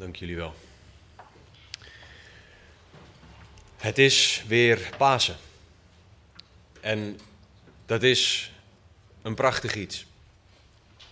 Dank 0.00 0.16
jullie 0.16 0.36
wel. 0.36 0.54
Het 3.76 3.98
is 3.98 4.44
weer 4.46 4.90
Pasen. 4.96 5.36
En 6.80 7.18
dat 7.86 8.02
is 8.02 8.52
een 9.22 9.34
prachtig 9.34 9.74
iets. 9.74 10.06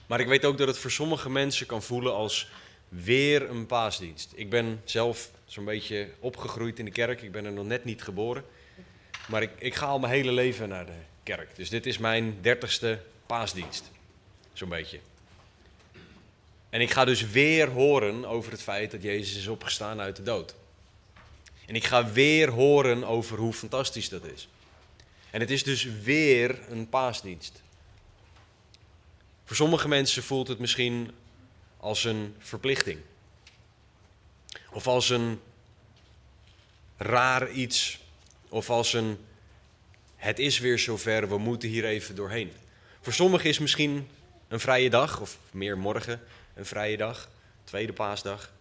Maar 0.07 0.21
ik 0.21 0.27
weet 0.27 0.45
ook 0.45 0.59
dat 0.59 0.69
het 0.69 0.79
voor 0.79 0.91
sommige 0.91 1.31
mensen 1.31 1.67
kan 1.67 1.83
voelen 1.83 2.15
als 2.15 2.51
weer 2.89 3.51
een 3.51 3.67
paasdienst. 3.67 4.33
Ik 4.35 4.51
ben 4.51 4.81
zelf 4.85 5.31
zo'n 5.45 5.65
beetje 5.65 6.11
opgegroeid 6.19 6.79
in 6.79 6.85
de 6.85 6.91
kerk. 6.91 7.23
Ik 7.23 7.33
ben 7.33 7.45
er 7.45 7.53
nog 7.53 7.67
net 7.67 7.85
niet 7.85 8.03
geboren. 8.03 8.45
Maar 9.27 9.43
ik, 9.43 9.51
ik 9.59 9.75
ga 9.75 9.87
al 9.87 9.99
mijn 9.99 10.13
hele 10.13 10.33
leven 10.33 10.69
naar 10.69 10.87
de 10.87 11.01
kerk. 11.23 11.57
Dus 11.57 11.69
dit 11.69 11.87
is 11.87 11.99
mijn 11.99 12.39
dertigste 12.41 13.03
paasdienst. 13.27 13.91
Zo'n 14.53 14.69
beetje. 14.69 14.99
En 16.71 16.81
ik 16.81 16.91
ga 16.91 17.05
dus 17.05 17.31
weer 17.31 17.69
horen 17.69 18.25
over 18.25 18.53
het 18.53 18.63
feit 18.63 18.91
dat 18.91 19.03
Jezus 19.03 19.37
is 19.37 19.47
opgestaan 19.47 20.01
uit 20.01 20.17
de 20.17 20.23
dood. 20.23 20.55
En 21.67 21.75
ik 21.75 21.85
ga 21.85 22.13
weer 22.13 22.51
horen 22.51 23.05
over 23.05 23.39
hoe 23.39 23.53
fantastisch 23.53 24.09
dat 24.09 24.25
is. 24.25 24.49
En 25.31 25.41
het 25.41 25.51
is 25.51 25.63
dus 25.63 25.85
weer 26.03 26.59
een 26.69 26.89
paasdienst. 26.89 27.63
Voor 29.45 29.57
sommige 29.57 29.89
mensen 29.89 30.23
voelt 30.23 30.49
het 30.49 30.59
misschien 30.59 31.11
als 31.77 32.05
een 32.05 32.35
verplichting. 32.39 32.99
Of 34.73 34.87
als 34.87 35.11
een 35.11 35.41
raar 36.97 37.51
iets. 37.51 37.99
Of 38.49 38.71
als 38.71 38.93
een 38.93 39.19
het 40.19 40.39
is 40.39 40.59
weer 40.59 40.79
zover, 40.79 41.29
we 41.29 41.39
moeten 41.39 41.69
hier 41.69 41.85
even 41.85 42.15
doorheen. 42.15 42.53
Voor 43.01 43.13
sommigen 43.13 43.49
is 43.49 43.59
misschien 43.59 44.09
een 44.49 44.61
vrije 44.61 44.91
dag, 44.91 45.21
of 45.21 45.39
meer 45.51 45.79
morgen, 45.79 46.21
een 46.59 46.67
vrije 46.67 46.97
dag, 46.97 47.29
tweede 47.65 47.93
paasdag. 47.93 48.53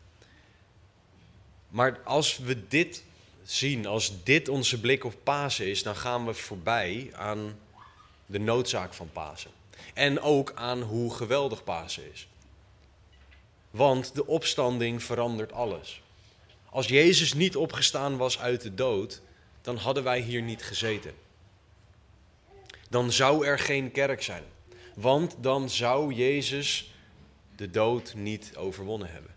Maar 1.70 2.00
als 2.04 2.38
we 2.38 2.68
dit 2.68 3.04
zien, 3.44 3.86
als 3.86 4.24
dit 4.24 4.50
onze 4.50 4.80
blik 4.80 5.04
op 5.04 5.14
Pasen 5.24 5.68
is, 5.68 5.84
dan 5.84 5.96
gaan 5.96 6.26
we 6.26 6.34
voorbij 6.34 7.10
aan 7.14 7.60
de 8.26 8.40
noodzaak 8.40 8.94
van 8.94 9.10
Pasen. 9.12 9.52
En 9.94 10.20
ook 10.20 10.52
aan 10.56 10.82
hoe 10.82 11.14
geweldig 11.14 11.64
Pasen 11.64 12.12
is. 12.12 12.28
Want 13.70 14.16
de 14.16 14.26
opstanding 14.28 15.04
verandert 15.04 15.52
alles. 15.52 16.02
Als 16.70 16.88
Jezus 16.88 17.34
niet 17.34 17.56
opgestaan 17.56 18.18
was 18.18 18.40
uit 18.40 18.62
de 18.62 18.74
dood, 18.74 19.22
dan 19.62 19.78
hadden 19.78 20.04
wij 20.04 20.20
hier 20.20 20.42
niet 20.42 20.64
gezeten. 20.64 21.14
Dan 22.90 23.12
zou 23.12 23.46
er 23.46 23.60
geen 23.60 23.92
kerk 23.92 24.24
zijn. 24.24 24.44
Want 24.96 25.36
dan 25.40 25.70
zou 25.70 26.14
Jezus 26.14 26.92
de 27.58 27.70
dood 27.70 28.14
niet 28.14 28.52
overwonnen 28.56 29.12
hebben. 29.12 29.36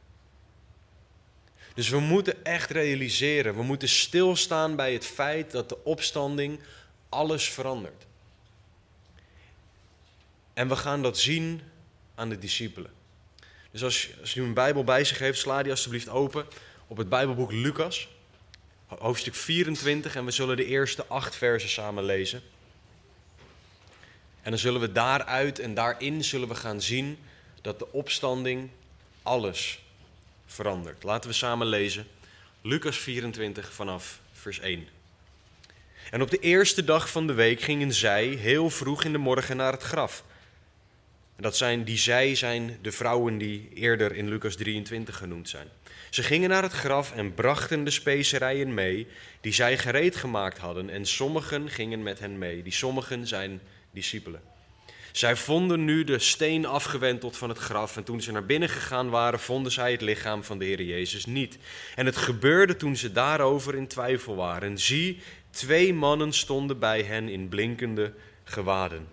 Dus 1.75 1.89
we 1.89 1.99
moeten 1.99 2.45
echt 2.45 2.71
realiseren, 2.71 3.55
we 3.55 3.63
moeten 3.63 3.89
stilstaan 3.89 4.77
bij 4.77 4.93
het 4.93 5.07
feit 5.07 5.51
dat 5.51 5.69
de 5.69 5.85
opstanding 5.85 6.61
alles 7.09 7.51
verandert. 7.51 8.07
En 10.53 10.69
we 10.69 10.77
gaan 10.77 11.03
dat 11.03 11.19
zien 11.19 11.61
aan 12.15 12.29
de 12.29 12.39
discipelen. 12.39 12.91
Dus 13.71 13.83
als, 13.85 14.09
als 14.21 14.35
u 14.35 14.43
een 14.43 14.55
Bijbel 14.55 14.85
bij 14.85 15.05
zich 15.05 15.19
heeft, 15.19 15.39
sla 15.39 15.63
die 15.63 15.73
alsjeblieft 15.73 16.09
open 16.09 16.47
op 16.87 16.97
het 16.97 17.09
Bijbelboek 17.09 17.53
Lucas, 17.53 18.09
hoofdstuk 18.87 19.35
24, 19.35 20.17
en 20.17 20.25
we 20.25 20.31
zullen 20.31 20.57
de 20.57 20.65
eerste 20.65 21.07
acht 21.07 21.37
versen 21.37 21.69
samen 21.69 22.05
lezen. 22.05 22.43
En 24.43 24.51
dan 24.51 24.59
zullen 24.59 24.81
we 24.81 24.93
daaruit 24.93 25.59
en 25.59 25.75
daarin 25.75 26.25
zullen 26.25 26.49
we 26.49 26.55
gaan 26.55 26.81
zien 26.81 27.19
dat 27.61 27.79
de 27.79 27.93
opstanding 27.93 28.71
alles 29.23 29.83
verandert. 30.47 31.03
Laten 31.03 31.31
we 31.31 31.37
samen 31.37 31.67
lezen. 31.67 32.07
Lucas 32.63 32.99
24 32.99 33.73
vanaf 33.73 34.21
vers 34.33 34.61
1. 34.61 34.89
En 36.11 36.23
op 36.23 36.31
de 36.31 36.39
eerste 36.39 36.85
dag 36.85 37.11
van 37.11 37.27
de 37.27 37.33
week 37.33 37.61
gingen 37.61 37.93
zij 37.93 38.27
heel 38.27 38.71
vroeg 38.71 39.05
in 39.05 39.13
de 39.13 39.19
morgen 39.19 39.57
naar 39.57 39.73
het 39.73 39.83
graf. 39.83 40.25
En 41.37 41.43
dat 41.43 41.57
zijn, 41.57 41.85
die 41.85 41.99
zij 41.99 42.35
zijn 42.35 42.79
de 42.83 42.93
vrouwen 42.93 43.39
die 43.39 43.69
eerder 43.75 44.15
in 44.15 44.29
Lucas 44.29 44.57
23 44.57 45.17
genoemd 45.17 45.49
zijn. 45.49 45.69
Ze 46.11 46.23
gingen 46.23 46.49
naar 46.49 46.63
het 46.63 46.73
graf 46.73 47.13
en 47.13 47.35
brachten 47.35 47.85
de 47.85 47.91
specerijen 47.91 48.75
mee 48.75 49.07
die 49.41 49.53
zij 49.53 49.79
gereed 49.79 50.17
gemaakt 50.17 50.59
hadden. 50.59 50.91
En 50.91 51.07
sommigen 51.07 51.71
gingen 51.71 52.03
met 52.03 52.19
hen 52.19 52.39
mee. 52.39 52.63
Die 52.63 52.73
sommigen 52.73 53.27
zijn 53.27 53.61
discipelen. 53.91 54.50
Zij 55.13 55.37
vonden 55.37 55.85
nu 55.85 56.05
de 56.05 56.19
steen 56.19 56.67
afgewenteld 56.67 57.37
van 57.37 57.49
het 57.49 57.59
graf 57.59 57.97
en 57.97 58.05
toen 58.05 58.23
ze 58.23 58.33
naar 58.33 58.47
binnen 58.47 58.69
gegaan 58.69 59.11
waren, 59.11 59.41
vonden 59.41 59.73
zij 59.73 59.93
het 59.93 60.01
lichaam 60.01 60.45
van 60.45 60.59
de 60.59 60.65
Heer 60.65 60.83
Jezus 60.83 61.27
niet. 61.27 61.59
En 61.95 62.07
het 62.07 62.17
gebeurde 62.17 62.77
toen 62.77 62.97
ze 62.97 63.13
daarover 63.13 63.75
in 63.75 63.87
twijfel 63.87 64.37
waren. 64.37 64.79
Zie, 64.79 65.21
twee 65.51 65.95
mannen 65.95 66.33
stonden 66.33 66.79
bij 66.79 67.03
hen 67.03 67.29
in 67.29 67.49
blinkende 67.49 68.13
gewaden. 68.45 69.07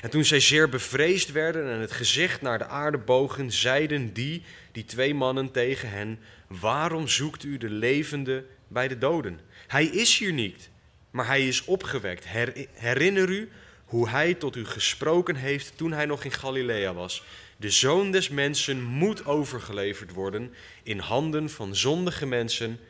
En 0.00 0.10
toen 0.10 0.24
zij 0.24 0.40
zeer 0.40 0.68
bevreesd 0.68 1.32
werden 1.32 1.70
en 1.70 1.80
het 1.80 1.92
gezicht 1.92 2.42
naar 2.42 2.58
de 2.58 2.66
aarde 2.66 2.98
bogen, 2.98 3.52
zeiden 3.52 4.12
die, 4.12 4.42
die 4.72 4.84
twee 4.84 5.14
mannen 5.14 5.50
tegen 5.50 5.90
hen, 5.90 6.18
waarom 6.46 7.08
zoekt 7.08 7.44
u 7.44 7.58
de 7.58 7.70
levende 7.70 8.44
bij 8.68 8.88
de 8.88 8.98
doden? 8.98 9.40
Hij 9.66 9.84
is 9.84 10.18
hier 10.18 10.32
niet, 10.32 10.70
maar 11.10 11.26
hij 11.26 11.48
is 11.48 11.64
opgewekt. 11.64 12.24
Herinner 12.72 13.28
u 13.28 13.50
hoe 13.90 14.08
hij 14.08 14.34
tot 14.34 14.56
u 14.56 14.66
gesproken 14.66 15.36
heeft 15.36 15.76
toen 15.76 15.92
hij 15.92 16.06
nog 16.06 16.24
in 16.24 16.32
Galilea 16.32 16.94
was. 16.94 17.24
De 17.56 17.70
zoon 17.70 18.10
des 18.10 18.28
mensen 18.28 18.82
moet 18.82 19.24
overgeleverd 19.24 20.12
worden 20.12 20.54
in 20.82 20.98
handen 20.98 21.50
van 21.50 21.76
zondige 21.76 22.26
mensen 22.26 22.80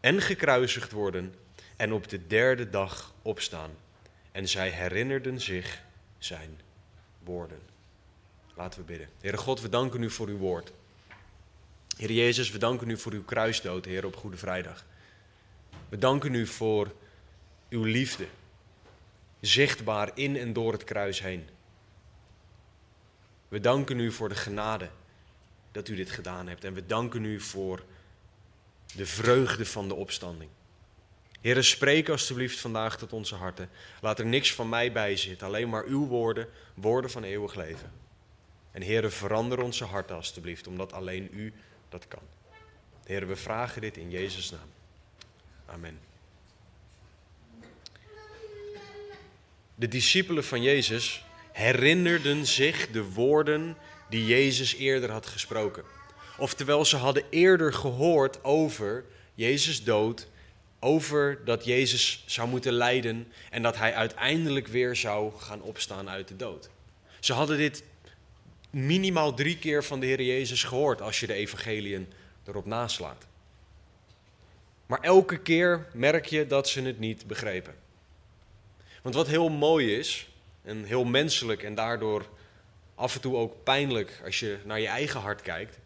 en 0.00 0.20
gekruisigd 0.20 0.92
worden 0.92 1.34
en 1.76 1.92
op 1.92 2.08
de 2.08 2.26
derde 2.26 2.70
dag 2.70 3.14
opstaan. 3.22 3.70
En 4.32 4.48
zij 4.48 4.68
herinnerden 4.68 5.40
zich 5.40 5.82
zijn 6.18 6.60
woorden. 7.24 7.60
Laten 8.54 8.80
we 8.80 8.86
bidden. 8.86 9.08
Heere 9.20 9.36
God, 9.36 9.60
we 9.60 9.68
danken 9.68 10.02
u 10.02 10.10
voor 10.10 10.28
uw 10.28 10.38
woord. 10.38 10.72
Heer 11.96 12.12
Jezus, 12.12 12.50
we 12.50 12.58
danken 12.58 12.90
u 12.90 12.98
voor 12.98 13.12
uw 13.12 13.24
kruisdood, 13.24 13.84
Heer, 13.84 14.04
op 14.04 14.16
Goede 14.16 14.36
Vrijdag. 14.36 14.84
We 15.88 15.98
danken 15.98 16.34
u 16.34 16.46
voor 16.46 16.92
uw 17.68 17.84
liefde, 17.84 18.26
zichtbaar 19.46 20.10
in 20.14 20.36
en 20.36 20.52
door 20.52 20.72
het 20.72 20.84
kruis 20.84 21.20
heen. 21.20 21.48
We 23.48 23.60
danken 23.60 23.98
u 23.98 24.12
voor 24.12 24.28
de 24.28 24.34
genade 24.34 24.90
dat 25.72 25.88
u 25.88 25.94
dit 25.94 26.10
gedaan 26.10 26.48
hebt. 26.48 26.64
En 26.64 26.74
we 26.74 26.86
danken 26.86 27.24
u 27.24 27.40
voor 27.40 27.84
de 28.94 29.06
vreugde 29.06 29.66
van 29.66 29.88
de 29.88 29.94
opstanding. 29.94 30.50
Heer, 31.40 31.64
spreek 31.64 32.08
alstublieft 32.08 32.58
vandaag 32.58 32.98
tot 32.98 33.12
onze 33.12 33.34
harten. 33.34 33.70
Laat 34.00 34.18
er 34.18 34.26
niks 34.26 34.54
van 34.54 34.68
mij 34.68 34.92
bij 34.92 35.16
zitten, 35.16 35.46
alleen 35.46 35.68
maar 35.68 35.84
uw 35.84 36.06
woorden, 36.06 36.48
woorden 36.74 37.10
van 37.10 37.22
eeuwig 37.22 37.54
leven. 37.54 37.92
En 38.70 38.82
Heer, 38.82 39.10
verander 39.10 39.62
onze 39.62 39.84
harten 39.84 40.16
alstublieft, 40.16 40.66
omdat 40.66 40.92
alleen 40.92 41.28
u 41.32 41.52
dat 41.88 42.08
kan. 42.08 42.22
Heer, 43.04 43.26
we 43.26 43.36
vragen 43.36 43.80
dit 43.80 43.96
in 43.96 44.10
Jezus' 44.10 44.50
naam. 44.50 44.70
Amen. 45.66 46.00
De 49.78 49.88
discipelen 49.88 50.44
van 50.44 50.62
Jezus 50.62 51.24
herinnerden 51.52 52.46
zich 52.46 52.90
de 52.90 53.04
woorden 53.04 53.76
die 54.08 54.26
Jezus 54.26 54.74
eerder 54.74 55.10
had 55.10 55.26
gesproken. 55.26 55.84
Oftewel, 56.38 56.84
ze 56.84 56.96
hadden 56.96 57.22
eerder 57.30 57.72
gehoord 57.72 58.44
over 58.44 59.04
Jezus 59.34 59.84
dood, 59.84 60.28
over 60.80 61.44
dat 61.44 61.64
Jezus 61.64 62.22
zou 62.26 62.48
moeten 62.48 62.72
lijden 62.72 63.32
en 63.50 63.62
dat 63.62 63.76
hij 63.76 63.94
uiteindelijk 63.94 64.66
weer 64.66 64.96
zou 64.96 65.32
gaan 65.38 65.62
opstaan 65.62 66.08
uit 66.08 66.28
de 66.28 66.36
dood. 66.36 66.70
Ze 67.20 67.32
hadden 67.32 67.56
dit 67.58 67.82
minimaal 68.70 69.34
drie 69.34 69.58
keer 69.58 69.84
van 69.84 70.00
de 70.00 70.06
Heer 70.06 70.22
Jezus 70.22 70.64
gehoord 70.64 71.02
als 71.02 71.20
je 71.20 71.26
de 71.26 71.34
evangeliën 71.34 72.08
erop 72.46 72.66
naslaat. 72.66 73.26
Maar 74.86 75.00
elke 75.00 75.38
keer 75.38 75.86
merk 75.92 76.26
je 76.26 76.46
dat 76.46 76.68
ze 76.68 76.82
het 76.82 76.98
niet 76.98 77.26
begrepen. 77.26 77.74
Want 79.06 79.18
wat 79.18 79.26
heel 79.26 79.48
mooi 79.48 79.96
is, 79.96 80.28
en 80.62 80.84
heel 80.84 81.04
menselijk 81.04 81.62
en 81.62 81.74
daardoor 81.74 82.28
af 82.94 83.14
en 83.14 83.20
toe 83.20 83.36
ook 83.36 83.64
pijnlijk 83.64 84.20
als 84.24 84.40
je 84.40 84.58
naar 84.64 84.80
je 84.80 84.86
eigen 84.86 85.20
hart 85.20 85.42
kijkt, 85.42 85.78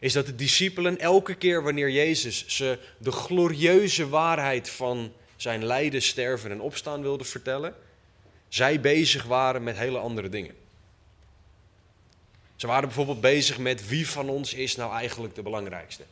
is 0.00 0.12
dat 0.12 0.26
de 0.26 0.34
discipelen 0.34 0.98
elke 0.98 1.34
keer 1.34 1.62
wanneer 1.62 1.90
Jezus 1.90 2.46
ze 2.46 2.78
de 2.98 3.10
glorieuze 3.10 4.08
waarheid 4.08 4.68
van 4.68 5.12
zijn 5.36 5.64
lijden, 5.64 6.02
sterven 6.02 6.50
en 6.50 6.60
opstaan 6.60 7.02
wilde 7.02 7.24
vertellen, 7.24 7.74
zij 8.48 8.80
bezig 8.80 9.24
waren 9.24 9.62
met 9.62 9.76
hele 9.76 9.98
andere 9.98 10.28
dingen. 10.28 10.54
Ze 12.56 12.66
waren 12.66 12.88
bijvoorbeeld 12.88 13.20
bezig 13.20 13.58
met 13.58 13.88
wie 13.88 14.08
van 14.08 14.28
ons 14.28 14.54
is 14.54 14.76
nou 14.76 14.92
eigenlijk 14.92 15.34
de 15.34 15.42
belangrijkste. 15.42 16.04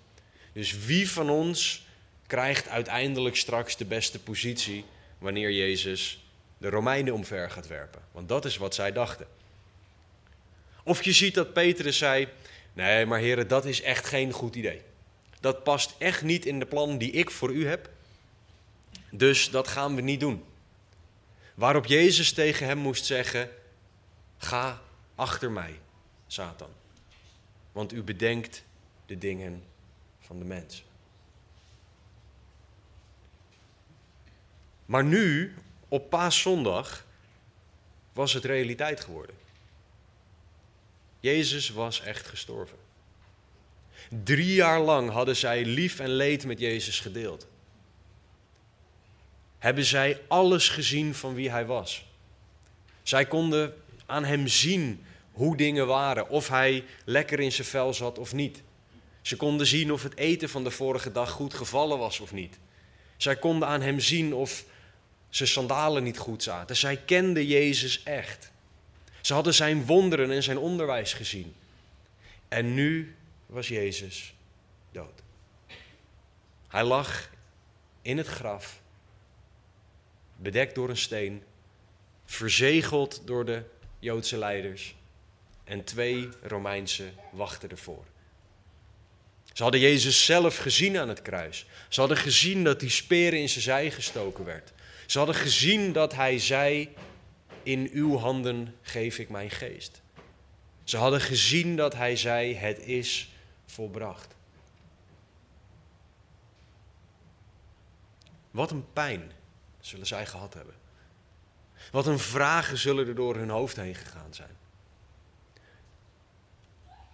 Dus 0.52 0.84
wie 0.84 1.10
van 1.10 1.30
ons 1.30 1.86
krijgt 2.26 2.68
uiteindelijk 2.68 3.36
straks 3.36 3.76
de 3.76 3.84
beste 3.84 4.18
positie 4.18 4.84
wanneer 5.18 5.50
Jezus 5.50 6.20
de 6.62 6.70
Romeinen 6.70 7.14
omver 7.14 7.50
gaat 7.50 7.66
werpen. 7.66 8.02
Want 8.12 8.28
dat 8.28 8.44
is 8.44 8.56
wat 8.56 8.74
zij 8.74 8.92
dachten. 8.92 9.26
Of 10.84 11.02
je 11.02 11.12
ziet 11.12 11.34
dat 11.34 11.52
Petrus 11.52 11.98
zei: 11.98 12.28
Nee, 12.72 13.06
maar 13.06 13.18
heren, 13.18 13.48
dat 13.48 13.64
is 13.64 13.82
echt 13.82 14.06
geen 14.06 14.32
goed 14.32 14.54
idee. 14.54 14.82
dat 15.40 15.62
past 15.62 15.94
echt 15.98 16.22
niet 16.22 16.46
in 16.46 16.58
de 16.58 16.66
plannen 16.66 16.98
die 16.98 17.10
ik 17.10 17.30
voor 17.30 17.52
u 17.52 17.66
heb. 17.66 17.90
Dus 19.10 19.50
dat 19.50 19.68
gaan 19.68 19.94
we 19.94 20.00
niet 20.00 20.20
doen. 20.20 20.44
Waarop 21.54 21.86
Jezus 21.86 22.32
tegen 22.32 22.66
hem 22.66 22.78
moest 22.78 23.04
zeggen: 23.04 23.50
Ga 24.38 24.80
achter 25.14 25.50
mij, 25.50 25.78
Satan. 26.26 26.70
Want 27.72 27.92
u 27.92 28.02
bedenkt 28.02 28.64
de 29.06 29.18
dingen 29.18 29.62
van 30.20 30.38
de 30.38 30.44
mens. 30.44 30.84
Maar 34.86 35.04
nu, 35.04 35.54
op 35.92 36.10
paaszondag, 36.10 37.06
was 38.12 38.32
het 38.32 38.44
realiteit 38.44 39.00
geworden. 39.00 39.34
Jezus 41.20 41.70
was 41.70 42.00
echt 42.00 42.26
gestorven. 42.26 42.76
Drie 44.24 44.54
jaar 44.54 44.80
lang 44.80 45.10
hadden 45.10 45.36
zij 45.36 45.64
lief 45.64 45.98
en 45.98 46.08
leed 46.08 46.44
met 46.44 46.58
Jezus 46.58 47.00
gedeeld. 47.00 47.46
Hebben 49.58 49.84
zij 49.84 50.20
alles 50.28 50.68
gezien 50.68 51.14
van 51.14 51.34
wie 51.34 51.50
hij 51.50 51.66
was. 51.66 52.04
Zij 53.02 53.26
konden 53.26 53.74
aan 54.06 54.24
hem 54.24 54.46
zien 54.48 55.04
hoe 55.32 55.56
dingen 55.56 55.86
waren, 55.86 56.28
of 56.28 56.48
hij 56.48 56.84
lekker 57.04 57.40
in 57.40 57.52
zijn 57.52 57.68
vel 57.68 57.94
zat 57.94 58.18
of 58.18 58.32
niet. 58.32 58.62
Ze 59.22 59.36
konden 59.36 59.66
zien 59.66 59.92
of 59.92 60.02
het 60.02 60.16
eten 60.16 60.48
van 60.48 60.64
de 60.64 60.70
vorige 60.70 61.12
dag 61.12 61.30
goed 61.30 61.54
gevallen 61.54 61.98
was 61.98 62.20
of 62.20 62.32
niet. 62.32 62.58
Zij 63.16 63.36
konden 63.36 63.68
aan 63.68 63.82
hem 63.82 64.00
zien 64.00 64.34
of 64.34 64.64
zijn 65.36 65.48
sandalen 65.48 66.02
niet 66.02 66.18
goed 66.18 66.42
zaten. 66.42 66.76
Zij 66.76 66.96
kenden 66.96 67.46
Jezus 67.46 68.02
echt. 68.02 68.50
Ze 69.20 69.34
hadden 69.34 69.54
zijn 69.54 69.86
wonderen 69.86 70.30
en 70.30 70.42
zijn 70.42 70.58
onderwijs 70.58 71.12
gezien. 71.12 71.54
En 72.48 72.74
nu 72.74 73.14
was 73.46 73.68
Jezus 73.68 74.34
dood. 74.90 75.22
Hij 76.68 76.84
lag 76.84 77.30
in 78.02 78.18
het 78.18 78.26
graf, 78.26 78.80
bedekt 80.36 80.74
door 80.74 80.88
een 80.88 80.96
steen, 80.96 81.42
verzegeld 82.24 83.22
door 83.24 83.44
de 83.44 83.62
Joodse 83.98 84.38
leiders 84.38 84.94
en 85.64 85.84
twee 85.84 86.28
Romeinse 86.42 87.10
wachten 87.30 87.70
ervoor. 87.70 88.04
Ze 89.52 89.62
hadden 89.62 89.80
Jezus 89.80 90.24
zelf 90.24 90.56
gezien 90.56 90.98
aan 90.98 91.08
het 91.08 91.22
kruis. 91.22 91.66
Ze 91.88 92.00
hadden 92.00 92.18
gezien 92.18 92.64
dat 92.64 92.80
die 92.80 92.90
speren 92.90 93.38
in 93.40 93.48
zijn 93.48 93.64
zij 93.64 93.90
gestoken 93.90 94.44
werd. 94.44 94.72
Ze 95.12 95.18
hadden 95.18 95.36
gezien 95.36 95.92
dat 95.92 96.14
hij 96.14 96.38
zei: 96.38 96.94
In 97.62 97.88
uw 97.92 98.16
handen 98.16 98.74
geef 98.82 99.18
ik 99.18 99.28
mijn 99.28 99.50
geest. 99.50 100.02
Ze 100.84 100.96
hadden 100.96 101.20
gezien 101.20 101.76
dat 101.76 101.94
hij 101.94 102.16
zei: 102.16 102.54
Het 102.54 102.78
is 102.78 103.32
volbracht. 103.66 104.34
Wat 108.50 108.70
een 108.70 108.92
pijn 108.92 109.32
zullen 109.80 110.06
zij 110.06 110.26
gehad 110.26 110.54
hebben. 110.54 110.74
Wat 111.90 112.06
een 112.06 112.18
vragen 112.18 112.78
zullen 112.78 113.06
er 113.06 113.14
door 113.14 113.36
hun 113.36 113.50
hoofd 113.50 113.76
heen 113.76 113.94
gegaan 113.94 114.34
zijn. 114.34 114.56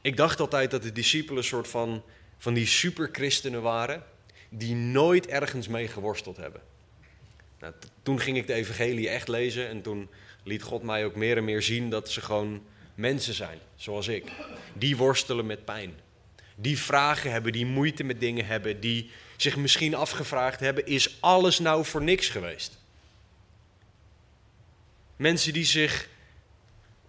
Ik 0.02 0.16
dacht 0.16 0.40
altijd 0.40 0.70
dat 0.70 0.82
de 0.82 0.92
discipelen 0.92 1.38
een 1.38 1.44
soort 1.44 1.68
van, 1.68 2.02
van 2.38 2.54
die 2.54 2.66
superchristenen 2.66 3.62
waren, 3.62 4.04
die 4.48 4.74
nooit 4.74 5.26
ergens 5.26 5.68
mee 5.68 5.88
geworsteld 5.88 6.36
hebben. 6.36 6.76
Nou, 7.60 7.74
toen 8.02 8.20
ging 8.20 8.36
ik 8.36 8.46
de 8.46 8.52
evangelie 8.52 9.08
echt 9.08 9.28
lezen 9.28 9.68
en 9.68 9.82
toen 9.82 10.08
liet 10.42 10.62
God 10.62 10.82
mij 10.82 11.04
ook 11.04 11.14
meer 11.14 11.36
en 11.36 11.44
meer 11.44 11.62
zien 11.62 11.90
dat 11.90 12.10
ze 12.10 12.20
gewoon 12.20 12.62
mensen 12.94 13.34
zijn, 13.34 13.58
zoals 13.76 14.08
ik. 14.08 14.32
Die 14.72 14.96
worstelen 14.96 15.46
met 15.46 15.64
pijn. 15.64 15.94
Die 16.56 16.78
vragen 16.78 17.30
hebben, 17.30 17.52
die 17.52 17.66
moeite 17.66 18.04
met 18.04 18.20
dingen 18.20 18.46
hebben, 18.46 18.80
die 18.80 19.10
zich 19.36 19.56
misschien 19.56 19.94
afgevraagd 19.94 20.60
hebben, 20.60 20.86
is 20.86 21.16
alles 21.20 21.58
nou 21.58 21.84
voor 21.84 22.02
niks 22.02 22.28
geweest? 22.28 22.78
Mensen 25.16 25.52
die 25.52 25.64
zich 25.64 26.08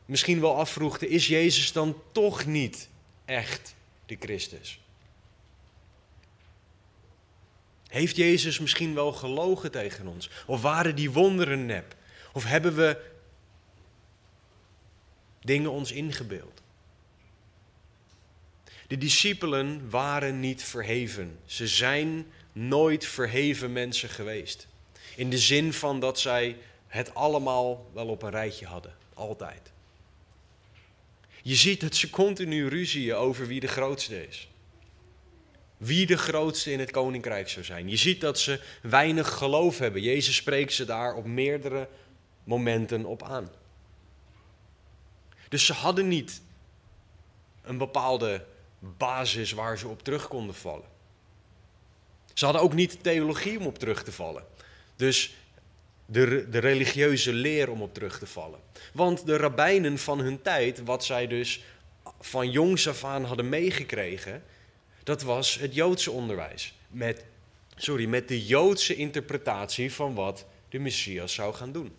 misschien 0.06 0.42
wel 0.42 0.56
afvroegden, 0.56 1.10
is 1.10 1.28
Jezus 1.28 1.72
dan 1.72 2.01
toch 2.12 2.46
niet 2.46 2.90
echt 3.25 3.75
de 4.06 4.18
Christus? 4.19 4.80
Heeft 7.89 8.15
Jezus 8.15 8.59
misschien 8.59 8.94
wel 8.94 9.12
gelogen 9.12 9.71
tegen 9.71 10.07
ons? 10.07 10.30
Of 10.45 10.62
waren 10.62 10.95
die 10.95 11.12
wonderen 11.12 11.65
nep? 11.65 11.95
Of 12.33 12.44
hebben 12.44 12.75
we 12.75 12.97
dingen 15.41 15.71
ons 15.71 15.91
ingebeeld? 15.91 16.62
De 18.88 18.97
discipelen 18.97 19.89
waren 19.89 20.39
niet 20.39 20.63
verheven. 20.63 21.39
Ze 21.45 21.68
zijn 21.68 22.31
nooit 22.51 23.06
verheven 23.06 23.74
mensen 23.74 24.09
geweest. 24.09 24.68
In 25.15 25.30
de 25.30 25.38
zin 25.38 25.74
van 25.74 26.00
dat 26.00 26.19
zij 26.19 26.57
het 26.88 27.15
allemaal 27.15 27.89
wel 27.94 28.07
op 28.07 28.21
een 28.21 28.30
rijtje 28.30 28.65
hadden. 28.65 28.95
Altijd. 29.13 29.71
Je 31.41 31.56
ziet 31.56 31.81
dat 31.81 31.95
ze 31.95 32.09
continu 32.09 32.68
ruzieën 32.68 33.15
over 33.15 33.47
wie 33.47 33.59
de 33.59 33.68
grootste 33.68 34.27
is 34.27 34.49
wie 35.79 36.05
de 36.05 36.17
grootste 36.17 36.71
in 36.71 36.79
het 36.79 36.91
koninkrijk 36.91 37.49
zou 37.49 37.65
zijn. 37.65 37.89
Je 37.89 37.95
ziet 37.95 38.21
dat 38.21 38.39
ze 38.39 38.59
weinig 38.81 39.33
geloof 39.33 39.77
hebben. 39.77 40.01
Jezus 40.01 40.35
spreekt 40.35 40.73
ze 40.73 40.85
daar 40.85 41.15
op 41.15 41.25
meerdere 41.25 41.87
momenten 42.43 43.05
op 43.05 43.23
aan. 43.23 43.49
Dus 45.49 45.65
ze 45.65 45.73
hadden 45.73 46.07
niet 46.07 46.41
een 47.61 47.77
bepaalde 47.77 48.45
basis 48.79 49.51
waar 49.51 49.77
ze 49.77 49.87
op 49.87 50.03
terug 50.03 50.27
konden 50.27 50.55
vallen. 50.55 50.87
Ze 52.33 52.45
hadden 52.45 52.63
ook 52.63 52.73
niet 52.73 53.03
theologie 53.03 53.59
om 53.59 53.65
op 53.65 53.79
terug 53.79 54.03
te 54.03 54.11
vallen. 54.11 54.43
Dus 54.95 55.35
de, 56.05 56.49
de 56.49 56.59
religieuze 56.59 57.33
leer 57.33 57.69
om 57.69 57.81
op 57.81 57.93
terug 57.93 58.19
te 58.19 58.27
vallen. 58.27 58.59
Want 58.93 59.25
de 59.25 59.37
rabbijnen 59.37 59.97
van 59.97 60.19
hun 60.19 60.41
tijd, 60.41 60.83
wat 60.83 61.05
zij 61.05 61.27
dus 61.27 61.63
van 62.19 62.51
jongs 62.51 62.87
af 62.87 63.03
aan 63.03 63.23
hadden 63.23 63.49
meegekregen, 63.49 64.43
dat 65.09 65.21
was 65.21 65.56
het 65.56 65.73
Joodse 65.73 66.11
onderwijs. 66.11 66.73
Met, 66.88 67.25
sorry, 67.75 68.06
met 68.06 68.27
de 68.27 68.45
Joodse 68.45 68.95
interpretatie 68.95 69.94
van 69.94 70.13
wat 70.13 70.45
de 70.69 70.79
Messias 70.79 71.33
zou 71.33 71.53
gaan 71.53 71.71
doen. 71.71 71.95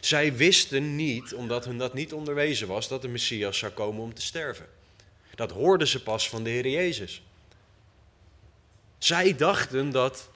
Zij 0.00 0.36
wisten 0.36 0.96
niet, 0.96 1.34
omdat 1.34 1.64
hun 1.64 1.78
dat 1.78 1.94
niet 1.94 2.12
onderwezen 2.12 2.68
was, 2.68 2.88
dat 2.88 3.02
de 3.02 3.08
Messias 3.08 3.58
zou 3.58 3.72
komen 3.72 4.02
om 4.02 4.14
te 4.14 4.22
sterven. 4.22 4.66
Dat 5.34 5.50
hoorden 5.50 5.88
ze 5.88 6.02
pas 6.02 6.28
van 6.28 6.44
de 6.44 6.50
Heer 6.50 6.68
Jezus. 6.68 7.22
Zij 8.98 9.36
dachten 9.36 9.90
dat 9.90 10.30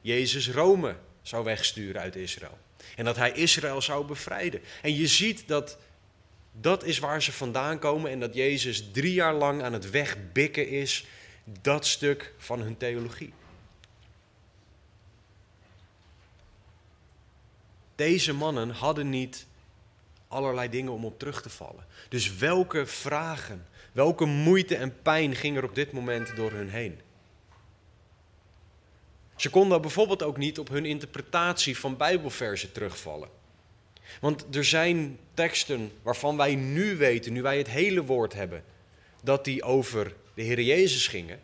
Jezus 0.00 0.50
Rome 0.50 0.96
zou 1.22 1.44
wegsturen 1.44 2.00
uit 2.00 2.16
Israël. 2.16 2.58
En 2.96 3.04
dat 3.04 3.16
hij 3.16 3.32
Israël 3.32 3.82
zou 3.82 4.06
bevrijden. 4.06 4.60
En 4.82 4.94
je 4.94 5.06
ziet 5.06 5.48
dat 5.48 5.78
dat 6.60 6.84
is 6.84 6.98
waar 6.98 7.22
ze 7.22 7.32
vandaan 7.32 7.78
komen 7.78 8.10
en 8.10 8.20
dat 8.20 8.34
Jezus 8.34 8.90
drie 8.92 9.12
jaar 9.12 9.34
lang 9.34 9.62
aan 9.62 9.72
het 9.72 9.90
wegbikken 9.90 10.68
is, 10.68 11.06
dat 11.44 11.86
stuk 11.86 12.34
van 12.38 12.60
hun 12.60 12.76
theologie. 12.76 13.32
Deze 17.94 18.32
mannen 18.32 18.70
hadden 18.70 19.10
niet 19.10 19.46
allerlei 20.28 20.68
dingen 20.68 20.92
om 20.92 21.04
op 21.04 21.18
terug 21.18 21.42
te 21.42 21.50
vallen. 21.50 21.86
Dus 22.08 22.36
welke 22.36 22.86
vragen, 22.86 23.66
welke 23.92 24.24
moeite 24.24 24.76
en 24.76 25.02
pijn 25.02 25.34
ging 25.34 25.56
er 25.56 25.64
op 25.64 25.74
dit 25.74 25.92
moment 25.92 26.36
door 26.36 26.50
hun 26.50 26.68
heen? 26.68 27.00
Ze 29.36 29.50
konden 29.50 29.80
bijvoorbeeld 29.80 30.22
ook 30.22 30.36
niet 30.36 30.58
op 30.58 30.68
hun 30.68 30.84
interpretatie 30.84 31.78
van 31.78 31.96
Bijbelversen 31.96 32.72
terugvallen. 32.72 33.28
Want 34.20 34.46
er 34.56 34.64
zijn 34.64 35.18
teksten 35.34 35.92
waarvan 36.02 36.36
wij 36.36 36.54
nu 36.54 36.96
weten, 36.96 37.32
nu 37.32 37.42
wij 37.42 37.58
het 37.58 37.68
hele 37.68 38.04
woord 38.04 38.32
hebben, 38.32 38.64
dat 39.22 39.44
die 39.44 39.62
over 39.62 40.12
de 40.34 40.42
Heer 40.42 40.60
Jezus 40.60 41.06
gingen. 41.06 41.40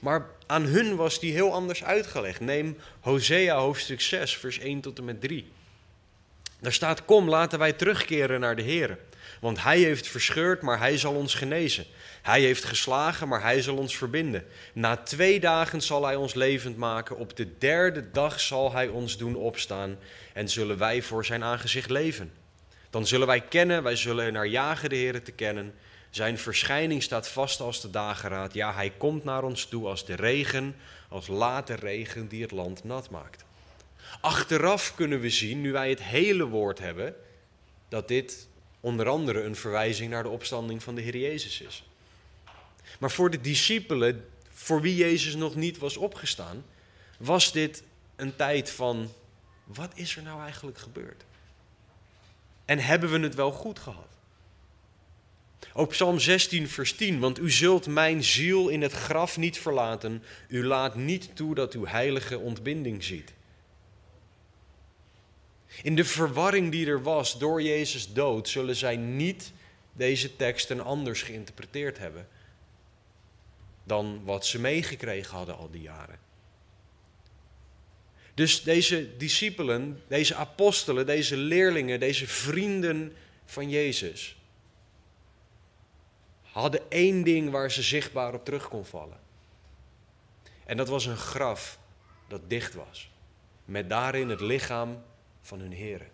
Maar 0.00 0.26
aan 0.46 0.62
hun 0.62 0.96
was 0.96 1.20
die 1.20 1.32
heel 1.32 1.52
anders 1.52 1.84
uitgelegd. 1.84 2.40
Neem 2.40 2.76
Hosea 3.00 3.56
hoofdstuk 3.56 4.00
6, 4.00 4.36
vers 4.36 4.58
1 4.58 4.80
tot 4.80 4.98
en 4.98 5.04
met 5.04 5.20
3. 5.20 5.46
Daar 6.60 6.72
staat: 6.72 7.04
Kom, 7.04 7.28
laten 7.28 7.58
wij 7.58 7.72
terugkeren 7.72 8.40
naar 8.40 8.56
de 8.56 8.62
Heer. 8.62 8.98
Want 9.40 9.62
Hij 9.62 9.78
heeft 9.78 10.08
verscheurd, 10.08 10.62
maar 10.62 10.78
Hij 10.78 10.98
zal 10.98 11.14
ons 11.14 11.34
genezen. 11.34 11.84
Hij 12.22 12.40
heeft 12.40 12.64
geslagen, 12.64 13.28
maar 13.28 13.42
Hij 13.42 13.62
zal 13.62 13.76
ons 13.76 13.96
verbinden. 13.96 14.44
Na 14.72 14.96
twee 14.96 15.40
dagen 15.40 15.82
zal 15.82 16.04
Hij 16.04 16.16
ons 16.16 16.34
levend 16.34 16.76
maken. 16.76 17.16
Op 17.16 17.36
de 17.36 17.58
derde 17.58 18.10
dag 18.10 18.40
zal 18.40 18.72
Hij 18.72 18.88
ons 18.88 19.16
doen 19.16 19.36
opstaan. 19.36 19.98
En 20.32 20.48
zullen 20.48 20.78
wij 20.78 21.02
voor 21.02 21.24
Zijn 21.24 21.44
aangezicht 21.44 21.90
leven. 21.90 22.32
Dan 22.90 23.06
zullen 23.06 23.26
wij 23.26 23.40
kennen, 23.40 23.82
wij 23.82 23.96
zullen 23.96 24.32
naar 24.32 24.46
jagen 24.46 24.88
de 24.88 24.96
Heer 24.96 25.22
te 25.22 25.32
kennen. 25.32 25.74
Zijn 26.10 26.38
verschijning 26.38 27.02
staat 27.02 27.28
vast 27.28 27.60
als 27.60 27.80
de 27.80 27.90
dageraad. 27.90 28.54
Ja, 28.54 28.74
Hij 28.74 28.92
komt 28.98 29.24
naar 29.24 29.42
ons 29.42 29.64
toe 29.66 29.86
als 29.86 30.04
de 30.06 30.14
regen, 30.14 30.76
als 31.08 31.26
late 31.26 31.74
regen 31.74 32.28
die 32.28 32.42
het 32.42 32.50
land 32.50 32.84
nat 32.84 33.10
maakt. 33.10 33.44
Achteraf 34.20 34.94
kunnen 34.94 35.20
we 35.20 35.30
zien, 35.30 35.60
nu 35.60 35.72
wij 35.72 35.90
het 35.90 36.02
hele 36.02 36.46
woord 36.46 36.78
hebben, 36.78 37.14
dat 37.88 38.08
dit 38.08 38.48
onder 38.80 39.08
andere 39.08 39.42
een 39.42 39.56
verwijzing 39.56 40.10
naar 40.10 40.22
de 40.22 40.28
opstanding 40.28 40.82
van 40.82 40.94
de 40.94 41.00
Heer 41.00 41.16
Jezus 41.16 41.60
is. 41.60 41.84
Maar 42.98 43.10
voor 43.10 43.30
de 43.30 43.40
discipelen 43.40 44.28
voor 44.50 44.80
wie 44.80 44.96
Jezus 44.96 45.34
nog 45.34 45.54
niet 45.54 45.78
was 45.78 45.96
opgestaan, 45.96 46.64
was 47.18 47.52
dit 47.52 47.82
een 48.16 48.36
tijd 48.36 48.70
van: 48.70 49.12
wat 49.64 49.92
is 49.94 50.16
er 50.16 50.22
nou 50.22 50.42
eigenlijk 50.42 50.78
gebeurd? 50.78 51.24
En 52.64 52.78
hebben 52.78 53.10
we 53.10 53.18
het 53.18 53.34
wel 53.34 53.52
goed 53.52 53.78
gehad? 53.78 54.08
Ook 55.72 55.90
Psalm 55.90 56.18
16, 56.18 56.68
vers 56.68 56.92
10. 56.92 57.18
Want 57.18 57.38
u 57.38 57.50
zult 57.50 57.86
mijn 57.86 58.24
ziel 58.24 58.68
in 58.68 58.82
het 58.82 58.92
graf 58.92 59.36
niet 59.36 59.58
verlaten. 59.58 60.22
U 60.48 60.64
laat 60.64 60.94
niet 60.94 61.36
toe 61.36 61.54
dat 61.54 61.72
uw 61.72 61.86
heilige 61.86 62.38
ontbinding 62.38 63.04
ziet. 63.04 63.32
In 65.82 65.96
de 65.96 66.04
verwarring 66.04 66.70
die 66.70 66.86
er 66.86 67.02
was 67.02 67.38
door 67.38 67.62
Jezus 67.62 68.12
dood, 68.12 68.48
zullen 68.48 68.76
zij 68.76 68.96
niet 68.96 69.52
deze 69.92 70.36
teksten 70.36 70.80
anders 70.80 71.22
geïnterpreteerd 71.22 71.98
hebben 71.98 72.28
dan 73.84 74.24
wat 74.24 74.46
ze 74.46 74.60
meegekregen 74.60 75.36
hadden 75.36 75.56
al 75.56 75.70
die 75.70 75.82
jaren. 75.82 76.18
Dus 78.34 78.62
deze 78.62 79.16
discipelen, 79.16 80.02
deze 80.08 80.34
apostelen, 80.34 81.06
deze 81.06 81.36
leerlingen, 81.36 82.00
deze 82.00 82.26
vrienden 82.26 83.12
van 83.44 83.70
Jezus, 83.70 84.36
hadden 86.42 86.90
één 86.90 87.22
ding 87.22 87.50
waar 87.50 87.70
ze 87.70 87.82
zichtbaar 87.82 88.34
op 88.34 88.44
terug 88.44 88.68
kon 88.68 88.84
vallen. 88.84 89.20
En 90.64 90.76
dat 90.76 90.88
was 90.88 91.06
een 91.06 91.16
graf 91.16 91.78
dat 92.28 92.50
dicht 92.50 92.74
was, 92.74 93.10
met 93.64 93.88
daarin 93.88 94.28
het 94.28 94.40
lichaam 94.40 95.02
van 95.46 95.60
hun 95.60 95.72
heren. 95.72 96.08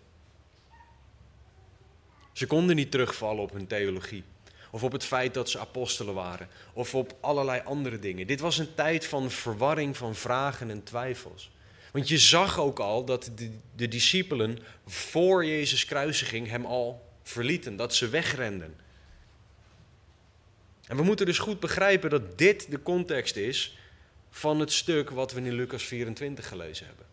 Ze 2.32 2.46
konden 2.46 2.76
niet 2.76 2.90
terugvallen 2.90 3.42
op 3.42 3.52
hun 3.52 3.66
theologie. 3.66 4.24
Of 4.70 4.82
op 4.82 4.92
het 4.92 5.04
feit 5.04 5.34
dat 5.34 5.50
ze 5.50 5.58
apostelen 5.58 6.14
waren. 6.14 6.48
Of 6.72 6.94
op 6.94 7.16
allerlei 7.20 7.62
andere 7.64 7.98
dingen. 7.98 8.26
Dit 8.26 8.40
was 8.40 8.58
een 8.58 8.74
tijd 8.74 9.06
van 9.06 9.30
verwarring, 9.30 9.96
van 9.96 10.14
vragen 10.14 10.70
en 10.70 10.82
twijfels. 10.82 11.50
Want 11.92 12.08
je 12.08 12.18
zag 12.18 12.58
ook 12.60 12.78
al 12.78 13.04
dat 13.04 13.30
de, 13.34 13.50
de 13.76 13.88
discipelen 13.88 14.58
voor 14.86 15.44
Jezus 15.44 15.84
kruisiging 15.84 16.48
hem 16.48 16.66
al 16.66 17.08
verlieten. 17.22 17.76
Dat 17.76 17.94
ze 17.94 18.08
wegrenden. 18.08 18.74
En 20.86 20.96
we 20.96 21.02
moeten 21.02 21.26
dus 21.26 21.38
goed 21.38 21.60
begrijpen 21.60 22.10
dat 22.10 22.38
dit 22.38 22.70
de 22.70 22.82
context 22.82 23.36
is 23.36 23.78
van 24.30 24.60
het 24.60 24.72
stuk 24.72 25.10
wat 25.10 25.32
we 25.32 25.40
in 25.40 25.52
Lucas 25.52 25.82
24 25.82 26.48
gelezen 26.48 26.86
hebben. 26.86 27.06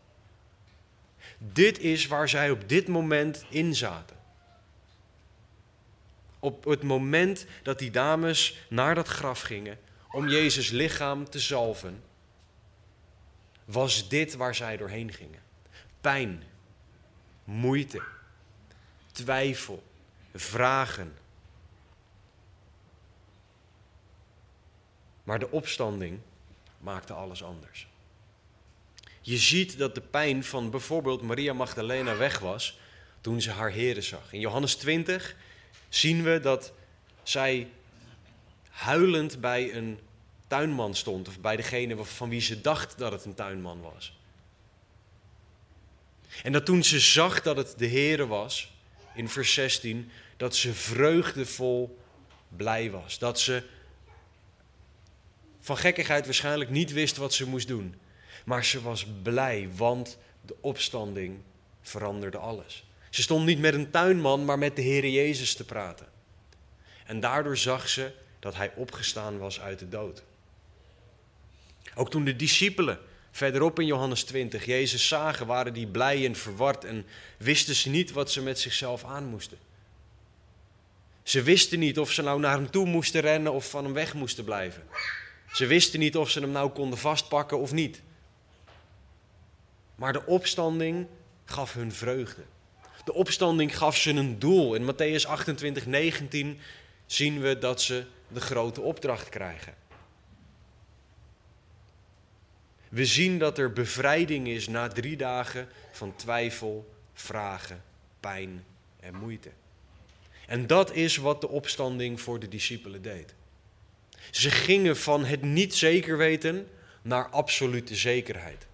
Dit 1.42 1.80
is 1.80 2.08
waar 2.08 2.30
zij 2.30 2.52
op 2.52 2.70
dit 2.70 2.88
moment 2.88 3.46
in 3.50 3.76
zaten. 3.76 4.18
Op 6.40 6.64
het 6.64 6.84
moment 6.84 7.46
dat 7.64 7.80
die 7.80 7.92
dames 7.92 8.66
naar 8.70 8.96
dat 8.96 9.08
graf 9.08 9.42
gingen 9.42 9.80
om 10.12 10.28
Jezus 10.28 10.70
lichaam 10.70 11.30
te 11.30 11.40
zalven, 11.40 12.04
was 13.66 14.10
dit 14.10 14.36
waar 14.36 14.56
zij 14.56 14.78
doorheen 14.78 15.14
gingen. 15.14 15.42
Pijn, 16.02 16.44
moeite, 17.44 18.02
twijfel, 19.12 19.84
vragen. 20.34 21.14
Maar 25.24 25.40
de 25.40 25.52
opstanding 25.52 26.20
maakte 26.78 27.14
alles 27.14 27.44
anders. 27.44 27.88
Je 29.22 29.38
ziet 29.38 29.78
dat 29.78 29.96
de 29.96 30.02
pijn 30.02 30.44
van 30.44 30.70
bijvoorbeeld 30.70 31.22
Maria 31.22 31.54
Magdalena 31.54 32.18
weg 32.18 32.40
was 32.40 32.78
toen 33.22 33.42
ze 33.42 33.52
haar 33.52 33.72
heren 33.72 34.04
zag. 34.04 34.34
In 34.34 34.40
Johannes 34.40 34.76
20 34.76 35.36
zien 35.90 36.24
we 36.24 36.40
dat 36.40 36.74
zij 37.24 37.68
huilend 38.70 39.40
bij 39.42 39.74
een 39.76 40.00
tuinman 40.48 40.96
stond, 40.96 41.28
of 41.28 41.40
bij 41.40 41.56
degene 41.56 42.06
van 42.06 42.30
wie 42.30 42.42
ze 42.42 42.62
dacht 42.62 42.98
dat 42.98 43.12
het 43.12 43.26
een 43.26 43.34
tuinman 43.34 43.82
was. 43.82 44.18
En 46.44 46.52
dat 46.52 46.66
toen 46.66 46.84
ze 46.84 47.00
zag 47.00 47.42
dat 47.42 47.58
het 47.58 47.74
de 47.78 47.88
Heere 47.88 48.28
was, 48.28 48.72
in 49.14 49.30
vers 49.30 49.54
16, 49.54 50.12
dat 50.38 50.56
ze 50.56 50.74
vreugdevol 50.74 52.00
blij 52.48 52.92
was. 52.92 53.20
Dat 53.20 53.40
ze 53.40 53.64
van 55.60 55.78
gekkigheid 55.78 56.26
waarschijnlijk 56.26 56.70
niet 56.70 56.92
wist 56.92 57.18
wat 57.18 57.34
ze 57.34 57.48
moest 57.48 57.68
doen. 57.68 57.96
Maar 58.50 58.66
ze 58.66 58.82
was 58.82 59.06
blij, 59.24 59.70
want 59.76 60.18
de 60.46 60.56
opstanding 60.60 61.40
veranderde 61.82 62.38
alles. 62.38 62.84
Ze 63.10 63.22
stond 63.22 63.46
niet 63.46 63.60
met 63.60 63.74
een 63.74 63.92
tuinman, 63.92 64.46
maar 64.46 64.58
met 64.58 64.76
de 64.76 64.82
Heer 64.82 65.08
Jezus 65.08 65.54
te 65.54 65.66
praten. 65.66 66.08
En 67.06 67.20
daardoor 67.20 67.58
zag 67.58 67.90
ze 67.90 68.12
dat 68.40 68.56
hij 68.56 68.72
opgestaan 68.76 69.38
was 69.38 69.60
uit 69.60 69.80
de 69.80 69.90
dood. 69.90 70.24
Ook 71.96 72.10
toen 72.10 72.24
de 72.24 72.36
discipelen 72.36 73.00
verderop 73.32 73.80
in 73.80 73.86
Johannes 73.86 74.24
20 74.24 74.66
Jezus 74.66 75.08
zagen, 75.08 75.48
waren 75.48 75.74
die 75.74 75.88
blij 75.88 76.26
en 76.26 76.36
verward 76.36 76.86
en 76.86 77.06
wisten 77.38 77.76
ze 77.76 77.90
niet 77.90 78.12
wat 78.12 78.32
ze 78.32 78.42
met 78.42 78.60
zichzelf 78.60 79.04
aan 79.04 79.26
moesten. 79.26 79.58
Ze 81.24 81.42
wisten 81.44 81.80
niet 81.80 82.00
of 82.00 82.12
ze 82.12 82.22
nou 82.22 82.40
naar 82.40 82.56
hem 82.56 82.72
toe 82.72 82.86
moesten 82.86 83.22
rennen 83.22 83.54
of 83.54 83.70
van 83.70 83.84
hem 83.84 83.94
weg 83.94 84.14
moesten 84.14 84.44
blijven. 84.44 84.84
Ze 85.52 85.66
wisten 85.66 86.00
niet 86.00 86.18
of 86.18 86.30
ze 86.30 86.40
hem 86.40 86.52
nou 86.52 86.70
konden 86.70 87.00
vastpakken 87.00 87.60
of 87.60 87.72
niet. 87.72 88.02
Maar 90.00 90.14
de 90.14 90.26
opstanding 90.26 91.08
gaf 91.46 91.74
hun 91.74 91.92
vreugde. 91.92 92.42
De 93.04 93.14
opstanding 93.14 93.78
gaf 93.78 93.98
ze 93.98 94.10
een 94.10 94.40
doel. 94.40 94.76
In 94.76 94.94
Matthäus 94.94 95.28
28, 95.28 95.86
19 95.86 96.60
zien 97.06 97.40
we 97.40 97.58
dat 97.58 97.82
ze 97.82 98.06
de 98.28 98.42
grote 98.42 98.82
opdracht 98.82 99.30
krijgen. 99.30 99.74
We 102.90 103.06
zien 103.06 103.40
dat 103.40 103.58
er 103.58 103.74
bevrijding 103.74 104.48
is 104.48 104.68
na 104.68 104.88
drie 104.88 105.18
dagen 105.18 105.68
van 105.92 106.16
twijfel, 106.16 106.94
vragen, 107.14 107.84
pijn 108.20 108.66
en 109.00 109.16
moeite. 109.16 109.50
En 110.48 110.68
dat 110.68 110.94
is 110.94 111.18
wat 111.18 111.42
de 111.42 111.50
opstanding 111.50 112.22
voor 112.22 112.40
de 112.40 112.48
discipelen 112.48 113.02
deed. 113.02 113.34
Ze 114.32 114.50
gingen 114.50 114.98
van 114.98 115.26
het 115.26 115.42
niet 115.42 115.76
zeker 115.76 116.18
weten 116.18 116.68
naar 117.02 117.30
absolute 117.30 117.96
zekerheid. 117.96 118.68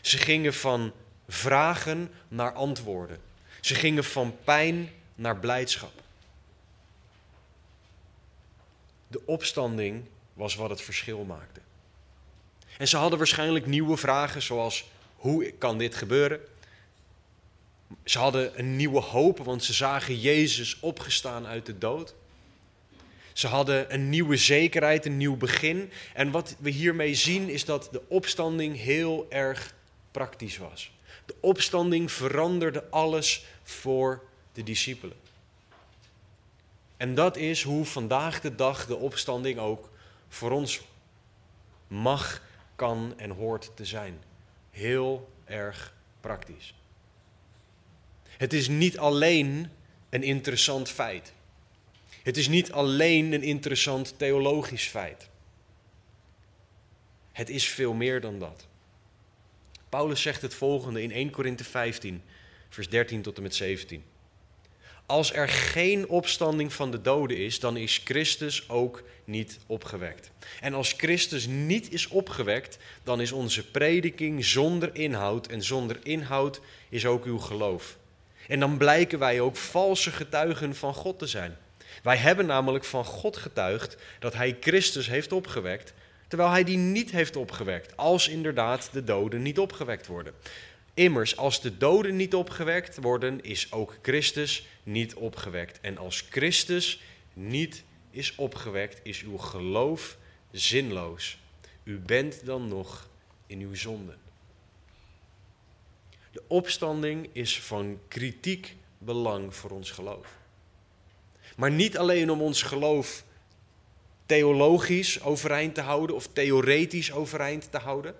Ze 0.00 0.18
gingen 0.18 0.54
van 0.54 0.92
vragen 1.28 2.10
naar 2.28 2.52
antwoorden. 2.52 3.18
Ze 3.60 3.74
gingen 3.74 4.04
van 4.04 4.36
pijn 4.44 4.90
naar 5.14 5.36
blijdschap. 5.36 5.92
De 9.08 9.20
opstanding 9.24 10.04
was 10.32 10.54
wat 10.54 10.70
het 10.70 10.82
verschil 10.82 11.24
maakte. 11.24 11.60
En 12.78 12.88
ze 12.88 12.96
hadden 12.96 13.18
waarschijnlijk 13.18 13.66
nieuwe 13.66 13.96
vragen, 13.96 14.42
zoals 14.42 14.84
hoe 15.16 15.52
kan 15.58 15.78
dit 15.78 15.94
gebeuren? 15.94 16.40
Ze 18.04 18.18
hadden 18.18 18.58
een 18.58 18.76
nieuwe 18.76 19.00
hoop, 19.00 19.38
want 19.38 19.64
ze 19.64 19.72
zagen 19.72 20.20
Jezus 20.20 20.80
opgestaan 20.80 21.46
uit 21.46 21.66
de 21.66 21.78
dood. 21.78 22.14
Ze 23.32 23.46
hadden 23.46 23.94
een 23.94 24.08
nieuwe 24.08 24.36
zekerheid, 24.36 25.06
een 25.06 25.16
nieuw 25.16 25.36
begin. 25.36 25.90
En 26.14 26.30
wat 26.30 26.56
we 26.58 26.70
hiermee 26.70 27.14
zien 27.14 27.48
is 27.48 27.64
dat 27.64 27.88
de 27.92 28.02
opstanding 28.08 28.76
heel 28.76 29.26
erg 29.28 29.74
praktisch 30.10 30.58
was. 30.58 30.92
De 31.26 31.34
opstanding 31.40 32.12
veranderde 32.12 32.90
alles 32.90 33.44
voor 33.62 34.24
de 34.52 34.62
discipelen. 34.62 35.16
En 36.96 37.14
dat 37.14 37.36
is 37.36 37.62
hoe 37.62 37.84
vandaag 37.84 38.40
de 38.40 38.54
dag 38.54 38.86
de 38.86 38.96
opstanding 38.96 39.58
ook 39.58 39.90
voor 40.28 40.50
ons 40.50 40.80
mag, 41.86 42.42
kan 42.76 43.14
en 43.16 43.30
hoort 43.30 43.70
te 43.74 43.84
zijn. 43.84 44.22
Heel 44.70 45.32
erg 45.44 45.94
praktisch. 46.20 46.74
Het 48.22 48.52
is 48.52 48.68
niet 48.68 48.98
alleen 48.98 49.70
een 50.08 50.22
interessant 50.22 50.88
feit. 50.88 51.32
Het 52.22 52.36
is 52.36 52.48
niet 52.48 52.72
alleen 52.72 53.32
een 53.32 53.42
interessant 53.42 54.18
theologisch 54.18 54.86
feit. 54.86 55.28
Het 57.32 57.48
is 57.48 57.68
veel 57.68 57.92
meer 57.92 58.20
dan 58.20 58.38
dat. 58.38 58.66
Paulus 59.90 60.22
zegt 60.22 60.42
het 60.42 60.54
volgende 60.54 61.02
in 61.02 61.12
1 61.12 61.30
Korinthe 61.30 61.64
15, 61.64 62.22
vers 62.68 62.88
13 62.88 63.22
tot 63.22 63.36
en 63.36 63.42
met 63.42 63.54
17. 63.54 64.04
Als 65.06 65.32
er 65.32 65.48
geen 65.48 66.08
opstanding 66.08 66.72
van 66.72 66.90
de 66.90 67.00
doden 67.00 67.36
is, 67.36 67.60
dan 67.60 67.76
is 67.76 68.00
Christus 68.04 68.68
ook 68.68 69.02
niet 69.24 69.58
opgewekt. 69.66 70.30
En 70.60 70.74
als 70.74 70.94
Christus 70.96 71.46
niet 71.46 71.92
is 71.92 72.08
opgewekt, 72.08 72.78
dan 73.02 73.20
is 73.20 73.32
onze 73.32 73.70
prediking 73.70 74.44
zonder 74.44 74.90
inhoud 74.92 75.46
en 75.46 75.62
zonder 75.62 75.98
inhoud 76.02 76.60
is 76.88 77.06
ook 77.06 77.24
uw 77.24 77.38
geloof. 77.38 77.96
En 78.48 78.60
dan 78.60 78.76
blijken 78.76 79.18
wij 79.18 79.40
ook 79.40 79.56
valse 79.56 80.10
getuigen 80.10 80.74
van 80.74 80.94
God 80.94 81.18
te 81.18 81.26
zijn. 81.26 81.56
Wij 82.02 82.16
hebben 82.16 82.46
namelijk 82.46 82.84
van 82.84 83.04
God 83.04 83.36
getuigd 83.36 83.96
dat 84.18 84.34
Hij 84.34 84.56
Christus 84.60 85.06
heeft 85.06 85.32
opgewekt, 85.32 85.92
terwijl 86.30 86.50
Hij 86.50 86.64
die 86.64 86.76
niet 86.76 87.10
heeft 87.10 87.36
opgewekt, 87.36 87.96
als 87.96 88.28
inderdaad 88.28 88.88
de 88.92 89.04
doden 89.04 89.42
niet 89.42 89.58
opgewekt 89.58 90.06
worden. 90.06 90.34
Immers, 90.94 91.36
als 91.36 91.60
de 91.60 91.76
doden 91.76 92.16
niet 92.16 92.34
opgewekt 92.34 92.96
worden, 92.96 93.42
is 93.42 93.72
ook 93.72 93.98
Christus 94.02 94.66
niet 94.82 95.14
opgewekt. 95.14 95.80
En 95.80 95.98
als 95.98 96.26
Christus 96.30 97.00
niet 97.32 97.84
is 98.10 98.34
opgewekt, 98.34 99.00
is 99.02 99.22
uw 99.22 99.36
geloof 99.36 100.16
zinloos. 100.50 101.38
u 101.84 101.98
bent 101.98 102.44
dan 102.44 102.68
nog 102.68 103.08
in 103.46 103.60
uw 103.60 103.74
zonden. 103.74 104.18
De 106.32 106.42
opstanding 106.46 107.30
is 107.32 107.60
van 107.60 108.00
kritiek 108.08 108.76
belang 108.98 109.54
voor 109.54 109.70
ons 109.70 109.90
geloof. 109.90 110.38
Maar 111.56 111.70
niet 111.70 111.98
alleen 111.98 112.30
om 112.30 112.40
ons 112.40 112.62
geloof 112.62 113.24
theologisch 114.30 115.22
overeind 115.22 115.74
te 115.74 115.80
houden 115.80 116.16
of 116.16 116.28
theoretisch 116.32 117.12
overeind 117.12 117.70
te 117.70 117.78
houden. 117.78 118.14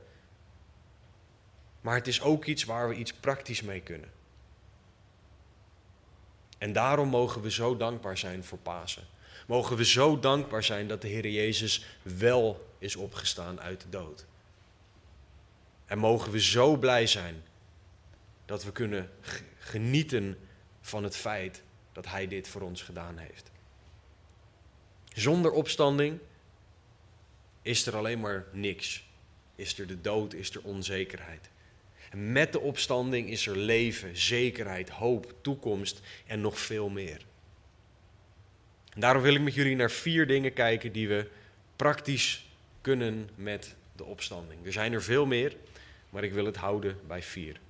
Maar 1.81 1.95
het 1.95 2.07
is 2.07 2.21
ook 2.21 2.45
iets 2.45 2.65
waar 2.65 2.89
we 2.89 2.95
iets 2.95 3.13
praktisch 3.13 3.63
mee 3.63 3.81
kunnen. 3.81 4.11
En 6.59 6.73
daarom 6.73 7.09
mogen 7.09 7.43
we 7.43 7.51
zo 7.51 7.77
dankbaar 7.77 8.19
zijn 8.19 8.45
voor 8.45 8.59
Pasen. 8.59 9.03
Mogen 9.47 9.77
we 9.77 9.85
zo 9.85 10.19
dankbaar 10.19 10.65
zijn 10.65 10.89
dat 10.89 11.03
de 11.03 11.09
Heer 11.09 11.29
Jezus 11.29 11.85
wel 12.03 12.75
is 12.79 12.97
opgestaan 12.97 13.61
uit 13.61 13.81
de 13.81 13.89
dood. 13.89 14.27
En 15.87 15.99
mogen 15.99 16.33
we 16.33 16.41
zo 16.41 16.77
blij 16.77 17.07
zijn 17.07 17.43
dat 18.45 18.65
we 18.65 18.73
kunnen 18.73 19.11
genieten 19.59 20.39
van 20.81 21.05
het 21.05 21.17
feit 21.17 21.63
dat 21.93 22.07
Hij 22.07 22.29
dit 22.29 22.49
voor 22.49 22.63
ons 22.63 22.83
gedaan 22.83 23.19
heeft. 23.19 23.50
Zonder 25.21 25.51
opstanding 25.51 26.19
is 27.63 27.87
er 27.87 27.97
alleen 27.97 28.21
maar 28.21 28.45
niks. 28.53 29.05
Is 29.55 29.79
er 29.79 29.87
de 29.87 30.01
dood, 30.01 30.35
is 30.35 30.55
er 30.55 30.63
onzekerheid. 30.63 31.51
En 32.11 32.33
met 32.33 32.53
de 32.53 32.61
opstanding 32.61 33.31
is 33.31 33.47
er 33.47 33.57
leven, 33.57 34.17
zekerheid, 34.17 34.89
hoop, 34.89 35.35
toekomst 35.41 36.01
en 36.27 36.41
nog 36.41 36.59
veel 36.59 36.89
meer. 36.89 37.21
Daarom 38.97 39.23
wil 39.23 39.35
ik 39.35 39.41
met 39.41 39.55
jullie 39.55 39.77
naar 39.77 39.91
vier 39.91 40.27
dingen 40.27 40.53
kijken 40.53 40.93
die 40.93 41.09
we 41.09 41.29
praktisch 41.77 42.47
kunnen 42.81 43.31
met 43.35 43.75
de 43.97 44.05
opstanding. 44.05 44.67
Er 44.67 44.73
zijn 44.73 44.93
er 44.93 45.03
veel 45.03 45.27
meer, 45.27 45.57
maar 46.11 46.25
ik 46.25 46.33
wil 46.33 46.45
het 46.45 46.57
houden 46.57 46.99
bij 47.07 47.23
vier. 47.23 47.61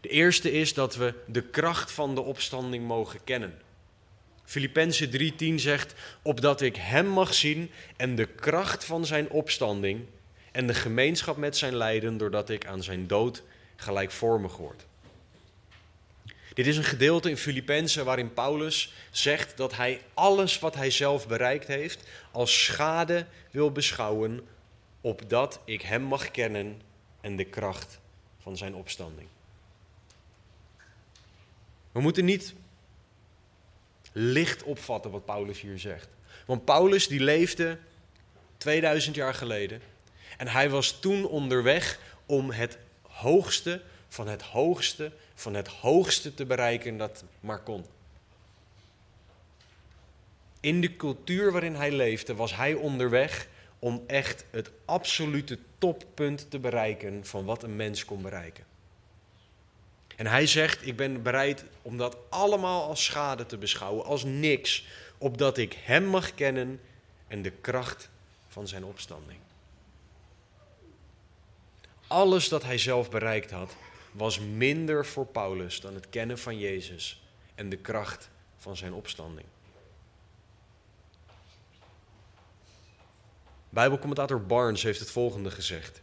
De 0.00 0.08
eerste 0.08 0.52
is 0.52 0.74
dat 0.74 0.96
we 0.96 1.14
de 1.26 1.42
kracht 1.42 1.92
van 1.92 2.14
de 2.14 2.20
opstanding 2.20 2.86
mogen 2.86 3.24
kennen. 3.24 3.60
Filippenzen 4.52 5.10
3:10 5.10 5.54
zegt: 5.54 5.94
opdat 6.22 6.60
ik 6.60 6.76
hem 6.76 7.06
mag 7.06 7.34
zien 7.34 7.70
en 7.96 8.14
de 8.14 8.26
kracht 8.26 8.84
van 8.84 9.06
zijn 9.06 9.30
opstanding 9.30 10.04
en 10.50 10.66
de 10.66 10.74
gemeenschap 10.74 11.36
met 11.36 11.56
zijn 11.56 11.76
lijden, 11.76 12.16
doordat 12.16 12.50
ik 12.50 12.66
aan 12.66 12.82
zijn 12.82 13.06
dood 13.06 13.42
gelijkvormig 13.76 14.56
word. 14.56 14.86
Dit 16.54 16.66
is 16.66 16.76
een 16.76 16.84
gedeelte 16.84 17.30
in 17.30 17.36
Filippenzen 17.36 18.04
waarin 18.04 18.32
Paulus 18.32 18.92
zegt 19.10 19.56
dat 19.56 19.76
hij 19.76 20.00
alles 20.14 20.58
wat 20.58 20.74
hij 20.74 20.90
zelf 20.90 21.26
bereikt 21.26 21.66
heeft 21.66 22.08
als 22.30 22.64
schade 22.64 23.26
wil 23.50 23.72
beschouwen, 23.72 24.40
opdat 25.00 25.60
ik 25.64 25.82
hem 25.82 26.02
mag 26.02 26.30
kennen 26.30 26.80
en 27.20 27.36
de 27.36 27.44
kracht 27.44 28.00
van 28.38 28.56
zijn 28.56 28.74
opstanding. 28.74 29.28
We 31.92 32.00
moeten 32.00 32.24
niet 32.24 32.54
licht 34.12 34.62
opvatten 34.62 35.10
wat 35.10 35.24
Paulus 35.24 35.60
hier 35.60 35.78
zegt. 35.78 36.08
Want 36.46 36.64
Paulus 36.64 37.08
die 37.08 37.20
leefde 37.20 37.78
2000 38.56 39.14
jaar 39.14 39.34
geleden 39.34 39.80
en 40.36 40.48
hij 40.48 40.70
was 40.70 41.00
toen 41.00 41.26
onderweg 41.26 41.98
om 42.26 42.50
het 42.50 42.78
hoogste 43.02 43.82
van 44.08 44.28
het 44.28 44.42
hoogste 44.42 45.12
van 45.34 45.54
het 45.54 45.68
hoogste 45.68 46.34
te 46.34 46.46
bereiken 46.46 46.96
dat 46.96 47.24
maar 47.40 47.60
kon. 47.60 47.84
In 50.60 50.80
de 50.80 50.96
cultuur 50.96 51.52
waarin 51.52 51.74
hij 51.74 51.92
leefde 51.92 52.34
was 52.34 52.56
hij 52.56 52.74
onderweg 52.74 53.48
om 53.78 54.04
echt 54.06 54.44
het 54.50 54.70
absolute 54.84 55.58
toppunt 55.78 56.50
te 56.50 56.58
bereiken 56.58 57.24
van 57.24 57.44
wat 57.44 57.62
een 57.62 57.76
mens 57.76 58.04
kon 58.04 58.22
bereiken. 58.22 58.64
En 60.22 60.28
hij 60.28 60.46
zegt: 60.46 60.86
Ik 60.86 60.96
ben 60.96 61.22
bereid 61.22 61.64
om 61.82 61.98
dat 61.98 62.16
allemaal 62.28 62.88
als 62.88 63.04
schade 63.04 63.46
te 63.46 63.56
beschouwen, 63.58 64.04
als 64.04 64.24
niks, 64.24 64.84
opdat 65.18 65.58
ik 65.58 65.76
Hem 65.82 66.04
mag 66.04 66.34
kennen 66.34 66.80
en 67.28 67.42
de 67.42 67.50
kracht 67.50 68.08
van 68.48 68.68
Zijn 68.68 68.84
opstanding. 68.84 69.38
Alles 72.06 72.48
dat 72.48 72.62
hij 72.62 72.78
zelf 72.78 73.10
bereikt 73.10 73.50
had, 73.50 73.76
was 74.12 74.38
minder 74.38 75.06
voor 75.06 75.26
Paulus 75.26 75.80
dan 75.80 75.94
het 75.94 76.08
kennen 76.10 76.38
van 76.38 76.58
Jezus 76.58 77.22
en 77.54 77.68
de 77.68 77.78
kracht 77.78 78.30
van 78.56 78.76
Zijn 78.76 78.92
opstanding. 78.92 79.46
Bijbelcommentator 83.68 84.46
Barnes 84.46 84.82
heeft 84.82 85.00
het 85.00 85.10
volgende 85.10 85.50
gezegd. 85.50 86.01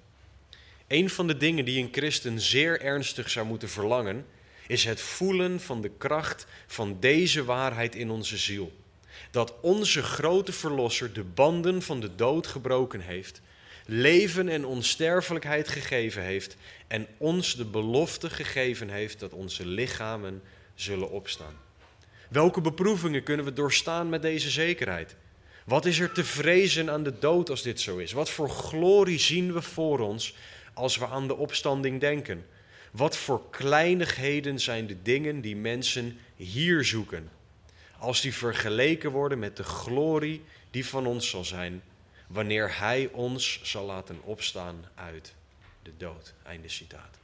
Een 0.90 1.10
van 1.10 1.28
de 1.28 1.38
dingen 1.38 1.66
die 1.66 1.84
een 1.84 1.90
christen 1.92 2.40
zeer 2.40 2.82
ernstig 2.82 3.30
zou 3.30 3.46
moeten 3.46 3.70
verlangen, 3.70 4.26
is 4.68 4.84
het 4.84 5.02
voelen 5.02 5.60
van 5.60 5.82
de 5.82 5.92
kracht 5.98 6.46
van 6.68 6.98
deze 7.00 7.44
waarheid 7.44 7.96
in 7.96 8.10
onze 8.10 8.38
ziel. 8.38 8.72
Dat 9.32 9.54
onze 9.62 10.04
grote 10.04 10.52
verlosser 10.52 11.14
de 11.14 11.24
banden 11.24 11.82
van 11.82 12.00
de 12.00 12.16
dood 12.16 12.48
gebroken 12.48 13.02
heeft, 13.02 13.42
leven 13.86 14.50
en 14.50 14.66
onsterfelijkheid 14.66 15.68
gegeven 15.68 16.24
heeft 16.24 16.56
en 16.88 17.08
ons 17.18 17.56
de 17.56 17.66
belofte 17.66 18.30
gegeven 18.30 18.90
heeft 18.90 19.20
dat 19.20 19.34
onze 19.34 19.66
lichamen 19.66 20.42
zullen 20.76 21.10
opstaan. 21.10 21.58
Welke 22.30 22.62
beproevingen 22.62 23.24
kunnen 23.24 23.46
we 23.46 23.54
doorstaan 23.54 24.10
met 24.10 24.22
deze 24.22 24.50
zekerheid? 24.50 25.16
Wat 25.66 25.86
is 25.86 26.00
er 26.00 26.12
te 26.12 26.24
vrezen 26.24 26.90
aan 26.90 27.04
de 27.04 27.20
dood 27.20 27.50
als 27.50 27.62
dit 27.62 27.82
zo 27.82 27.98
is? 27.98 28.12
Wat 28.12 28.30
voor 28.30 28.50
glorie 28.50 29.20
zien 29.20 29.54
we 29.54 29.62
voor 29.62 30.00
ons 30.00 30.34
als 30.80 30.98
we 30.98 31.08
aan 31.08 31.28
de 31.28 31.36
opstanding 31.36 32.00
denken? 32.00 32.46
Wat 32.92 33.18
voor 33.18 33.50
kleinigheden 33.50 34.60
zijn 34.60 34.88
de 34.88 35.02
dingen 35.02 35.42
die 35.42 35.56
mensen 35.56 36.20
hier 36.36 36.84
zoeken, 36.84 37.30
als 37.98 38.22
die 38.22 38.34
vergeleken 38.34 39.12
worden 39.12 39.40
met 39.40 39.58
de 39.58 39.64
glorie 39.64 40.44
die 40.72 40.86
van 40.86 41.06
ons 41.06 41.30
zal 41.30 41.46
zijn, 41.46 41.82
wanneer 42.28 42.80
Hij 42.80 43.10
ons 43.12 43.60
zal 43.64 43.86
laten 43.86 44.20
opstaan 44.24 44.86
uit 44.96 45.34
de 45.84 45.92
dood. 45.98 46.34
Einde 46.44 46.70
citaat. 46.70 47.18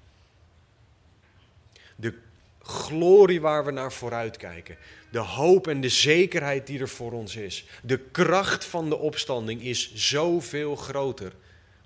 De 1.95 2.13
glorie 2.61 3.41
waar 3.41 3.65
we 3.65 3.71
naar 3.71 3.93
vooruit 3.93 4.37
kijken, 4.37 4.77
de 5.11 5.19
hoop 5.19 5.67
en 5.67 5.81
de 5.81 5.89
zekerheid 5.89 6.67
die 6.67 6.79
er 6.79 6.89
voor 6.89 7.11
ons 7.11 7.35
is, 7.35 7.65
de 7.81 7.97
kracht 7.97 8.65
van 8.65 8.89
de 8.89 8.97
opstanding 8.97 9.61
is 9.61 9.93
zoveel 9.93 10.75
groter 10.75 11.33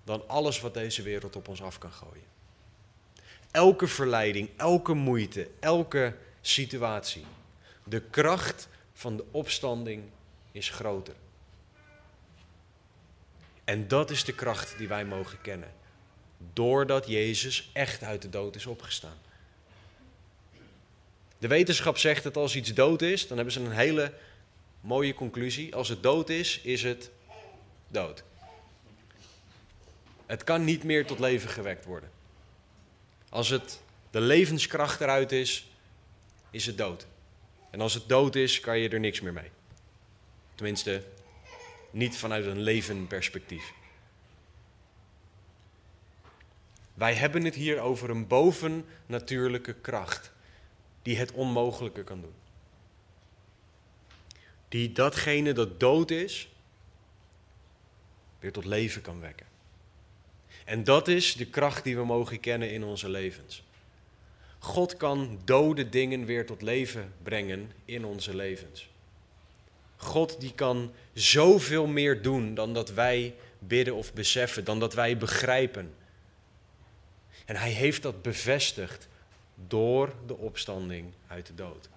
dan 0.09 0.27
alles 0.27 0.59
wat 0.59 0.73
deze 0.73 1.01
wereld 1.01 1.35
op 1.35 1.47
ons 1.47 1.61
af 1.61 1.77
kan 1.77 1.91
gooien. 1.91 2.23
Elke 3.51 3.87
verleiding, 3.87 4.49
elke 4.57 4.93
moeite, 4.93 5.49
elke 5.59 6.15
situatie. 6.41 7.25
De 7.83 8.01
kracht 8.01 8.67
van 8.93 9.17
de 9.17 9.23
opstanding 9.31 10.03
is 10.51 10.69
groter. 10.69 11.13
En 13.63 13.87
dat 13.87 14.09
is 14.09 14.23
de 14.23 14.33
kracht 14.33 14.77
die 14.77 14.87
wij 14.87 15.05
mogen 15.05 15.41
kennen. 15.41 15.71
Doordat 16.53 17.07
Jezus 17.07 17.69
echt 17.73 18.03
uit 18.03 18.21
de 18.21 18.29
dood 18.29 18.55
is 18.55 18.65
opgestaan. 18.65 19.17
De 21.37 21.47
wetenschap 21.47 21.97
zegt 21.97 22.23
dat 22.23 22.37
als 22.37 22.55
iets 22.55 22.73
dood 22.73 23.01
is, 23.01 23.27
dan 23.27 23.35
hebben 23.37 23.53
ze 23.53 23.59
een 23.59 23.71
hele 23.71 24.13
mooie 24.81 25.13
conclusie. 25.13 25.75
Als 25.75 25.89
het 25.89 26.03
dood 26.03 26.29
is, 26.29 26.59
is 26.61 26.83
het 26.83 27.09
dood. 27.87 28.23
Het 30.29 30.43
kan 30.43 30.63
niet 30.63 30.83
meer 30.83 31.05
tot 31.05 31.19
leven 31.19 31.49
gewekt 31.49 31.85
worden. 31.85 32.11
Als 33.29 33.49
het 33.49 33.81
de 34.11 34.21
levenskracht 34.21 35.01
eruit 35.01 35.31
is, 35.31 35.71
is 36.51 36.65
het 36.65 36.77
dood. 36.77 37.07
En 37.69 37.81
als 37.81 37.93
het 37.93 38.07
dood 38.07 38.35
is, 38.35 38.59
kan 38.59 38.79
je 38.79 38.89
er 38.89 38.99
niks 38.99 39.21
meer 39.21 39.33
mee. 39.33 39.51
Tenminste, 40.55 41.03
niet 41.91 42.17
vanuit 42.17 42.45
een 42.45 42.61
leven 42.61 43.07
perspectief. 43.07 43.73
Wij 46.93 47.13
hebben 47.13 47.43
het 47.43 47.55
hier 47.55 47.79
over 47.79 48.09
een 48.09 48.27
bovennatuurlijke 48.27 49.73
kracht 49.73 50.31
die 51.01 51.17
het 51.17 51.31
onmogelijke 51.31 52.03
kan 52.03 52.21
doen. 52.21 52.33
Die 54.67 54.91
datgene 54.91 55.53
dat 55.53 55.79
dood 55.79 56.11
is, 56.11 56.49
weer 58.39 58.51
tot 58.51 58.65
leven 58.65 59.01
kan 59.01 59.19
wekken. 59.19 59.48
En 60.69 60.83
dat 60.83 61.07
is 61.07 61.35
de 61.35 61.45
kracht 61.45 61.83
die 61.83 61.95
we 61.95 62.05
mogen 62.05 62.39
kennen 62.39 62.71
in 62.71 62.83
onze 62.83 63.09
levens. 63.09 63.63
God 64.59 64.97
kan 64.97 65.39
dode 65.45 65.89
dingen 65.89 66.25
weer 66.25 66.45
tot 66.45 66.61
leven 66.61 67.13
brengen 67.23 67.71
in 67.85 68.05
onze 68.05 68.35
levens. 68.35 68.89
God 69.95 70.39
die 70.39 70.53
kan 70.53 70.93
zoveel 71.13 71.87
meer 71.87 72.21
doen 72.21 72.53
dan 72.53 72.73
dat 72.73 72.91
wij 72.91 73.35
bidden 73.59 73.95
of 73.95 74.13
beseffen, 74.13 74.63
dan 74.63 74.79
dat 74.79 74.93
wij 74.93 75.17
begrijpen. 75.17 75.93
En 77.45 77.55
hij 77.55 77.71
heeft 77.71 78.01
dat 78.01 78.21
bevestigd 78.21 79.07
door 79.67 80.13
de 80.27 80.37
opstanding 80.37 81.13
uit 81.27 81.47
de 81.47 81.55
dood. 81.55 81.89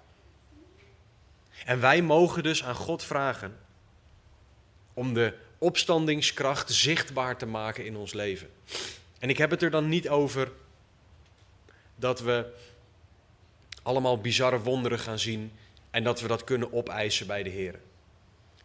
En 1.65 1.81
wij 1.81 2.03
mogen 2.03 2.43
dus 2.43 2.65
aan 2.65 2.75
God 2.75 3.05
vragen 3.05 3.59
om 4.95 5.15
de 5.15 5.35
opstandingskracht 5.63 6.71
zichtbaar 6.73 7.37
te 7.37 7.47
maken 7.47 7.85
in 7.85 7.97
ons 7.97 8.13
leven. 8.13 8.49
En 9.19 9.29
ik 9.29 9.39
heb 9.39 9.51
het 9.51 9.63
er 9.63 9.71
dan 9.71 9.89
niet 9.89 10.09
over 10.09 10.53
dat 11.95 12.21
we 12.21 12.53
allemaal 13.83 14.21
bizarre 14.21 14.61
wonderen 14.61 14.99
gaan 14.99 15.19
zien 15.19 15.53
en 15.91 16.05
dat 16.05 16.21
we 16.21 16.29
dat 16.29 16.45
kunnen 16.45 16.73
opeisen 16.73 17.27
bij 17.27 17.43
de 17.43 17.51
Heer. 17.51 17.81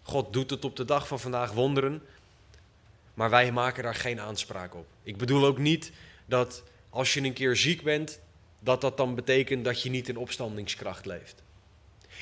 God 0.01 0.33
doet 0.33 0.49
het 0.49 0.65
op 0.65 0.75
de 0.75 0.86
dag 0.86 1.07
van 1.07 1.19
vandaag 1.19 1.51
wonderen, 1.51 2.01
maar 3.13 3.29
wij 3.29 3.51
maken 3.51 3.83
daar 3.83 3.95
geen 3.95 4.19
aanspraak 4.19 4.75
op. 4.75 4.86
Ik 5.03 5.17
bedoel 5.17 5.45
ook 5.45 5.57
niet 5.57 5.91
dat 6.25 6.63
als 6.89 7.13
je 7.13 7.21
een 7.21 7.33
keer 7.33 7.55
ziek 7.55 7.83
bent, 7.83 8.19
dat 8.60 8.81
dat 8.81 8.97
dan 8.97 9.15
betekent 9.15 9.65
dat 9.65 9.81
je 9.81 9.89
niet 9.89 10.10
in 10.10 10.17
opstandingskracht 10.17 11.05
leeft. 11.05 11.43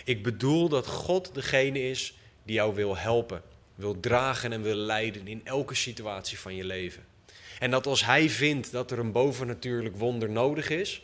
Ik 0.05 0.23
bedoel 0.23 0.69
dat 0.69 0.87
God 0.87 1.33
degene 1.33 1.89
is 1.89 2.17
die 2.43 2.55
jou 2.55 2.75
wil 2.75 2.97
helpen, 2.97 3.41
wil 3.75 3.99
dragen 3.99 4.51
en 4.51 4.61
wil 4.61 4.75
leiden 4.75 5.27
in 5.27 5.41
elke 5.43 5.75
situatie 5.75 6.39
van 6.39 6.55
je 6.55 6.63
leven. 6.63 7.05
En 7.59 7.71
dat 7.71 7.87
als 7.87 8.05
Hij 8.05 8.29
vindt 8.29 8.71
dat 8.71 8.91
er 8.91 8.99
een 8.99 9.11
bovennatuurlijk 9.11 9.97
wonder 9.97 10.29
nodig 10.29 10.69
is, 10.69 11.03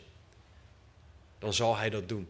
dan 1.38 1.52
zal 1.52 1.76
Hij 1.76 1.90
dat 1.90 2.08
doen. 2.08 2.28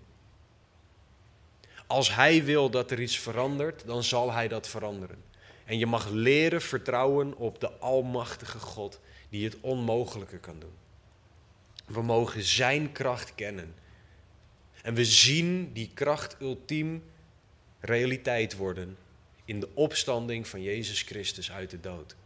Als 1.86 2.14
Hij 2.14 2.44
wil 2.44 2.70
dat 2.70 2.90
er 2.90 3.00
iets 3.00 3.18
verandert, 3.18 3.86
dan 3.86 4.02
zal 4.02 4.32
Hij 4.32 4.48
dat 4.48 4.68
veranderen. 4.68 5.22
En 5.64 5.78
je 5.78 5.86
mag 5.86 6.08
leren 6.08 6.62
vertrouwen 6.62 7.36
op 7.36 7.60
de 7.60 7.70
Almachtige 7.78 8.58
God 8.58 9.00
die 9.28 9.44
het 9.44 9.56
onmogelijke 9.60 10.38
kan 10.38 10.58
doen. 10.58 10.74
We 11.86 12.02
mogen 12.02 12.42
Zijn 12.42 12.92
kracht 12.92 13.34
kennen. 13.34 13.74
En 14.82 14.94
we 14.94 15.04
zien 15.04 15.72
die 15.72 15.90
kracht 15.94 16.36
ultiem 16.40 17.02
realiteit 17.80 18.56
worden 18.56 18.96
in 19.52 19.60
de 19.60 19.68
opstanding 19.74 20.48
van 20.48 20.62
Jezus 20.62 21.02
Christus 21.02 21.50
uit 21.50 21.70
de 21.70 21.80
dood. 21.80 22.16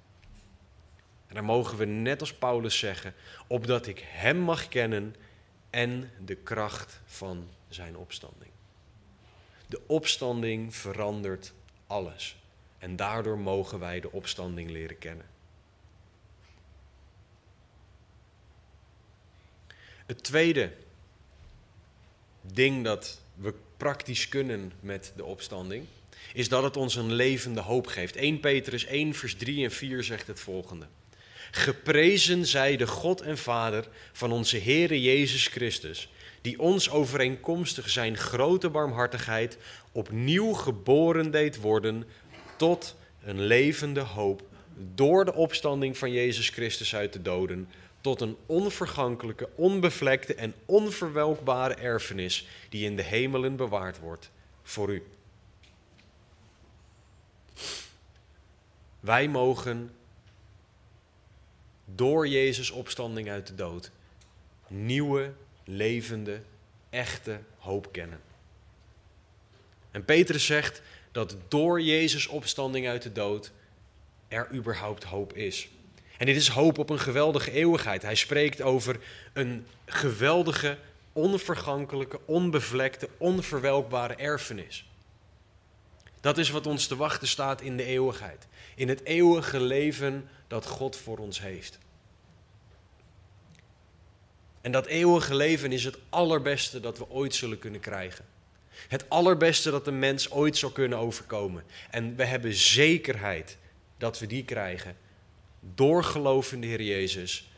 En 1.27 1.35
dan 1.35 1.45
mogen 1.45 1.79
we 1.79 1.85
net 1.85 2.21
als 2.21 2.35
Paulus 2.35 2.79
zeggen, 2.79 3.15
opdat 3.47 3.87
ik 3.87 4.05
Hem 4.07 4.37
mag 4.37 4.69
kennen 4.69 5.15
en 5.71 6.11
de 6.25 6.35
kracht 6.35 7.01
van 7.05 7.49
Zijn 7.69 7.97
opstanding. 7.97 8.51
De 9.67 9.81
opstanding 9.87 10.75
verandert 10.75 11.53
alles. 11.87 12.37
En 12.79 12.97
daardoor 12.97 13.39
mogen 13.39 13.79
wij 13.79 14.01
de 14.01 14.13
opstanding 14.13 14.71
leren 14.71 14.99
kennen. 14.99 15.27
Het 20.07 20.23
tweede 20.23 20.73
ding 22.43 22.85
dat 22.85 23.21
we 23.35 23.55
praktisch 23.77 24.29
kunnen 24.29 24.73
met 24.81 25.13
de 25.17 25.25
opstanding, 25.25 25.87
is 26.33 26.49
dat 26.49 26.63
het 26.63 26.77
ons 26.77 26.95
een 26.95 27.13
levende 27.13 27.61
hoop 27.61 27.87
geeft. 27.87 28.17
1 28.17 28.41
Petrus 28.41 28.85
1, 28.85 29.15
vers 29.15 29.35
3 29.37 29.65
en 29.65 29.71
4 29.71 30.05
zegt 30.05 30.27
het 30.27 30.41
volgende. 30.41 30.87
Geprezen 31.51 32.47
zij 32.47 32.77
de 32.77 32.87
God 32.87 33.21
en 33.21 33.39
Vader 33.39 33.89
van 34.13 34.33
onze 34.33 34.59
Heere 34.59 35.03
Jezus 35.03 35.47
Christus, 35.47 36.09
die 36.41 36.61
ons 36.61 36.91
overeenkomstig 36.91 37.91
zijn 37.91 38.17
grote 38.17 38.71
barmhartigheid 38.71 39.59
opnieuw 39.93 40.53
geboren 40.53 41.31
deed 41.31 41.61
worden 41.61 42.05
tot 42.57 42.97
een 43.23 43.41
levende 43.41 44.01
hoop 44.01 44.43
door 44.95 45.25
de 45.25 45.35
opstanding 45.35 45.99
van 45.99 46.13
Jezus 46.13 46.49
Christus 46.49 46.95
uit 46.95 47.13
de 47.13 47.23
doden, 47.23 47.69
tot 48.01 48.21
een 48.21 48.37
onvergankelijke, 48.47 49.49
onbevlekte 49.55 50.35
en 50.35 50.55
onverwelkbare 50.65 51.75
erfenis 51.75 52.47
die 52.69 52.85
in 52.85 52.97
de 52.97 53.03
hemelen 53.03 53.57
bewaard 53.57 53.99
wordt 53.99 54.31
voor 54.63 54.93
u. 54.93 55.03
Wij 59.01 59.29
mogen 59.29 59.95
door 61.85 62.29
Jezus' 62.29 62.71
opstanding 62.71 63.31
uit 63.31 63.47
de 63.47 63.55
dood 63.55 63.91
nieuwe, 64.69 65.33
levende, 65.65 66.41
echte 66.91 67.41
hoop 67.59 67.93
kennen. 67.93 68.21
En 69.91 70.05
Petrus 70.05 70.47
zegt 70.47 70.83
dat 71.13 71.37
door 71.49 71.81
Jezus' 71.81 72.27
opstanding 72.27 72.89
uit 72.89 73.03
de 73.03 73.13
dood 73.13 73.53
er 74.29 74.53
überhaupt 74.53 75.05
hoop 75.05 75.33
is. 75.33 75.69
En 76.17 76.27
dit 76.27 76.37
is 76.37 76.49
hoop 76.49 76.79
op 76.79 76.91
een 76.91 76.99
geweldige 76.99 77.51
eeuwigheid. 77.51 78.03
Hij 78.03 78.15
spreekt 78.15 78.63
over 78.63 78.99
een 79.33 79.67
geweldige, 79.85 80.79
onvergankelijke, 81.13 82.21
onbevlekte, 82.25 83.09
onverwelkbare 83.17 84.15
erfenis. 84.15 84.87
Dat 86.21 86.39
is 86.39 86.51
wat 86.51 86.67
ons 86.67 86.87
te 86.87 86.97
wachten 86.97 87.29
staat 87.29 87.61
in 87.61 87.77
de 87.77 87.85
eeuwigheid. 87.85 88.47
In 88.77 88.89
het 88.89 89.05
eeuwige 89.05 89.61
leven 89.61 90.29
dat 90.47 90.67
God 90.67 90.97
voor 90.97 91.19
ons 91.19 91.41
heeft. 91.41 91.79
En 94.61 94.73
dat 94.73 94.87
eeuwige 94.87 95.35
leven 95.35 95.73
is 95.73 95.85
het 95.85 95.99
allerbeste 96.09 96.81
dat 96.81 96.99
we 96.99 97.11
ooit 97.11 97.35
zullen 97.35 97.59
kunnen 97.59 97.81
krijgen. 97.81 98.25
Het 98.89 99.09
allerbeste 99.09 99.71
dat 99.71 99.87
een 99.87 99.99
mens 99.99 100.31
ooit 100.31 100.57
zal 100.57 100.71
kunnen 100.71 100.99
overkomen. 100.99 101.65
En 101.91 102.17
we 102.17 102.25
hebben 102.25 102.55
zekerheid 102.55 103.57
dat 103.99 104.19
we 104.19 104.27
die 104.27 104.45
krijgen 104.45 104.97
door 105.75 106.05
geloof 106.05 106.53
in 106.53 106.61
de 106.61 106.67
Heer 106.67 106.83
Jezus, 106.83 107.51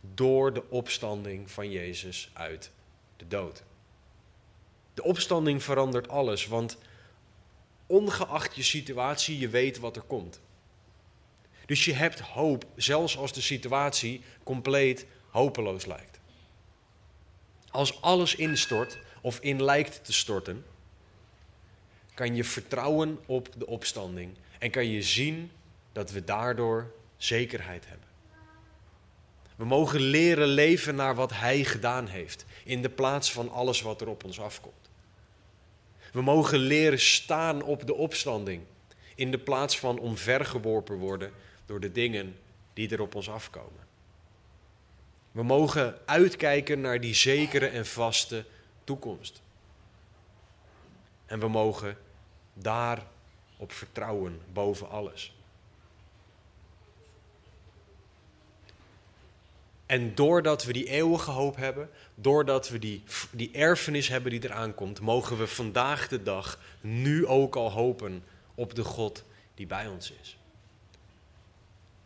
door 0.00 0.52
de 0.52 0.70
opstanding 0.70 1.50
van 1.50 1.70
Jezus 1.70 2.30
uit 2.32 2.70
de 3.16 3.28
dood. 3.28 3.62
De 4.94 5.02
opstanding 5.02 5.62
verandert 5.62 6.08
alles, 6.08 6.46
want 6.46 6.78
ongeacht 7.88 8.56
je 8.56 8.62
situatie, 8.62 9.38
je 9.38 9.48
weet 9.48 9.78
wat 9.78 9.96
er 9.96 10.02
komt. 10.02 10.40
Dus 11.66 11.84
je 11.84 11.92
hebt 11.92 12.20
hoop, 12.20 12.64
zelfs 12.76 13.16
als 13.16 13.32
de 13.32 13.40
situatie 13.40 14.22
compleet 14.42 15.06
hopeloos 15.30 15.86
lijkt. 15.86 16.20
Als 17.70 18.02
alles 18.02 18.34
instort 18.34 18.98
of 19.22 19.38
in 19.40 19.62
lijkt 19.62 20.04
te 20.04 20.12
storten, 20.12 20.64
kan 22.14 22.34
je 22.34 22.44
vertrouwen 22.44 23.18
op 23.26 23.48
de 23.58 23.66
opstanding 23.66 24.36
en 24.58 24.70
kan 24.70 24.86
je 24.86 25.02
zien 25.02 25.50
dat 25.92 26.10
we 26.10 26.24
daardoor 26.24 26.92
zekerheid 27.16 27.86
hebben. 27.86 28.06
We 29.56 29.64
mogen 29.64 30.00
leren 30.00 30.48
leven 30.48 30.94
naar 30.94 31.14
wat 31.14 31.32
Hij 31.32 31.64
gedaan 31.64 32.06
heeft, 32.06 32.44
in 32.64 32.82
de 32.82 32.90
plaats 32.90 33.32
van 33.32 33.50
alles 33.50 33.80
wat 33.80 34.00
er 34.00 34.08
op 34.08 34.24
ons 34.24 34.40
afkomt. 34.40 34.87
We 36.18 36.24
mogen 36.24 36.58
leren 36.58 37.00
staan 37.00 37.62
op 37.62 37.86
de 37.86 37.94
opstanding, 37.94 38.62
in 39.14 39.30
de 39.30 39.38
plaats 39.38 39.78
van 39.78 39.98
omvergeworpen 39.98 40.96
worden 40.96 41.32
door 41.66 41.80
de 41.80 41.92
dingen 41.92 42.38
die 42.72 42.90
er 42.90 43.00
op 43.00 43.14
ons 43.14 43.30
afkomen. 43.30 43.86
We 45.32 45.42
mogen 45.42 45.98
uitkijken 46.04 46.80
naar 46.80 47.00
die 47.00 47.14
zekere 47.14 47.66
en 47.66 47.86
vaste 47.86 48.44
toekomst. 48.84 49.42
En 51.26 51.40
we 51.40 51.48
mogen 51.48 51.98
daarop 52.54 53.72
vertrouwen 53.72 54.40
boven 54.52 54.90
alles. 54.90 55.37
En 59.88 60.14
doordat 60.14 60.64
we 60.64 60.72
die 60.72 60.88
eeuwige 60.88 61.30
hoop 61.30 61.56
hebben, 61.56 61.90
doordat 62.14 62.68
we 62.68 62.78
die, 62.78 63.02
die 63.30 63.50
erfenis 63.52 64.08
hebben 64.08 64.30
die 64.30 64.44
eraan 64.44 64.74
komt, 64.74 65.00
mogen 65.00 65.38
we 65.38 65.46
vandaag 65.46 66.08
de 66.08 66.22
dag 66.22 66.58
nu 66.80 67.26
ook 67.26 67.56
al 67.56 67.70
hopen 67.70 68.24
op 68.54 68.74
de 68.74 68.84
God 68.84 69.24
die 69.54 69.66
bij 69.66 69.86
ons 69.86 70.12
is. 70.22 70.38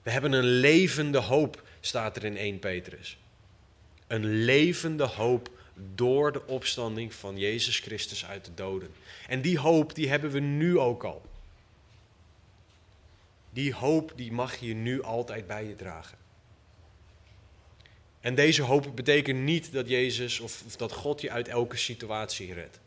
We 0.03 0.11
hebben 0.11 0.33
een 0.33 0.45
levende 0.45 1.19
hoop, 1.19 1.63
staat 1.81 2.17
er 2.17 2.25
in 2.25 2.37
1 2.37 2.59
Petrus. 2.59 3.19
Een 4.07 4.27
levende 4.27 5.07
hoop 5.07 5.51
door 5.95 6.33
de 6.33 6.47
opstanding 6.47 7.15
van 7.15 7.39
Jezus 7.39 7.79
Christus 7.79 8.27
uit 8.27 8.45
de 8.45 8.55
doden. 8.55 8.91
En 9.29 9.41
die 9.41 9.59
hoop, 9.59 9.95
die 9.95 10.09
hebben 10.09 10.31
we 10.31 10.41
nu 10.41 10.79
ook 10.79 11.05
al. 11.05 11.23
Die 13.51 13.75
hoop, 13.75 14.13
die 14.17 14.33
mag 14.33 14.57
je 14.57 14.75
nu 14.75 15.03
altijd 15.03 15.47
bij 15.47 15.65
je 15.65 15.77
dragen. 15.77 16.22
En 18.23 18.35
deze 18.35 18.63
hoop 18.63 18.91
betekent 18.95 19.39
niet 19.39 19.73
dat 19.73 19.89
Jezus 19.89 20.41
of, 20.41 20.63
dat 20.77 20.93
God 20.93 21.21
je 21.21 21.31
uit 21.31 21.49
elke 21.49 21.77
situatie 21.77 22.55
redt. 22.55 22.81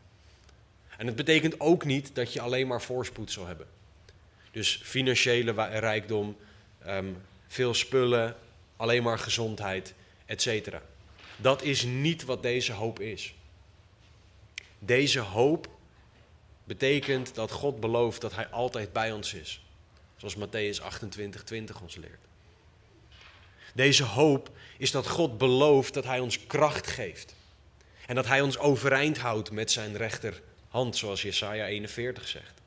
En 0.96 1.06
het 1.06 1.16
betekent 1.16 1.60
ook 1.60 1.84
niet 1.84 2.14
dat 2.14 2.32
je 2.32 2.40
alleen 2.40 2.66
maar 2.66 2.82
voorspoed 2.82 3.32
zal 3.32 3.46
hebben. 3.46 3.66
Dus 4.50 4.80
financiële 4.82 5.52
rijkdom, 5.78 6.36
ehm, 6.78 7.06
veel 7.46 7.74
spullen, 7.74 8.36
alleen 8.76 9.02
maar 9.02 9.18
gezondheid, 9.18 9.94
etc. 10.26 10.76
Dat 11.36 11.62
is 11.62 11.82
niet 11.82 12.24
wat 12.24 12.42
deze 12.42 12.72
hoop 12.72 13.00
is. 13.00 13.34
Deze 14.78 15.20
hoop 15.20 15.68
betekent 16.64 17.34
dat 17.34 17.50
God 17.50 17.80
belooft 17.80 18.20
dat 18.20 18.34
Hij 18.34 18.46
altijd 18.46 18.92
bij 18.92 19.12
ons 19.12 19.34
is. 19.34 19.64
Zoals 20.16 20.36
Matthäus 20.36 20.82
28, 20.82 21.44
20 21.44 21.80
ons 21.80 21.96
leert. 21.96 22.24
Deze 23.76 24.04
hoop 24.04 24.50
is 24.78 24.90
dat 24.90 25.06
God 25.06 25.38
belooft 25.38 25.94
dat 25.94 26.04
Hij 26.04 26.20
ons 26.20 26.46
kracht 26.46 26.86
geeft. 26.86 27.34
En 28.06 28.14
dat 28.14 28.26
Hij 28.26 28.40
ons 28.40 28.58
overeind 28.58 29.18
houdt 29.18 29.50
met 29.50 29.70
zijn 29.70 29.96
rechterhand, 29.96 30.96
zoals 30.96 31.22
Jesaja 31.22 31.66
41 31.66 32.28
zegt. 32.28 32.60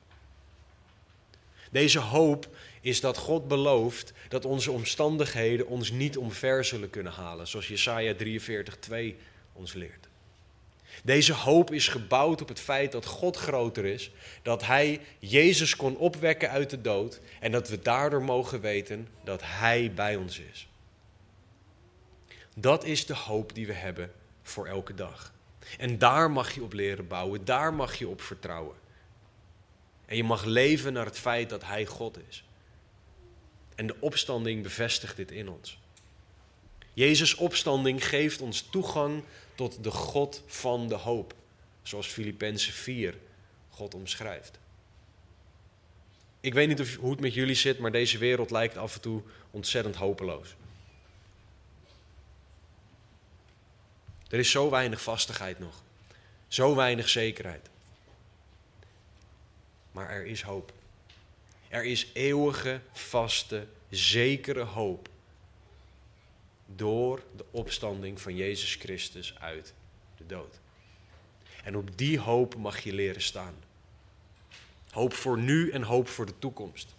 Deze 1.71 1.99
hoop 1.99 2.47
is 2.81 3.01
dat 3.01 3.17
God 3.17 3.47
belooft 3.47 4.13
dat 4.27 4.45
onze 4.45 4.71
omstandigheden 4.71 5.67
ons 5.67 5.91
niet 5.91 6.17
omver 6.17 6.65
zullen 6.65 6.89
kunnen 6.89 7.11
halen, 7.11 7.47
zoals 7.47 7.67
Jesaja 7.67 8.13
43:2 8.13 9.15
ons 9.53 9.73
leert. 9.73 10.07
Deze 11.03 11.33
hoop 11.33 11.73
is 11.73 11.87
gebouwd 11.87 12.41
op 12.41 12.47
het 12.47 12.59
feit 12.59 12.91
dat 12.91 13.05
God 13.05 13.37
groter 13.37 13.85
is, 13.85 14.11
dat 14.41 14.65
Hij 14.65 15.01
Jezus 15.19 15.75
kon 15.75 15.97
opwekken 15.97 16.49
uit 16.49 16.69
de 16.69 16.81
dood 16.81 17.19
en 17.39 17.51
dat 17.51 17.69
we 17.69 17.79
daardoor 17.79 18.23
mogen 18.23 18.61
weten 18.61 19.07
dat 19.23 19.41
Hij 19.43 19.91
bij 19.95 20.15
ons 20.15 20.39
is. 20.39 20.68
Dat 22.61 22.83
is 22.83 23.05
de 23.05 23.15
hoop 23.15 23.53
die 23.53 23.67
we 23.67 23.73
hebben 23.73 24.11
voor 24.43 24.67
elke 24.67 24.95
dag. 24.95 25.33
En 25.77 25.97
daar 25.97 26.31
mag 26.31 26.55
je 26.55 26.63
op 26.63 26.73
leren 26.73 27.07
bouwen, 27.07 27.45
daar 27.45 27.73
mag 27.73 27.95
je 27.95 28.07
op 28.07 28.21
vertrouwen. 28.21 28.75
En 30.05 30.15
je 30.15 30.23
mag 30.23 30.43
leven 30.43 30.93
naar 30.93 31.05
het 31.05 31.19
feit 31.19 31.49
dat 31.49 31.63
Hij 31.63 31.85
God 31.85 32.17
is. 32.29 32.43
En 33.75 33.87
de 33.87 33.95
opstanding 33.99 34.63
bevestigt 34.63 35.15
dit 35.15 35.31
in 35.31 35.49
ons. 35.49 35.79
Jezus' 36.93 37.35
opstanding 37.35 38.07
geeft 38.07 38.41
ons 38.41 38.61
toegang 38.61 39.23
tot 39.55 39.83
de 39.83 39.91
God 39.91 40.43
van 40.45 40.87
de 40.87 40.95
hoop, 40.95 41.33
zoals 41.83 42.07
Filippenzen 42.07 42.73
4 42.73 43.15
God 43.69 43.93
omschrijft. 43.93 44.59
Ik 46.39 46.53
weet 46.53 46.67
niet 46.67 46.95
hoe 46.95 47.11
het 47.11 47.19
met 47.19 47.33
jullie 47.33 47.55
zit, 47.55 47.79
maar 47.79 47.91
deze 47.91 48.17
wereld 48.17 48.51
lijkt 48.51 48.77
af 48.77 48.95
en 48.95 49.01
toe 49.01 49.21
ontzettend 49.51 49.95
hopeloos. 49.95 50.55
Er 54.29 54.39
is 54.39 54.51
zo 54.51 54.69
weinig 54.69 55.01
vastigheid 55.01 55.59
nog, 55.59 55.81
zo 56.47 56.75
weinig 56.75 57.09
zekerheid. 57.09 57.69
Maar 59.91 60.09
er 60.09 60.25
is 60.25 60.41
hoop. 60.41 60.73
Er 61.67 61.85
is 61.85 62.11
eeuwige, 62.13 62.81
vaste, 62.91 63.67
zekere 63.89 64.63
hoop 64.63 65.09
door 66.65 67.23
de 67.35 67.45
opstanding 67.51 68.21
van 68.21 68.35
Jezus 68.35 68.75
Christus 68.75 69.39
uit 69.39 69.73
de 70.17 70.25
dood. 70.25 70.59
En 71.63 71.77
op 71.77 71.97
die 71.97 72.19
hoop 72.19 72.55
mag 72.55 72.79
je 72.79 72.93
leren 72.93 73.21
staan. 73.21 73.55
Hoop 74.91 75.13
voor 75.13 75.37
nu 75.37 75.71
en 75.71 75.81
hoop 75.81 76.07
voor 76.07 76.25
de 76.25 76.39
toekomst. 76.39 76.95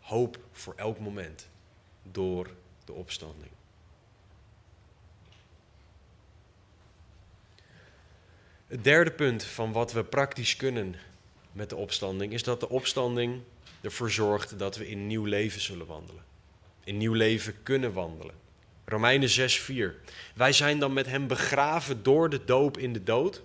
Hoop 0.00 0.38
voor 0.52 0.74
elk 0.76 0.98
moment 0.98 1.48
door 2.02 2.50
de 2.84 2.92
opstanding. 2.92 3.50
Het 8.68 8.84
derde 8.84 9.10
punt 9.10 9.44
van 9.44 9.72
wat 9.72 9.92
we 9.92 10.04
praktisch 10.04 10.56
kunnen 10.56 10.94
met 11.52 11.70
de 11.70 11.76
opstanding 11.76 12.32
is 12.32 12.42
dat 12.42 12.60
de 12.60 12.68
opstanding 12.68 13.40
ervoor 13.80 14.10
zorgt 14.10 14.58
dat 14.58 14.76
we 14.76 14.88
in 14.88 15.06
nieuw 15.06 15.24
leven 15.24 15.60
zullen 15.60 15.86
wandelen 15.86 16.26
in 16.88 16.96
nieuw 16.96 17.12
leven 17.12 17.54
kunnen 17.62 17.92
wandelen. 17.92 18.34
Romeinen 18.84 19.28
6:4. 19.28 19.94
Wij 20.34 20.52
zijn 20.52 20.78
dan 20.78 20.92
met 20.92 21.06
hem 21.06 21.26
begraven 21.26 22.02
door 22.02 22.30
de 22.30 22.44
doop 22.44 22.78
in 22.78 22.92
de 22.92 23.02
dood, 23.02 23.42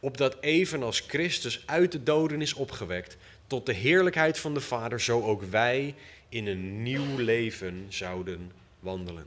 opdat 0.00 0.36
evenals 0.40 1.00
Christus 1.00 1.62
uit 1.66 1.92
de 1.92 2.02
doden 2.02 2.40
is 2.40 2.54
opgewekt 2.54 3.16
tot 3.46 3.66
de 3.66 3.72
heerlijkheid 3.72 4.38
van 4.38 4.54
de 4.54 4.60
Vader, 4.60 5.00
zo 5.00 5.22
ook 5.22 5.42
wij 5.42 5.94
in 6.28 6.46
een 6.46 6.82
nieuw 6.82 7.16
leven 7.16 7.86
zouden 7.88 8.52
wandelen. 8.80 9.26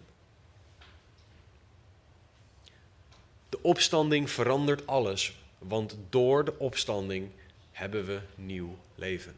Opstanding 3.66 4.30
verandert 4.30 4.88
alles, 4.88 5.36
want 5.58 5.98
door 6.10 6.46
de 6.46 6.60
opstanding 6.60 7.30
hebben 7.72 8.06
we 8.06 8.20
nieuw 8.36 8.78
leven. 8.96 9.36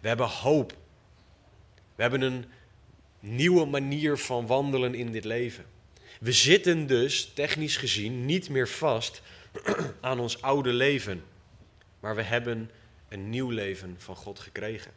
We 0.00 0.08
hebben 0.08 0.26
hoop. 0.26 0.76
We 1.94 2.02
hebben 2.02 2.20
een 2.20 2.44
nieuwe 3.20 3.64
manier 3.64 4.18
van 4.18 4.46
wandelen 4.46 4.94
in 4.94 5.12
dit 5.12 5.24
leven. 5.24 5.64
We 6.20 6.32
zitten 6.32 6.86
dus, 6.86 7.30
technisch 7.34 7.76
gezien, 7.76 8.24
niet 8.24 8.48
meer 8.48 8.68
vast 8.68 9.22
aan 10.00 10.20
ons 10.20 10.42
oude 10.42 10.72
leven, 10.72 11.24
maar 12.00 12.14
we 12.14 12.22
hebben 12.22 12.70
een 13.08 13.30
nieuw 13.30 13.50
leven 13.50 13.94
van 13.98 14.16
God 14.16 14.38
gekregen. 14.38 14.92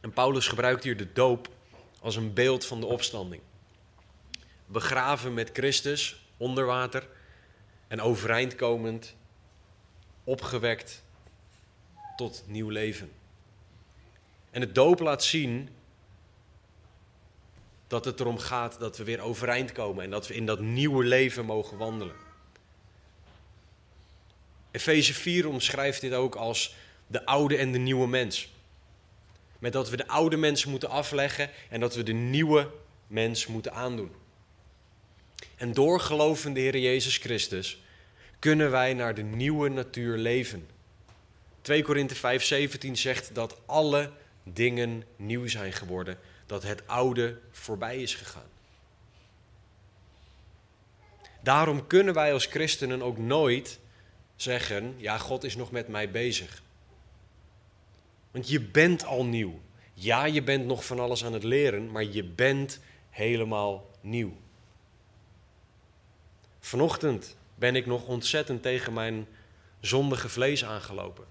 En 0.00 0.12
Paulus 0.12 0.46
gebruikt 0.46 0.84
hier 0.84 0.96
de 0.96 1.12
doop 1.12 1.48
als 2.00 2.16
een 2.16 2.32
beeld 2.32 2.66
van 2.66 2.80
de 2.80 2.86
opstanding. 2.86 3.42
Begraven 4.72 5.34
met 5.34 5.50
Christus 5.52 6.26
onder 6.36 6.66
water 6.66 7.08
en 7.88 8.00
overeind 8.00 8.54
komend, 8.54 9.14
opgewekt 10.24 11.02
tot 12.16 12.44
nieuw 12.46 12.68
leven. 12.68 13.12
En 14.50 14.60
het 14.60 14.74
doop 14.74 15.00
laat 15.00 15.24
zien 15.24 15.68
dat 17.86 18.04
het 18.04 18.20
erom 18.20 18.38
gaat 18.38 18.78
dat 18.78 18.96
we 18.96 19.04
weer 19.04 19.20
overeind 19.20 19.72
komen 19.72 20.04
en 20.04 20.10
dat 20.10 20.26
we 20.26 20.34
in 20.34 20.46
dat 20.46 20.60
nieuwe 20.60 21.04
leven 21.04 21.44
mogen 21.44 21.78
wandelen. 21.78 22.16
Efeze 24.70 25.14
4 25.14 25.48
omschrijft 25.48 26.00
dit 26.00 26.12
ook 26.12 26.34
als 26.34 26.74
de 27.06 27.26
oude 27.26 27.56
en 27.56 27.72
de 27.72 27.78
nieuwe 27.78 28.08
mens. 28.08 28.52
Met 29.58 29.72
dat 29.72 29.90
we 29.90 29.96
de 29.96 30.08
oude 30.08 30.36
mens 30.36 30.64
moeten 30.64 30.88
afleggen 30.88 31.50
en 31.70 31.80
dat 31.80 31.94
we 31.94 32.02
de 32.02 32.12
nieuwe 32.12 32.70
mens 33.06 33.46
moeten 33.46 33.72
aandoen. 33.72 34.21
En 35.56 35.72
door 35.72 36.38
in 36.44 36.54
de 36.54 36.60
Heer 36.60 36.78
Jezus 36.78 37.16
Christus 37.16 37.82
kunnen 38.38 38.70
wij 38.70 38.94
naar 38.94 39.14
de 39.14 39.22
nieuwe 39.22 39.68
natuur 39.68 40.16
leven. 40.16 40.66
2 41.60 41.82
Korinthe 41.82 42.14
5:17 42.14 42.90
zegt 42.92 43.34
dat 43.34 43.60
alle 43.66 44.10
dingen 44.42 45.04
nieuw 45.16 45.48
zijn 45.48 45.72
geworden, 45.72 46.18
dat 46.46 46.62
het 46.62 46.86
oude 46.86 47.38
voorbij 47.50 48.02
is 48.02 48.14
gegaan. 48.14 48.50
Daarom 51.42 51.86
kunnen 51.86 52.14
wij 52.14 52.32
als 52.32 52.46
christenen 52.46 53.02
ook 53.02 53.18
nooit 53.18 53.78
zeggen: 54.36 54.94
Ja, 54.96 55.18
God 55.18 55.44
is 55.44 55.56
nog 55.56 55.70
met 55.70 55.88
mij 55.88 56.10
bezig. 56.10 56.62
Want 58.30 58.48
je 58.48 58.60
bent 58.60 59.04
al 59.04 59.24
nieuw. 59.24 59.60
Ja, 59.94 60.24
je 60.24 60.42
bent 60.42 60.66
nog 60.66 60.84
van 60.84 61.00
alles 61.00 61.24
aan 61.24 61.32
het 61.32 61.44
leren, 61.44 61.90
maar 61.90 62.04
je 62.04 62.24
bent 62.24 62.80
helemaal 63.10 63.90
nieuw. 64.00 64.36
Vanochtend 66.62 67.36
ben 67.54 67.76
ik 67.76 67.86
nog 67.86 68.06
ontzettend 68.06 68.62
tegen 68.62 68.92
mijn 68.92 69.26
zondige 69.80 70.28
vlees 70.28 70.64
aangelopen 70.64 71.24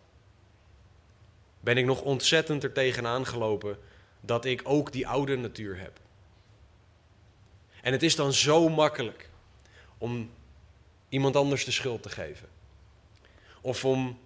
ben 1.62 1.78
ik 1.78 1.86
nog 1.86 2.02
ontzettend 2.02 2.64
er 2.64 2.72
tegenaan 2.72 3.26
gelopen 3.26 3.78
dat 4.22 4.46
ik 4.46 4.62
ook 4.64 4.92
die 4.92 5.08
oude 5.08 5.36
natuur 5.36 5.80
heb. 5.80 6.00
En 7.82 7.92
het 7.92 8.04
is 8.04 8.16
dan 8.16 8.34
zo 8.34 8.70
makkelijk 8.70 9.30
om 9.98 10.32
iemand 11.10 11.36
anders 11.36 11.66
de 11.66 11.72
schuld 11.72 12.04
te 12.04 12.10
geven. 12.10 12.50
Of 13.62 13.86
om 13.86 14.20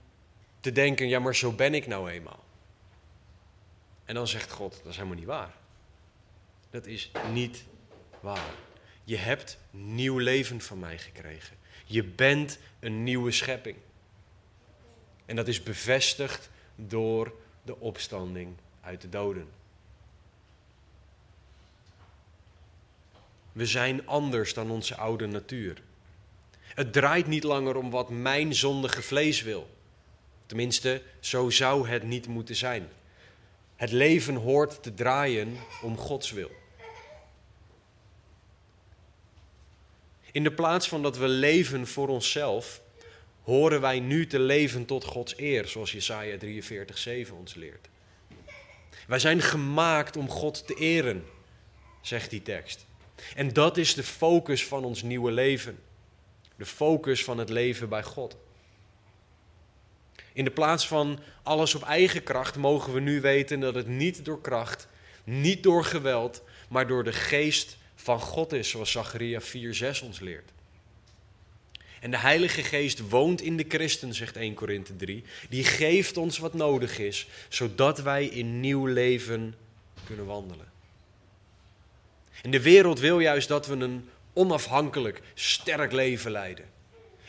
te 0.59 0.71
denken, 0.71 1.07
ja 1.07 1.19
maar 1.19 1.35
zo 1.35 1.51
ben 1.51 1.73
ik 1.73 1.87
nou 1.87 2.09
eenmaal. 2.09 2.43
En 4.05 4.15
dan 4.15 4.27
zegt 4.27 4.51
God, 4.51 4.71
dat 4.83 4.91
is 4.91 4.95
helemaal 4.95 5.17
niet 5.17 5.25
waar. 5.25 5.53
Dat 6.69 6.85
is 6.85 7.11
niet 7.31 7.63
waar. 8.19 8.53
Je 9.07 9.17
hebt 9.17 9.57
nieuw 9.71 10.17
leven 10.17 10.61
van 10.61 10.79
mij 10.79 10.97
gekregen. 10.97 11.57
Je 11.85 12.03
bent 12.03 12.59
een 12.79 13.03
nieuwe 13.03 13.31
schepping. 13.31 13.77
En 15.25 15.35
dat 15.35 15.47
is 15.47 15.63
bevestigd 15.63 16.49
door 16.75 17.33
de 17.63 17.79
opstanding 17.79 18.55
uit 18.81 19.01
de 19.01 19.09
doden. 19.09 19.47
We 23.51 23.65
zijn 23.65 24.07
anders 24.07 24.53
dan 24.53 24.71
onze 24.71 24.95
oude 24.95 25.27
natuur. 25.27 25.81
Het 26.61 26.93
draait 26.93 27.27
niet 27.27 27.43
langer 27.43 27.75
om 27.75 27.89
wat 27.89 28.09
mijn 28.09 28.55
zondige 28.55 29.01
vlees 29.01 29.41
wil. 29.41 29.69
Tenminste, 30.45 31.01
zo 31.19 31.49
zou 31.49 31.87
het 31.87 32.03
niet 32.03 32.27
moeten 32.27 32.55
zijn. 32.55 32.87
Het 33.75 33.91
leven 33.91 34.35
hoort 34.35 34.83
te 34.83 34.93
draaien 34.93 35.57
om 35.81 35.97
Gods 35.97 36.31
wil. 36.31 36.51
In 40.35 40.43
de 40.43 40.51
plaats 40.51 40.87
van 40.87 41.01
dat 41.01 41.17
we 41.17 41.27
leven 41.27 41.87
voor 41.87 42.07
onszelf, 42.07 42.81
horen 43.43 43.81
wij 43.81 43.99
nu 43.99 44.27
te 44.27 44.39
leven 44.39 44.85
tot 44.85 45.03
Gods 45.03 45.37
eer, 45.37 45.67
zoals 45.67 45.91
Jesaja 45.91 46.37
43, 46.37 46.97
7 46.97 47.35
ons 47.35 47.53
leert. 47.53 47.87
Wij 49.07 49.19
zijn 49.19 49.41
gemaakt 49.41 50.17
om 50.17 50.29
God 50.29 50.67
te 50.67 50.73
eren, 50.73 51.25
zegt 52.01 52.29
die 52.29 52.41
tekst. 52.41 52.85
En 53.35 53.53
dat 53.53 53.77
is 53.77 53.93
de 53.93 54.03
focus 54.03 54.65
van 54.65 54.83
ons 54.83 55.01
nieuwe 55.01 55.31
leven. 55.31 55.79
De 56.55 56.65
focus 56.65 57.23
van 57.23 57.37
het 57.37 57.49
leven 57.49 57.89
bij 57.89 58.03
God. 58.03 58.37
In 60.33 60.43
de 60.43 60.51
plaats 60.51 60.87
van 60.87 61.19
alles 61.43 61.75
op 61.75 61.83
eigen 61.83 62.23
kracht 62.23 62.55
mogen 62.55 62.93
we 62.93 62.99
nu 62.99 63.21
weten 63.21 63.59
dat 63.59 63.75
het 63.75 63.87
niet 63.87 64.25
door 64.25 64.41
kracht, 64.41 64.87
niet 65.23 65.63
door 65.63 65.83
geweld, 65.83 66.43
maar 66.69 66.87
door 66.87 67.03
de 67.03 67.13
geest 67.13 67.77
van 68.05 68.19
God 68.19 68.53
is, 68.53 68.69
zoals 68.69 68.91
Zacharia 68.91 69.41
4:6 69.41 70.01
ons 70.01 70.19
leert. 70.19 70.51
En 71.99 72.11
de 72.11 72.17
Heilige 72.17 72.63
Geest 72.63 73.09
woont 73.09 73.41
in 73.41 73.57
de 73.57 73.65
christen, 73.67 74.13
zegt 74.13 74.35
1 74.35 74.53
Korinthe 74.53 74.95
3. 74.95 75.23
Die 75.49 75.63
geeft 75.63 76.17
ons 76.17 76.37
wat 76.37 76.53
nodig 76.53 76.99
is, 76.99 77.27
zodat 77.49 78.01
wij 78.01 78.25
in 78.25 78.59
nieuw 78.59 78.85
leven 78.85 79.55
kunnen 80.05 80.25
wandelen. 80.25 80.71
En 82.41 82.51
de 82.51 82.61
wereld 82.61 82.99
wil 82.99 83.19
juist 83.19 83.47
dat 83.47 83.67
we 83.67 83.75
een 83.75 84.09
onafhankelijk, 84.33 85.21
sterk 85.33 85.91
leven 85.91 86.31
leiden. 86.31 86.65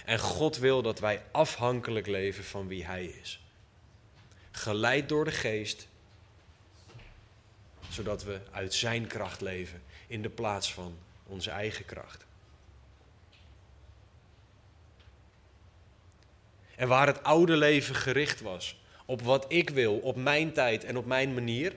En 0.04 0.18
God 0.18 0.58
wil 0.58 0.82
dat 0.82 0.98
wij 0.98 1.22
afhankelijk 1.30 2.06
leven 2.06 2.44
van 2.44 2.68
wie 2.68 2.84
Hij 2.84 3.04
is. 3.04 3.40
Geleid 4.50 5.08
door 5.08 5.24
de 5.24 5.32
Geest, 5.32 5.88
zodat 7.88 8.24
we 8.24 8.40
uit 8.50 8.74
Zijn 8.74 9.06
kracht 9.06 9.40
leven 9.40 9.84
in 10.07 10.23
de 10.23 10.29
plaats 10.29 10.73
van 10.73 10.97
onze 11.27 11.51
eigen 11.51 11.85
kracht. 11.85 12.27
En 16.77 16.88
waar 16.88 17.07
het 17.07 17.23
oude 17.23 17.57
leven 17.57 17.95
gericht 17.95 18.40
was 18.40 18.77
op 19.05 19.23
wat 19.23 19.45
ik 19.49 19.71
wil, 19.71 19.99
op 19.99 20.16
mijn 20.16 20.53
tijd 20.53 20.85
en 20.85 20.97
op 20.97 21.07
mijn 21.07 21.35
manier, 21.35 21.75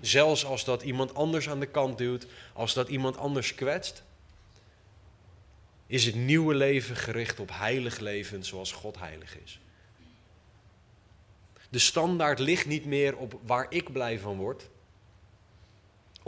zelfs 0.00 0.44
als 0.44 0.64
dat 0.64 0.82
iemand 0.82 1.14
anders 1.14 1.48
aan 1.48 1.60
de 1.60 1.66
kant 1.66 1.98
duwt, 1.98 2.26
als 2.52 2.74
dat 2.74 2.88
iemand 2.88 3.16
anders 3.16 3.54
kwetst, 3.54 4.02
is 5.86 6.04
het 6.04 6.14
nieuwe 6.14 6.54
leven 6.54 6.96
gericht 6.96 7.40
op 7.40 7.50
heilig 7.52 7.98
leven 7.98 8.44
zoals 8.44 8.72
God 8.72 8.98
heilig 8.98 9.38
is. 9.38 9.60
De 11.68 11.78
standaard 11.78 12.38
ligt 12.38 12.66
niet 12.66 12.84
meer 12.84 13.16
op 13.16 13.40
waar 13.42 13.66
ik 13.68 13.92
blij 13.92 14.18
van 14.18 14.36
word, 14.36 14.68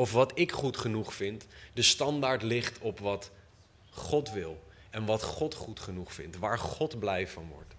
of 0.00 0.12
wat 0.12 0.32
ik 0.34 0.52
goed 0.52 0.76
genoeg 0.76 1.14
vind. 1.14 1.46
De 1.72 1.82
standaard 1.82 2.42
ligt 2.42 2.78
op 2.78 2.98
wat 2.98 3.30
God 3.90 4.32
wil 4.32 4.62
en 4.90 5.04
wat 5.04 5.22
God 5.22 5.54
goed 5.54 5.80
genoeg 5.80 6.12
vindt, 6.12 6.38
waar 6.38 6.58
God 6.58 6.98
blij 6.98 7.28
van 7.28 7.48
wordt. 7.48 7.74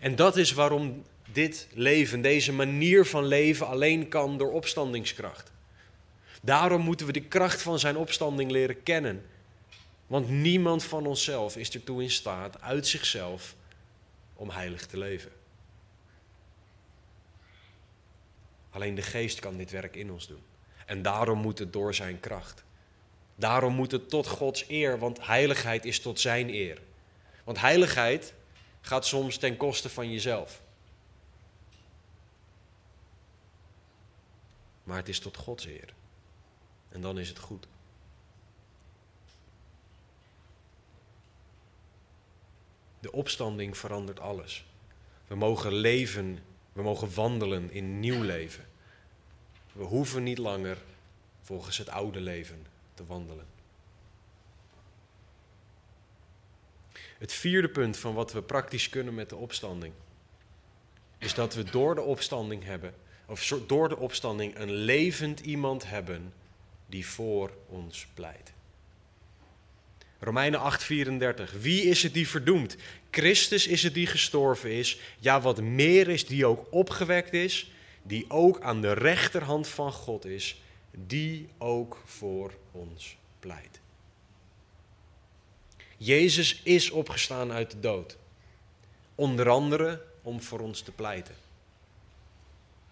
En 0.00 0.16
dat 0.16 0.36
is 0.36 0.52
waarom 0.52 1.04
dit 1.32 1.68
leven, 1.74 2.22
deze 2.22 2.52
manier 2.52 3.06
van 3.06 3.24
leven 3.24 3.66
alleen 3.66 4.08
kan 4.08 4.38
door 4.38 4.52
opstandingskracht. 4.52 5.52
Daarom 6.42 6.80
moeten 6.80 7.06
we 7.06 7.12
de 7.12 7.24
kracht 7.24 7.62
van 7.62 7.78
zijn 7.78 7.96
opstanding 7.96 8.50
leren 8.50 8.82
kennen. 8.82 9.24
Want 10.06 10.28
niemand 10.28 10.84
van 10.84 11.06
onszelf 11.06 11.56
is 11.56 11.70
ertoe 11.70 12.02
in 12.02 12.10
staat 12.10 12.60
uit 12.60 12.86
zichzelf 12.86 13.54
om 14.34 14.50
heilig 14.50 14.86
te 14.86 14.98
leven. 14.98 15.41
Alleen 18.72 18.94
de 18.94 19.02
geest 19.02 19.40
kan 19.40 19.56
dit 19.56 19.70
werk 19.70 19.96
in 19.96 20.10
ons 20.10 20.26
doen. 20.26 20.42
En 20.86 21.02
daarom 21.02 21.38
moet 21.38 21.58
het 21.58 21.72
door 21.72 21.94
zijn 21.94 22.20
kracht. 22.20 22.64
Daarom 23.34 23.74
moet 23.74 23.90
het 23.90 24.08
tot 24.08 24.26
Gods 24.26 24.64
eer, 24.68 24.98
want 24.98 25.26
heiligheid 25.26 25.84
is 25.84 26.00
tot 26.00 26.20
zijn 26.20 26.48
eer. 26.48 26.80
Want 27.44 27.60
heiligheid 27.60 28.34
gaat 28.80 29.06
soms 29.06 29.36
ten 29.36 29.56
koste 29.56 29.88
van 29.88 30.10
jezelf. 30.10 30.62
Maar 34.84 34.96
het 34.96 35.08
is 35.08 35.18
tot 35.18 35.36
Gods 35.36 35.66
eer. 35.66 35.94
En 36.88 37.00
dan 37.00 37.18
is 37.18 37.28
het 37.28 37.38
goed. 37.38 37.66
De 43.00 43.12
opstanding 43.12 43.76
verandert 43.78 44.20
alles. 44.20 44.64
We 45.26 45.34
mogen 45.34 45.72
leven, 45.72 46.38
we 46.72 46.82
mogen 46.82 47.14
wandelen 47.14 47.70
in 47.70 48.00
nieuw 48.00 48.22
leven. 48.22 48.64
We 49.72 49.84
hoeven 49.84 50.22
niet 50.22 50.38
langer 50.38 50.78
volgens 51.42 51.78
het 51.78 51.88
oude 51.88 52.20
leven 52.20 52.66
te 52.94 53.06
wandelen. 53.06 53.46
Het 57.18 57.32
vierde 57.32 57.68
punt 57.68 57.96
van 57.96 58.14
wat 58.14 58.32
we 58.32 58.42
praktisch 58.42 58.88
kunnen 58.88 59.14
met 59.14 59.28
de 59.28 59.36
opstanding 59.36 59.94
is 61.22 61.34
dat 61.34 61.54
we 61.54 61.64
door 61.64 61.94
de 61.94 62.00
opstanding 62.00 62.64
hebben, 62.64 62.94
of 63.26 63.46
door 63.66 63.88
de 63.88 63.96
opstanding 63.96 64.58
een 64.58 64.72
levend 64.72 65.40
iemand 65.40 65.88
hebben 65.88 66.32
die 66.86 67.06
voor 67.06 67.50
ons 67.68 68.06
pleit. 68.14 68.52
Romeinen 70.24 70.60
8:34. 70.60 71.52
Wie 71.60 71.82
is 71.82 72.02
het 72.02 72.14
die 72.14 72.28
verdoemt? 72.28 72.76
Christus 73.10 73.66
is 73.66 73.82
het 73.82 73.94
die 73.94 74.06
gestorven 74.06 74.70
is. 74.70 74.98
Ja, 75.18 75.40
wat 75.40 75.60
meer 75.60 76.08
is, 76.08 76.26
die 76.26 76.46
ook 76.46 76.66
opgewekt 76.70 77.32
is, 77.32 77.70
die 78.02 78.24
ook 78.28 78.60
aan 78.60 78.80
de 78.80 78.92
rechterhand 78.92 79.68
van 79.68 79.92
God 79.92 80.24
is, 80.24 80.62
die 80.90 81.48
ook 81.58 82.02
voor 82.04 82.52
ons 82.70 83.16
pleit. 83.38 83.80
Jezus 85.96 86.60
is 86.62 86.90
opgestaan 86.90 87.52
uit 87.52 87.70
de 87.70 87.80
dood. 87.80 88.16
Onder 89.14 89.48
andere 89.48 90.02
om 90.22 90.42
voor 90.42 90.60
ons 90.60 90.80
te 90.80 90.92
pleiten. 90.92 91.34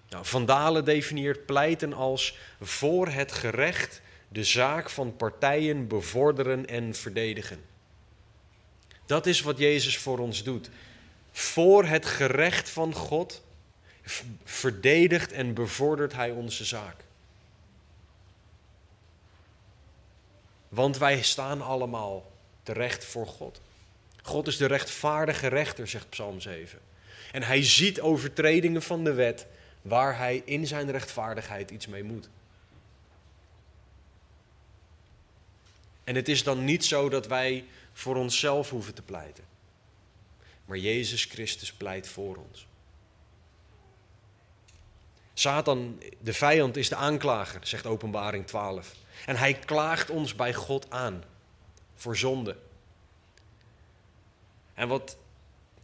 Nou, 0.09 0.25
Van 0.27 0.47
Dalen 0.47 0.85
definieert 0.85 1.47
pleiten 1.47 1.93
als 1.93 2.37
voor 2.61 3.09
het 3.09 3.33
gerecht 3.33 4.01
de 4.33 4.45
zaak 4.45 4.91
van 4.91 5.17
partijen 5.17 5.87
bevorderen 5.89 6.67
en 6.67 6.95
verdedigen. 6.95 7.65
Dat 9.07 9.27
is 9.27 9.41
wat 9.41 9.59
Jezus 9.59 9.99
voor 9.99 10.19
ons 10.19 10.43
doet. 10.43 10.71
Voor 11.33 11.85
het 11.85 12.07
gerecht 12.07 12.71
van 12.71 12.95
God 12.95 13.43
verdedigt 14.45 15.33
en 15.33 15.55
bevordert 15.55 16.13
Hij 16.13 16.31
onze 16.31 16.65
zaak. 16.65 17.05
Want 20.69 20.99
wij 20.99 21.23
staan 21.23 21.63
allemaal 21.63 22.31
terecht 22.63 23.05
voor 23.05 23.27
God. 23.27 23.61
God 24.23 24.47
is 24.47 24.57
de 24.57 24.67
rechtvaardige 24.67 25.47
rechter, 25.47 25.89
zegt 25.89 26.11
Psalm 26.11 26.41
7. 26.41 26.79
En 27.33 27.43
hij 27.43 27.63
ziet 27.63 28.01
overtredingen 28.01 28.83
van 28.83 29.05
de 29.05 29.13
wet 29.13 29.47
waar 29.83 30.17
hij 30.19 30.43
in 30.45 30.67
zijn 30.67 30.91
rechtvaardigheid 30.91 31.71
iets 31.71 31.87
mee 31.87 32.05
moet. 32.05 32.29
En 36.11 36.17
het 36.17 36.29
is 36.29 36.43
dan 36.43 36.65
niet 36.65 36.85
zo 36.85 37.09
dat 37.09 37.27
wij 37.27 37.65
voor 37.93 38.17
onszelf 38.17 38.71
hoeven 38.71 38.95
te 38.95 39.03
pleiten. 39.03 39.45
Maar 40.65 40.79
Jezus 40.79 41.25
Christus 41.25 41.73
pleit 41.73 42.09
voor 42.09 42.37
ons. 42.37 42.67
Satan, 45.35 46.03
de 46.21 46.33
vijand, 46.33 46.77
is 46.77 46.89
de 46.89 46.95
aanklager, 46.95 47.67
zegt 47.67 47.87
Openbaring 47.87 48.47
12. 48.47 48.95
En 49.27 49.37
hij 49.37 49.55
klaagt 49.55 50.11
ons 50.11 50.35
bij 50.35 50.55
God 50.55 50.91
aan 50.91 51.25
voor 51.95 52.17
zonde. 52.17 52.57
En 54.75 54.89
wat 54.89 55.17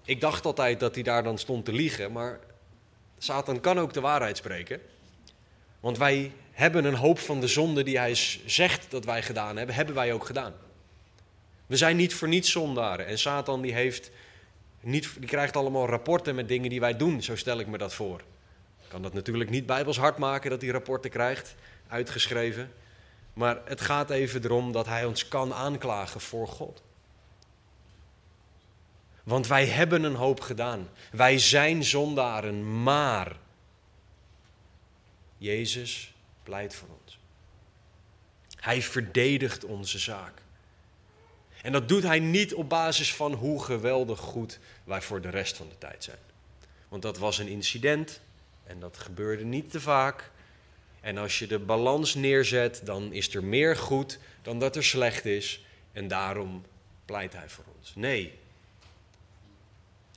ik 0.04 0.20
dacht 0.20 0.44
altijd 0.44 0.80
dat 0.80 0.94
hij 0.94 1.04
daar 1.04 1.22
dan 1.22 1.38
stond 1.38 1.64
te 1.64 1.72
liegen, 1.72 2.12
maar 2.12 2.40
Satan 3.18 3.60
kan 3.60 3.78
ook 3.78 3.92
de 3.92 4.00
waarheid 4.00 4.36
spreken. 4.36 4.80
Want 5.80 5.98
wij 5.98 6.32
hebben 6.52 6.84
een 6.84 6.94
hoop 6.94 7.18
van 7.18 7.40
de 7.40 7.46
zonde 7.46 7.82
die 7.82 7.98
hij 7.98 8.14
zegt 8.46 8.90
dat 8.90 9.04
wij 9.04 9.22
gedaan 9.22 9.56
hebben, 9.56 9.74
hebben 9.74 9.94
wij 9.94 10.12
ook 10.12 10.26
gedaan. 10.26 10.54
We 11.66 11.76
zijn 11.76 11.96
niet 11.96 12.14
voor 12.14 12.28
niets 12.28 12.50
zondaren. 12.50 13.06
En 13.06 13.18
Satan 13.18 13.60
die 13.60 13.74
heeft 13.74 14.10
niet, 14.80 15.10
die 15.18 15.28
krijgt 15.28 15.56
allemaal 15.56 15.86
rapporten 15.86 16.34
met 16.34 16.48
dingen 16.48 16.70
die 16.70 16.80
wij 16.80 16.96
doen, 16.96 17.22
zo 17.22 17.36
stel 17.36 17.58
ik 17.58 17.66
me 17.66 17.78
dat 17.78 17.94
voor. 17.94 18.20
Ik 18.82 18.88
kan 18.88 19.02
dat 19.02 19.12
natuurlijk 19.12 19.50
niet 19.50 19.66
bijbels 19.66 19.98
hard 19.98 20.18
maken 20.18 20.50
dat 20.50 20.60
hij 20.60 20.70
rapporten 20.70 21.10
krijgt, 21.10 21.54
uitgeschreven. 21.88 22.72
Maar 23.32 23.60
het 23.64 23.80
gaat 23.80 24.10
even 24.10 24.44
erom 24.44 24.72
dat 24.72 24.86
hij 24.86 25.04
ons 25.04 25.28
kan 25.28 25.54
aanklagen 25.54 26.20
voor 26.20 26.48
God. 26.48 26.82
Want 29.22 29.46
wij 29.46 29.66
hebben 29.66 30.02
een 30.02 30.14
hoop 30.14 30.40
gedaan. 30.40 30.88
Wij 31.12 31.38
zijn 31.38 31.84
zondaren, 31.84 32.82
maar 32.82 33.36
Jezus 35.38 36.14
pleit 36.42 36.74
voor 36.74 36.88
ons. 37.02 37.18
Hij 38.56 38.82
verdedigt 38.82 39.64
onze 39.64 39.98
zaak. 39.98 40.42
En 41.62 41.72
dat 41.72 41.88
doet 41.88 42.02
hij 42.02 42.18
niet 42.18 42.54
op 42.54 42.68
basis 42.68 43.14
van 43.14 43.32
hoe 43.32 43.62
geweldig 43.62 44.18
goed 44.18 44.58
wij 44.84 45.02
voor 45.02 45.20
de 45.20 45.30
rest 45.30 45.56
van 45.56 45.68
de 45.68 45.78
tijd 45.78 46.04
zijn. 46.04 46.18
Want 46.88 47.02
dat 47.02 47.18
was 47.18 47.38
een 47.38 47.48
incident 47.48 48.20
en 48.64 48.80
dat 48.80 48.98
gebeurde 48.98 49.44
niet 49.44 49.70
te 49.70 49.80
vaak. 49.80 50.30
En 51.00 51.18
als 51.18 51.38
je 51.38 51.46
de 51.46 51.58
balans 51.58 52.14
neerzet, 52.14 52.80
dan 52.84 53.12
is 53.12 53.34
er 53.34 53.44
meer 53.44 53.76
goed 53.76 54.18
dan 54.42 54.58
dat 54.58 54.76
er 54.76 54.84
slecht 54.84 55.24
is. 55.24 55.64
En 55.92 56.08
daarom 56.08 56.64
pleit 57.04 57.32
hij 57.32 57.48
voor 57.48 57.64
ons. 57.78 57.92
Nee. 57.94 58.38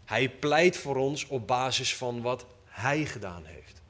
Hij 0.05 0.29
pleit 0.29 0.77
voor 0.77 0.95
ons 0.95 1.27
op 1.27 1.47
basis 1.47 1.95
van 1.95 2.21
wat 2.21 2.45
hij 2.65 3.05
gedaan 3.05 3.45
heeft. 3.45 3.81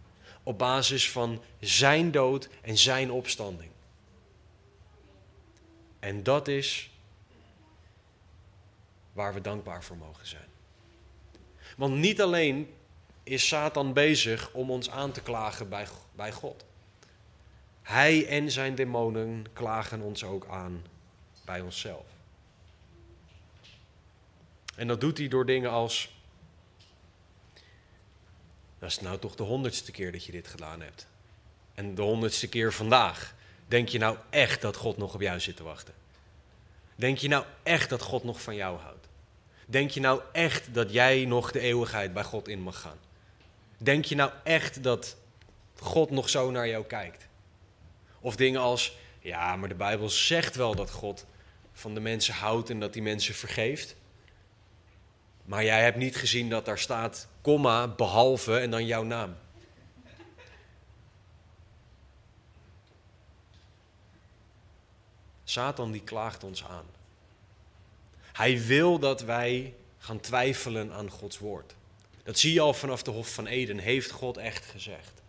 Op 0.50 0.58
basis 0.58 1.12
van 1.12 1.42
zijn 1.60 2.12
dood 2.12 2.50
en 2.62 2.78
zijn 2.78 3.12
opstanding. 3.12 3.72
En 6.00 6.24
dat 6.24 6.48
is 6.48 6.92
waar 9.14 9.34
we 9.34 9.42
dankbaar 9.42 9.84
voor 9.84 9.98
mogen 9.98 10.28
zijn. 10.28 10.48
Want 11.78 11.96
niet 11.96 12.22
alleen 12.22 12.74
is 13.24 13.48
Satan 13.48 13.94
bezig 13.94 14.52
om 14.54 14.72
ons 14.72 14.90
aan 14.90 15.12
te 15.12 15.22
klagen 15.22 15.70
bij, 15.70 15.88
bij 16.16 16.32
God. 16.32 16.66
Hij 17.82 18.28
en 18.28 18.52
zijn 18.52 18.76
demonen 18.76 19.46
klagen 19.54 20.02
ons 20.02 20.24
ook 20.24 20.48
aan 20.48 20.86
bij 21.46 21.62
onszelf. 21.62 22.06
En 24.76 24.88
dat 24.88 25.02
doet 25.02 25.18
hij 25.18 25.28
door 25.28 25.46
dingen 25.46 25.72
als. 25.72 26.19
Dat 28.80 28.90
is 28.90 29.00
nou 29.00 29.20
toch 29.20 29.36
de 29.36 29.44
honderdste 29.44 29.92
keer 29.92 30.12
dat 30.12 30.26
je 30.26 30.32
dit 30.32 30.48
gedaan 30.48 30.82
hebt. 30.82 31.08
En 31.74 31.96
de 31.96 32.02
honderdste 32.02 32.48
keer 32.48 32.74
vandaag. 32.74 33.36
Denk 33.68 33.90
je 33.90 33.98
nou 33.98 34.18
echt 34.30 34.62
dat 34.62 34.76
God 34.76 34.98
nog 34.98 35.14
op 35.14 35.22
jou 35.22 35.40
zit 35.40 35.56
te 35.56 35.64
wachten? 35.64 35.94
Denk 36.96 37.18
je 37.18 37.28
nou 37.28 37.46
echt 37.64 37.90
dat 37.90 38.02
God 38.02 38.24
nog 38.24 38.42
van 38.42 38.56
jou 38.56 38.80
houdt? 38.80 39.08
Denk 39.66 39.92
je 39.92 40.00
nou 40.00 40.22
echt 40.32 40.74
dat 40.74 40.94
jij 40.94 41.26
nog 41.26 41.52
de 41.52 41.60
eeuwigheid 41.60 42.14
bij 42.14 42.24
God 42.24 42.48
in 42.48 42.62
mag 42.62 42.82
gaan? 42.82 42.98
Denk 43.78 44.06
je 44.06 44.16
nou 44.16 44.32
echt 44.44 44.84
dat 44.84 45.16
God 45.80 46.10
nog 46.10 46.30
zo 46.30 46.52
naar 46.52 46.68
jou 46.68 46.86
kijkt? 46.86 47.28
Of 48.20 48.36
dingen 48.36 48.62
als, 48.62 48.98
ja, 49.20 49.56
maar 49.56 49.70
de 49.70 49.76
Bijbel 49.76 50.10
zegt 50.10 50.56
wel 50.56 50.76
dat 50.76 50.92
God 50.92 51.26
van 51.74 51.94
de 51.94 52.00
mensen 52.00 52.34
houdt 52.34 52.70
en 52.70 52.80
dat 52.80 52.94
die 52.94 53.02
mensen 53.02 53.36
vergeeft. 53.36 53.96
Maar 55.50 55.64
jij 55.64 55.84
hebt 55.84 55.98
niet 55.98 56.16
gezien 56.16 56.50
dat 56.50 56.66
daar 56.66 56.80
staat, 56.80 57.28
komma, 57.42 57.88
behalve 57.88 58.58
en 58.58 58.72
dan 58.72 58.86
jouw 58.86 59.04
naam. 59.04 59.36
Satan 65.44 65.92
die 65.92 66.04
klaagt 66.04 66.44
ons 66.44 66.66
aan. 66.66 66.86
Hij 68.32 68.66
wil 68.66 69.00
dat 69.00 69.22
wij 69.22 69.74
gaan 69.98 70.20
twijfelen 70.20 70.92
aan 70.92 71.10
Gods 71.10 71.38
woord. 71.38 71.76
Dat 72.24 72.40
zie 72.40 72.54
je 72.54 72.62
al 72.62 72.74
vanaf 72.74 73.04
de 73.04 73.12
Hof 73.12 73.34
van 73.34 73.48
Eden. 73.48 73.78
Heeft 73.78 74.12
God 74.12 74.38
echt 74.38 74.66
gezegd? 74.66 75.22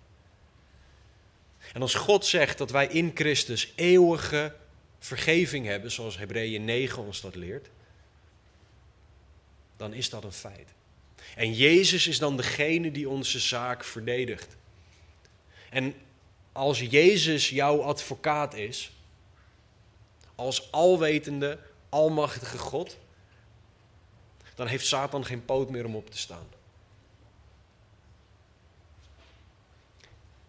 En 1.72 1.82
als 1.82 1.94
God 1.94 2.26
zegt 2.26 2.58
dat 2.58 2.70
wij 2.70 2.86
in 2.86 3.10
Christus 3.14 3.72
eeuwige 3.74 4.54
vergeving 4.98 5.66
hebben, 5.66 5.90
zoals 5.90 6.18
Hebreeën 6.18 6.64
9 6.64 7.02
ons 7.02 7.20
dat 7.20 7.34
leert, 7.34 7.70
dan 9.80 9.92
is 9.92 10.10
dat 10.10 10.24
een 10.24 10.32
feit. 10.32 10.68
En 11.36 11.52
Jezus 11.52 12.06
is 12.06 12.18
dan 12.18 12.36
degene 12.36 12.90
die 12.90 13.08
onze 13.08 13.38
zaak 13.38 13.84
verdedigt. 13.84 14.56
En 15.70 15.94
als 16.52 16.80
Jezus 16.80 17.48
jouw 17.48 17.82
advocaat 17.82 18.54
is, 18.54 18.92
als 20.34 20.72
alwetende, 20.72 21.58
almachtige 21.88 22.58
God, 22.58 22.98
dan 24.54 24.66
heeft 24.66 24.86
Satan 24.86 25.24
geen 25.24 25.44
poot 25.44 25.70
meer 25.70 25.84
om 25.84 25.96
op 25.96 26.10
te 26.10 26.18
staan. 26.18 26.48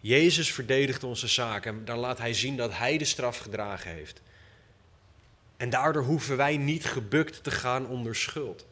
Jezus 0.00 0.52
verdedigt 0.52 1.04
onze 1.04 1.28
zaak 1.28 1.66
en 1.66 1.84
dan 1.84 1.98
laat 1.98 2.18
hij 2.18 2.34
zien 2.34 2.56
dat 2.56 2.76
hij 2.76 2.98
de 2.98 3.04
straf 3.04 3.38
gedragen 3.38 3.90
heeft. 3.90 4.20
En 5.56 5.70
daardoor 5.70 6.02
hoeven 6.02 6.36
wij 6.36 6.56
niet 6.56 6.84
gebukt 6.84 7.42
te 7.42 7.50
gaan 7.50 7.86
onder 7.86 8.16
schuld. 8.16 8.70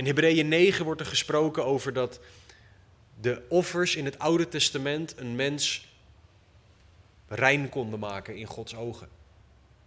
In 0.00 0.06
Hebreeën 0.06 0.48
9 0.48 0.84
wordt 0.84 1.00
er 1.00 1.06
gesproken 1.06 1.64
over 1.64 1.92
dat 1.92 2.20
de 3.20 3.42
offers 3.48 3.96
in 3.96 4.04
het 4.04 4.18
Oude 4.18 4.48
Testament 4.48 5.14
een 5.16 5.36
mens 5.36 5.88
rein 7.28 7.68
konden 7.68 7.98
maken 7.98 8.36
in 8.36 8.46
Gods 8.46 8.74
ogen. 8.74 9.08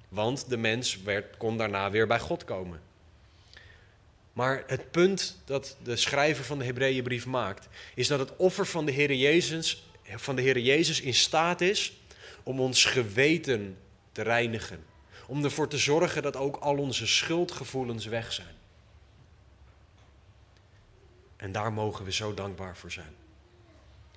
Want 0.09 0.49
de 0.49 0.57
mens 0.57 1.01
werd, 1.01 1.38
kon 1.38 1.57
daarna 1.57 1.91
weer 1.91 2.07
bij 2.07 2.20
God 2.20 2.43
komen. 2.43 2.82
Maar 4.34 4.64
het 4.68 4.91
punt 4.91 5.41
dat 5.45 5.78
de 5.84 5.95
schrijver 5.95 6.45
van 6.45 6.59
de 6.59 6.66
Hebreeënbrief 6.66 7.26
maakt, 7.26 7.68
is 7.95 8.07
dat 8.07 8.20
het 8.20 8.36
offer 8.36 8.66
van 8.66 8.86
de 8.86 8.91
Heer 8.91 9.14
Jezus, 9.14 9.89
van 10.03 10.36
de 10.36 10.41
Heer 10.41 10.59
Jezus 10.59 11.01
in 11.01 11.14
staat 11.14 11.61
is 11.61 11.93
om 12.43 12.59
ons 12.59 12.86
geweten 12.86 13.78
te 14.11 14.22
reinigen. 14.22 14.86
Om 15.28 15.43
ervoor 15.43 15.68
te 15.68 15.78
zorgen 15.78 16.22
dat 16.22 16.36
ook 16.36 16.55
al 16.55 16.78
onze 16.78 17.07
schuldgevoelens 17.07 18.05
weg 18.05 18.34
zijn. 18.34 18.61
En 21.44 21.52
daar 21.52 21.74
mogen 21.74 22.06
we 22.06 22.12
zo 22.12 22.34
dankbaar 22.34 22.78
voor 22.78 22.91
zijn. 22.91 23.16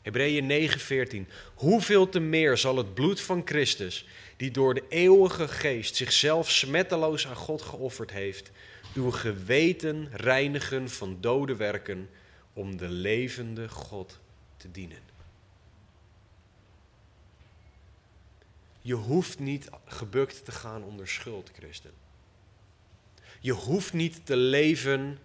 Hebreeën 0.02 0.46
9:14. 0.46 1.28
Hoeveel 1.54 2.08
te 2.08 2.20
meer 2.20 2.56
zal 2.56 2.76
het 2.76 2.94
bloed 2.94 3.20
van 3.20 3.42
Christus, 3.44 4.06
die 4.36 4.50
door 4.50 4.74
de 4.74 4.84
eeuwige 4.88 5.48
geest 5.48 5.96
zichzelf 5.96 6.50
smetteloos 6.50 7.26
aan 7.26 7.36
God 7.36 7.62
geofferd 7.62 8.10
heeft, 8.10 8.50
uw 8.94 9.10
geweten 9.10 10.08
reinigen 10.12 10.90
van 10.90 11.16
dode 11.20 11.56
werken 11.56 12.10
om 12.52 12.76
de 12.76 12.88
levende 12.88 13.68
God 13.68 14.18
te 14.56 14.70
dienen. 14.70 15.02
Je 18.80 18.94
hoeft 18.94 19.38
niet 19.38 19.68
gebukt 19.84 20.44
te 20.44 20.52
gaan 20.52 20.82
onder 20.82 21.08
schuld, 21.08 21.50
christen. 21.54 21.92
Je 23.40 23.52
hoeft 23.52 23.92
niet 23.92 24.26
te 24.26 24.36
leven 24.36 25.18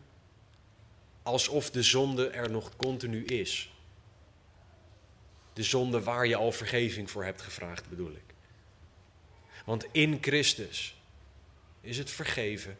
alsof 1.23 1.69
de 1.69 1.83
zonde 1.83 2.29
er 2.29 2.51
nog 2.51 2.75
continu 2.75 3.25
is. 3.25 3.73
De 5.53 5.63
zonde 5.63 6.03
waar 6.03 6.27
je 6.27 6.35
al 6.35 6.51
vergeving 6.51 7.11
voor 7.11 7.23
hebt 7.23 7.41
gevraagd, 7.41 7.89
bedoel 7.89 8.11
ik. 8.11 8.33
Want 9.65 9.85
in 9.91 10.17
Christus 10.21 10.95
is 11.81 11.97
het 11.97 12.09
vergeven 12.09 12.77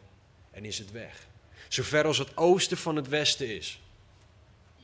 en 0.50 0.64
is 0.64 0.78
het 0.78 0.90
weg. 0.90 1.26
Zover 1.68 2.04
als 2.04 2.18
het 2.18 2.36
oosten 2.36 2.76
van 2.76 2.96
het 2.96 3.08
westen 3.08 3.56
is, 3.56 3.80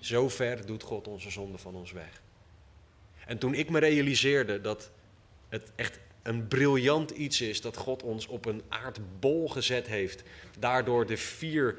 zover 0.00 0.66
doet 0.66 0.82
God 0.82 1.09
onze 1.09 1.30
zonde 1.30 1.59
van 1.59 1.74
ons 1.74 1.92
weg. 1.92 2.22
En 3.26 3.38
toen 3.38 3.54
ik 3.54 3.70
me 3.70 3.78
realiseerde 3.78 4.61
dat 4.61 4.90
het 5.48 5.70
echt 5.76 5.98
een 6.22 6.48
briljant 6.48 7.11
iets 7.11 7.40
is 7.40 7.61
dat 7.61 7.76
God 7.76 8.02
ons 8.02 8.26
op 8.26 8.44
een 8.44 8.62
aardbol 8.68 9.48
gezet 9.48 9.86
heeft, 9.86 10.22
daardoor 10.59 11.06
de 11.06 11.16
vier 11.16 11.78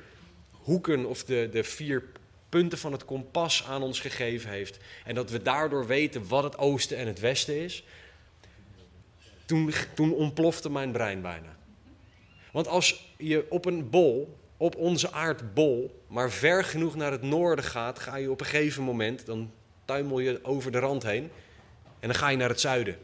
hoeken 0.69 1.05
of 1.05 1.23
de, 1.23 1.49
de 1.51 1.63
vier 1.63 2.03
punten 2.49 2.77
van 2.77 2.91
het 2.91 3.05
kompas 3.05 3.65
aan 3.67 3.81
ons 3.81 3.99
gegeven 3.99 4.49
heeft. 4.49 4.77
En 5.05 5.15
dat 5.15 5.29
we 5.29 5.41
daardoor 5.41 5.87
weten 5.87 6.27
wat 6.27 6.43
het 6.43 6.57
oosten 6.57 6.97
en 6.97 7.07
het 7.07 7.19
westen 7.19 7.55
is. 7.55 7.83
Toen, 9.45 9.73
toen 9.95 10.13
ontplofte 10.13 10.69
mijn 10.71 10.91
brein 10.91 11.21
bijna. 11.21 11.57
Want 12.51 12.67
als 12.67 13.13
je 13.17 13.45
op 13.49 13.65
een 13.65 13.89
bol, 13.89 14.39
op 14.57 14.75
onze 14.75 15.11
aardbol, 15.11 16.03
maar 16.07 16.31
ver 16.31 16.63
genoeg 16.63 16.95
naar 16.95 17.11
het 17.11 17.21
noorden 17.21 17.65
gaat, 17.65 17.99
ga 17.99 18.15
je 18.15 18.31
op 18.31 18.39
een 18.39 18.45
gegeven 18.45 18.83
moment, 18.83 19.25
dan 19.25 19.51
tuimel 19.85 20.19
je 20.19 20.39
over 20.43 20.71
de 20.71 20.79
rand 20.79 21.03
heen 21.03 21.31
en 21.99 22.07
dan 22.07 22.15
ga 22.15 22.29
je 22.29 22.37
naar 22.37 22.49
het 22.49 22.59
zuiden. 22.59 22.97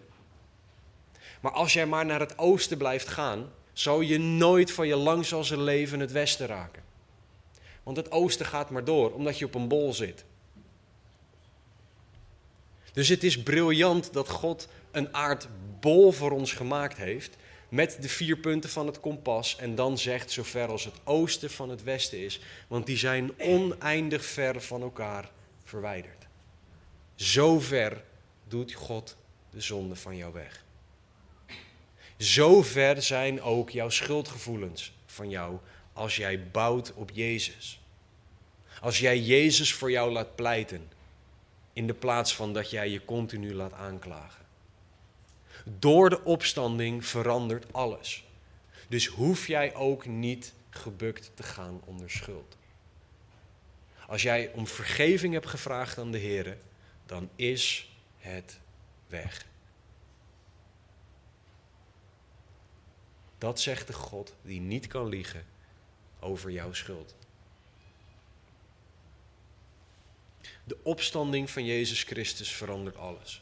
Maar 1.42 1.52
als 1.52 1.74
jij 1.74 1.86
maar 1.86 2.06
naar 2.06 2.20
het 2.20 2.38
oosten 2.38 2.78
blijft 2.78 3.08
gaan, 3.08 3.52
zal 3.74 4.02
je 4.02 4.20
nooit 4.20 4.72
van 4.72 4.88
je 4.88 4.96
lang 4.96 5.26
zal 5.26 5.44
zijn 5.44 5.62
leven 5.62 6.00
het 6.00 6.12
westen 6.12 6.48
raken. 6.48 6.85
Want 7.86 7.98
het 7.98 8.12
oosten 8.12 8.46
gaat 8.46 8.70
maar 8.70 8.84
door, 8.84 9.14
omdat 9.14 9.38
je 9.38 9.46
op 9.46 9.56
een 9.56 9.68
bol 9.68 9.94
zit. 9.94 10.26
Dus 12.94 13.08
het 13.08 13.24
is 13.24 13.44
briljant 13.44 14.14
dat 14.14 14.30
God 14.30 14.68
een 14.92 15.14
aardbol 15.14 16.12
voor 16.12 16.32
ons 16.32 16.54
gemaakt 16.54 16.98
heeft. 16.98 17.36
Met 17.70 17.98
de 18.02 18.10
vier 18.10 18.38
punten 18.38 18.70
van 18.70 18.86
het 18.88 19.00
kompas. 19.00 19.56
En 19.58 19.76
dan 19.76 19.98
zegt 19.98 20.32
zover 20.32 20.68
als 20.68 20.86
het 20.86 20.94
oosten 21.04 21.52
van 21.52 21.70
het 21.70 21.84
westen 21.84 22.20
is. 22.20 22.40
Want 22.68 22.86
die 22.86 22.98
zijn 22.98 23.32
oneindig 23.40 24.26
ver 24.26 24.62
van 24.62 24.82
elkaar 24.82 25.32
verwijderd. 25.64 26.28
Zo 27.16 27.60
ver 27.60 28.04
doet 28.48 28.74
God 28.74 29.16
de 29.50 29.62
zonde 29.62 29.96
van 29.96 30.18
jou 30.18 30.34
weg. 30.34 30.64
Zo 32.18 32.62
ver 32.62 33.02
zijn 33.02 33.42
ook 33.42 33.70
jouw 33.70 33.90
schuldgevoelens 33.90 34.94
van 35.06 35.30
jou 35.30 35.58
als 35.96 36.16
jij 36.16 36.48
bouwt 36.48 36.94
op 36.94 37.10
Jezus. 37.14 37.80
Als 38.82 39.00
jij 39.00 39.20
Jezus 39.20 39.74
voor 39.74 39.92
jou 39.92 40.12
laat 40.12 40.36
pleiten, 40.36 40.92
in 41.74 41.88
de 41.88 41.94
plaats 41.94 42.36
van 42.36 42.54
dat 42.54 42.70
jij 42.70 42.90
je 42.90 43.06
continu 43.06 43.54
laat 43.54 43.74
aanklagen. 43.74 44.46
Door 45.66 46.10
de 46.10 46.24
opstanding 46.24 47.06
verandert 47.06 47.74
alles. 47.74 48.24
Dus 48.88 49.08
hoef 49.08 49.48
jij 49.48 49.76
ook 49.76 50.06
niet 50.06 50.54
gebukt 50.70 51.32
te 51.34 51.44
gaan 51.44 51.82
onder 51.86 52.10
schuld. 52.10 52.58
Als 54.08 54.22
jij 54.22 54.52
om 54.54 54.68
vergeving 54.68 55.34
hebt 55.34 55.48
gevraagd 55.48 55.98
aan 55.98 56.12
de 56.12 56.18
Heer, 56.18 56.58
dan 57.06 57.30
is 57.36 57.92
het 58.18 58.60
weg. 59.08 59.46
Dat 63.38 63.60
zegt 63.60 63.88
de 63.88 63.94
God 63.94 64.34
die 64.42 64.62
niet 64.62 64.88
kan 64.88 65.08
liegen 65.08 65.46
over 66.26 66.52
jouw 66.52 66.74
schuld. 66.74 67.16
De 70.64 70.78
opstanding 70.84 71.50
van 71.50 71.66
Jezus 71.66 72.04
Christus 72.04 72.50
verandert 72.50 72.98
alles. 72.98 73.42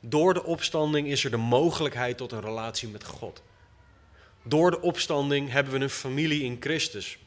Door 0.00 0.34
de 0.34 0.44
opstanding 0.44 1.08
is 1.08 1.24
er 1.24 1.30
de 1.30 1.36
mogelijkheid 1.36 2.16
tot 2.16 2.32
een 2.32 2.40
relatie 2.40 2.88
met 2.88 3.04
God. 3.04 3.42
Door 4.42 4.70
de 4.70 4.80
opstanding 4.80 5.50
hebben 5.50 5.72
we 5.72 5.78
een 5.78 5.90
familie 5.90 6.42
in 6.42 6.56
Christus. 6.60 7.18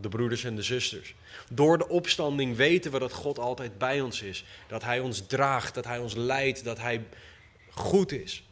De 0.00 0.08
broeders 0.08 0.44
en 0.44 0.56
de 0.56 0.62
zusters. 0.62 1.14
Door 1.50 1.78
de 1.78 1.88
opstanding 1.88 2.56
weten 2.56 2.92
we 2.92 2.98
dat 2.98 3.12
God 3.12 3.38
altijd 3.38 3.78
bij 3.78 4.00
ons 4.00 4.22
is. 4.22 4.44
Dat 4.68 4.82
Hij 4.82 5.00
ons 5.00 5.26
draagt, 5.26 5.74
dat 5.74 5.84
Hij 5.84 5.98
ons 5.98 6.14
leidt, 6.14 6.64
dat 6.64 6.78
Hij 6.78 7.04
goed 7.70 8.12
is. 8.12 8.44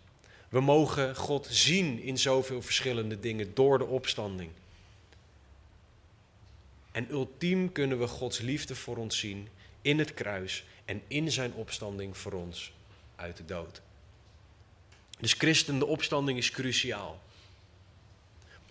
We 0.48 0.60
mogen 0.60 1.16
God 1.16 1.46
zien 1.50 2.00
in 2.00 2.18
zoveel 2.18 2.62
verschillende 2.62 3.20
dingen 3.20 3.54
door 3.54 3.78
de 3.78 3.86
opstanding. 3.86 4.50
En 6.98 7.10
ultiem 7.10 7.72
kunnen 7.72 7.98
we 7.98 8.06
Gods 8.06 8.38
liefde 8.38 8.74
voor 8.74 8.96
ons 8.96 9.18
zien 9.18 9.48
in 9.82 9.98
het 9.98 10.14
kruis 10.14 10.64
en 10.84 11.02
in 11.06 11.32
zijn 11.32 11.52
opstanding 11.52 12.16
voor 12.16 12.32
ons 12.32 12.72
uit 13.16 13.36
de 13.36 13.44
dood. 13.44 13.80
Dus 15.18 15.32
christen, 15.32 15.78
de 15.78 15.86
opstanding 15.86 16.38
is 16.38 16.50
cruciaal. 16.50 17.20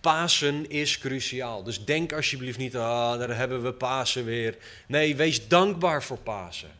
Pasen 0.00 0.70
is 0.70 0.98
cruciaal. 0.98 1.62
Dus 1.62 1.84
denk 1.84 2.12
alsjeblieft 2.12 2.58
niet, 2.58 2.76
ah, 2.76 3.18
daar 3.18 3.36
hebben 3.36 3.62
we 3.62 3.72
Pasen 3.72 4.24
weer. 4.24 4.58
Nee, 4.86 5.16
wees 5.16 5.48
dankbaar 5.48 6.02
voor 6.02 6.18
Pasen. 6.18 6.72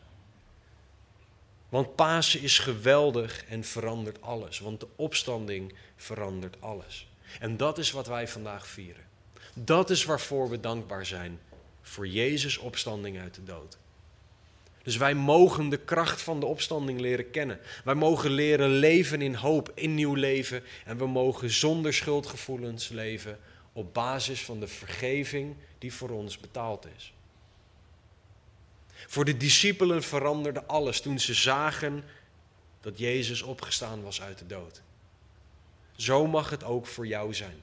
Want 1.69 1.95
Pasen 1.95 2.41
is 2.41 2.59
geweldig 2.59 3.45
en 3.45 3.63
verandert 3.63 4.21
alles. 4.21 4.59
Want 4.59 4.79
de 4.79 4.87
opstanding 4.95 5.73
verandert 5.95 6.61
alles. 6.61 7.07
En 7.39 7.57
dat 7.57 7.77
is 7.77 7.91
wat 7.91 8.07
wij 8.07 8.27
vandaag 8.27 8.67
vieren. 8.67 9.08
Dat 9.63 9.89
is 9.89 10.05
waarvoor 10.05 10.49
we 10.49 10.59
dankbaar 10.59 11.05
zijn. 11.05 11.39
Voor 11.81 12.07
Jezus' 12.07 12.57
opstanding 12.57 13.19
uit 13.19 13.35
de 13.35 13.43
dood. 13.43 13.77
Dus 14.83 14.97
wij 14.97 15.13
mogen 15.13 15.69
de 15.69 15.77
kracht 15.77 16.21
van 16.21 16.39
de 16.39 16.45
opstanding 16.45 16.99
leren 16.99 17.31
kennen. 17.31 17.59
Wij 17.83 17.95
mogen 17.95 18.31
leren 18.31 18.69
leven 18.69 19.21
in 19.21 19.33
hoop, 19.33 19.71
in 19.75 19.95
nieuw 19.95 20.13
leven. 20.13 20.63
En 20.85 20.97
we 20.97 21.07
mogen 21.07 21.49
zonder 21.49 21.93
schuldgevoelens 21.93 22.89
leven 22.89 23.39
op 23.73 23.93
basis 23.93 24.41
van 24.41 24.59
de 24.59 24.67
vergeving 24.67 25.55
die 25.77 25.93
voor 25.93 26.09
ons 26.09 26.37
betaald 26.37 26.87
is. 26.97 27.13
Voor 29.07 29.25
de 29.25 29.37
discipelen 29.37 30.03
veranderde 30.03 30.65
alles 30.65 31.01
toen 31.01 31.19
ze 31.19 31.33
zagen 31.33 32.03
dat 32.81 32.97
Jezus 32.97 33.41
opgestaan 33.41 34.03
was 34.03 34.21
uit 34.21 34.37
de 34.37 34.47
dood. 34.47 34.81
Zo 35.95 36.27
mag 36.27 36.49
het 36.49 36.63
ook 36.63 36.85
voor 36.85 37.07
jou 37.07 37.33
zijn. 37.33 37.61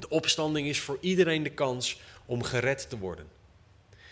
De 0.00 0.08
opstanding 0.08 0.68
is 0.68 0.80
voor 0.80 0.98
iedereen 1.00 1.42
de 1.42 1.50
kans 1.50 2.00
om 2.26 2.42
gered 2.42 2.88
te 2.88 2.98
worden. 2.98 3.26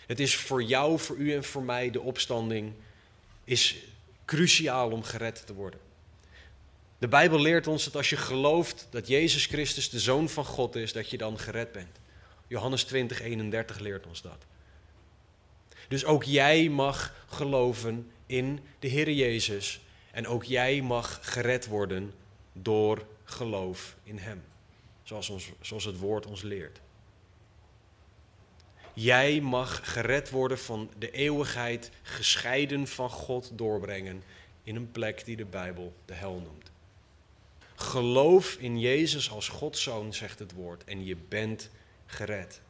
Het 0.07 0.19
is 0.19 0.35
voor 0.35 0.63
jou, 0.63 0.99
voor 0.99 1.15
u 1.15 1.33
en 1.33 1.43
voor 1.43 1.63
mij 1.63 1.91
de 1.91 2.01
opstanding 2.01 2.73
is 3.43 3.75
cruciaal 4.25 4.91
om 4.91 5.03
gered 5.03 5.45
te 5.45 5.53
worden. 5.53 5.79
De 6.97 7.07
Bijbel 7.07 7.39
leert 7.39 7.67
ons 7.67 7.83
dat 7.83 7.95
als 7.95 8.09
je 8.09 8.17
gelooft 8.17 8.87
dat 8.89 9.07
Jezus 9.07 9.45
Christus 9.45 9.89
de 9.89 9.99
Zoon 9.99 10.29
van 10.29 10.45
God 10.45 10.75
is, 10.75 10.93
dat 10.93 11.09
je 11.09 11.17
dan 11.17 11.39
gered 11.39 11.71
bent. 11.71 11.99
Johannes 12.47 12.83
20, 12.83 13.21
31 13.21 13.79
leert 13.79 14.07
ons 14.07 14.21
dat. 14.21 14.45
Dus 15.87 16.05
ook 16.05 16.23
jij 16.23 16.69
mag 16.69 17.13
geloven 17.29 18.11
in 18.25 18.59
de 18.79 18.87
Heer 18.87 19.11
Jezus. 19.11 19.79
En 20.11 20.27
ook 20.27 20.43
jij 20.43 20.81
mag 20.81 21.19
gered 21.21 21.67
worden 21.67 22.13
door 22.53 23.05
geloof 23.23 23.95
in 24.03 24.17
Hem. 24.17 24.43
Zoals, 25.07 25.29
ons, 25.29 25.51
zoals 25.61 25.83
het 25.83 25.97
woord 25.97 26.25
ons 26.25 26.41
leert. 26.41 26.81
Jij 28.93 29.41
mag 29.41 29.93
gered 29.93 30.29
worden 30.29 30.59
van 30.59 30.89
de 30.97 31.11
eeuwigheid, 31.11 31.91
gescheiden 32.01 32.87
van 32.87 33.09
God 33.09 33.51
doorbrengen 33.53 34.23
in 34.63 34.75
een 34.75 34.91
plek 34.91 35.25
die 35.25 35.35
de 35.35 35.45
Bijbel 35.45 35.93
de 36.05 36.13
hel 36.13 36.33
noemt. 36.33 36.71
Geloof 37.75 38.55
in 38.55 38.79
Jezus 38.79 39.31
als 39.31 39.47
Gods 39.47 39.83
zoon, 39.83 40.13
zegt 40.13 40.39
het 40.39 40.51
woord, 40.51 40.83
en 40.83 41.05
je 41.05 41.15
bent 41.15 41.69
gered. 42.05 42.61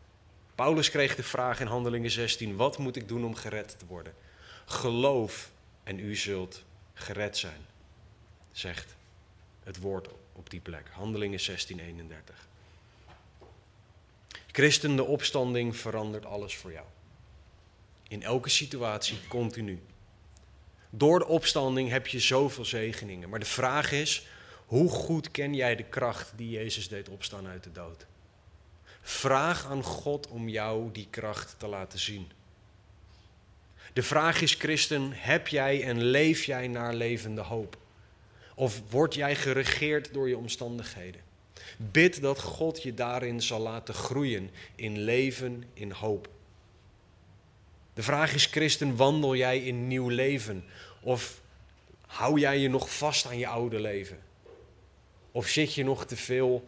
Paulus 0.56 0.90
kreeg 0.90 1.16
de 1.16 1.24
vraag 1.24 1.60
in 1.60 1.68
Handelingen 1.68 2.12
16: 2.12 2.56
Wat 2.56 2.78
moet 2.78 2.96
ik 2.96 3.08
doen 3.08 3.26
om 3.26 3.36
gered 3.36 3.80
te 3.80 3.86
worden? 3.86 4.14
Geloof 4.66 5.52
en 5.84 6.00
u 6.00 6.16
zult 6.16 6.64
gered 6.94 7.38
zijn, 7.38 7.66
zegt 8.52 8.96
het 9.68 9.80
woord 9.80 10.08
op 10.34 10.50
die 10.50 10.60
plek. 10.60 10.90
Handelingen 10.92 11.40
16, 11.40 11.80
31. 11.80 12.48
Christen, 14.52 14.96
de 14.96 15.04
opstanding 15.04 15.78
verandert 15.78 16.26
alles 16.26 16.56
voor 16.56 16.72
jou. 16.72 16.86
In 18.08 18.24
elke 18.24 18.50
situatie, 18.50 19.18
continu. 19.28 19.82
Door 20.90 21.20
de 21.20 21.28
opstanding 21.28 21.90
heb 21.90 22.08
je 22.08 22.20
zoveel 22.20 22.66
zegeningen. 22.66 23.30
Maar 23.30 23.40
de 23.40 23.46
vraag 23.46 23.92
is, 23.92 24.28
hoe 24.66 24.90
goed 24.90 25.32
ken 25.32 25.54
jij 25.54 25.76
de 25.76 25.84
kracht 25.84 26.34
die 26.36 26.50
Jezus 26.50 26.88
deed 26.88 27.10
opstaan 27.10 27.48
uit 27.48 27.64
de 27.64 27.72
dood? 27.72 28.06
Vraag 29.02 29.66
aan 29.66 29.84
God 29.84 30.28
om 30.28 30.50
jou 30.50 30.92
die 30.92 31.08
kracht 31.10 31.56
te 31.60 31.68
laten 31.68 32.00
zien. 32.00 32.32
De 33.94 34.04
vraag 34.04 34.42
is, 34.42 34.54
christen, 34.54 35.12
heb 35.12 35.48
jij 35.48 35.84
en 35.84 36.04
leef 36.04 36.44
jij 36.44 36.68
naar 36.68 36.94
levende 36.94 37.42
hoop? 37.42 37.78
Of 38.60 38.82
word 38.90 39.14
jij 39.14 39.36
geregeerd 39.36 40.14
door 40.14 40.30
je 40.30 40.38
omstandigheden? 40.38 41.22
Bid 41.78 42.22
dat 42.22 42.42
God 42.42 42.84
je 42.84 42.94
daarin 42.94 43.42
zal 43.42 43.60
laten 43.60 43.94
groeien 43.94 44.50
in 44.76 44.98
leven, 45.00 45.64
in 45.74 45.92
hoop. 45.92 46.30
De 47.94 48.04
vraag 48.04 48.34
is, 48.34 48.46
christen, 48.46 48.96
wandel 48.96 49.36
jij 49.36 49.60
in 49.60 49.88
nieuw 49.88 50.10
leven? 50.10 50.66
Of 51.02 51.42
hou 52.06 52.40
jij 52.40 52.60
je 52.60 52.70
nog 52.70 52.98
vast 52.98 53.26
aan 53.26 53.38
je 53.38 53.48
oude 53.48 53.80
leven? 53.80 54.20
Of 55.32 55.48
zit 55.48 55.74
je 55.74 55.84
nog 55.84 56.06
te 56.06 56.16
veel, 56.16 56.68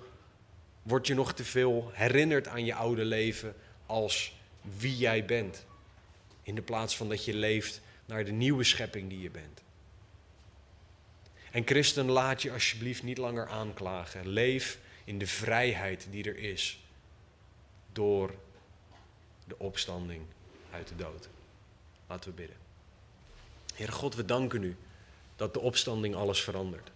word 0.81 1.07
je 1.07 1.13
nog 1.13 1.33
te 1.33 1.45
veel 1.45 1.89
herinnerd 1.93 2.47
aan 2.47 2.65
je 2.65 2.73
oude 2.73 3.05
leven 3.05 3.55
als 3.85 4.35
wie 4.61 4.97
jij 4.97 5.25
bent? 5.25 5.65
In 6.43 6.55
de 6.55 6.61
plaats 6.61 6.97
van 6.97 7.09
dat 7.09 7.25
je 7.25 7.33
leeft 7.33 7.81
naar 8.05 8.25
de 8.25 8.31
nieuwe 8.31 8.63
schepping 8.63 9.09
die 9.09 9.21
je 9.21 9.31
bent. 9.31 9.61
En 11.51 11.65
christen, 11.65 12.09
laat 12.09 12.41
je 12.41 12.51
alsjeblieft 12.51 13.03
niet 13.03 13.17
langer 13.17 13.47
aanklagen. 13.47 14.27
Leef 14.27 14.79
in 15.03 15.17
de 15.17 15.27
vrijheid 15.27 16.07
die 16.11 16.23
er 16.23 16.37
is 16.37 16.79
door 17.91 18.33
de 19.47 19.59
opstanding 19.59 20.21
uit 20.71 20.87
de 20.87 20.95
dood. 20.95 21.29
Laten 22.07 22.29
we 22.29 22.35
bidden. 22.35 22.57
Heere 23.75 23.91
God, 23.91 24.15
we 24.15 24.25
danken 24.25 24.63
u 24.63 24.75
dat 25.35 25.53
de 25.53 25.59
opstanding 25.59 26.15
alles 26.15 26.41
verandert. 26.41 26.91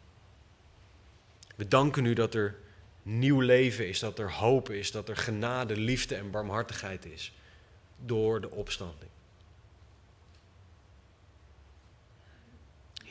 We 1.55 1.67
danken 1.67 2.05
u 2.05 2.13
dat 2.13 2.33
er 2.33 2.55
nieuw 3.01 3.39
leven 3.39 3.87
is, 3.87 3.99
dat 3.99 4.19
er 4.19 4.31
hoop 4.31 4.69
is, 4.69 4.91
dat 4.91 5.09
er 5.09 5.17
genade, 5.17 5.77
liefde 5.77 6.15
en 6.15 6.31
barmhartigheid 6.31 7.05
is 7.05 7.33
door 7.97 8.41
de 8.41 8.51
opstanding. 8.51 9.09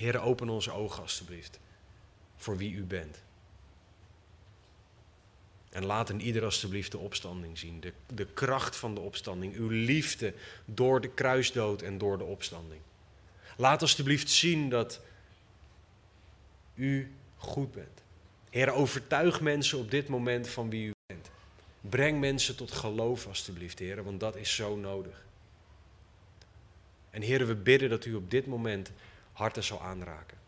Heere, 0.03 0.19
open 0.19 0.49
onze 0.49 0.71
ogen 0.71 1.03
alstublieft 1.03 1.59
voor 2.37 2.57
wie 2.57 2.73
u 2.73 2.83
bent. 2.83 3.23
En 5.71 5.85
laat 5.85 6.11
in 6.11 6.21
ieder 6.21 6.45
alstublieft 6.45 6.91
de 6.91 6.99
opstanding 6.99 7.59
zien. 7.59 7.81
De, 7.81 7.93
de 8.15 8.27
kracht 8.27 8.77
van 8.77 8.95
de 8.95 9.01
opstanding. 9.01 9.55
Uw 9.55 9.69
liefde 9.69 10.35
door 10.65 11.01
de 11.01 11.09
kruisdood 11.09 11.83
en 11.83 11.99
door 11.99 12.19
de 12.19 12.25
opstanding. 12.25 12.81
Laat 13.57 13.81
alstublieft 13.81 14.31
zien 14.31 14.69
dat 14.69 15.01
u 16.75 17.13
goed 17.37 17.73
bent. 17.73 18.03
Heer, 18.51 18.73
overtuig 18.73 19.41
mensen 19.41 19.79
op 19.79 19.91
dit 19.91 20.09
moment 20.09 20.49
van 20.49 20.71
wie 20.71 20.87
u 20.87 20.93
bent. 21.07 21.31
Breng 21.81 22.21
mensen 22.21 22.57
tot 22.57 22.73
geloof 22.73 23.27
alstublieft, 23.27 23.79
Heer, 23.79 24.05
want 24.05 24.21
dat 24.21 24.37
is 24.37 24.55
zo 24.55 24.77
nodig. 24.77 25.25
En 27.11 27.23
Heer, 27.23 27.47
we 27.47 27.55
bidden 27.55 27.91
dat 27.91 28.05
u 28.05 28.15
op 28.15 28.31
dit 28.31 28.47
moment 28.47 28.91
harten 29.33 29.65
zal 29.65 29.83
aanraken. 29.83 30.39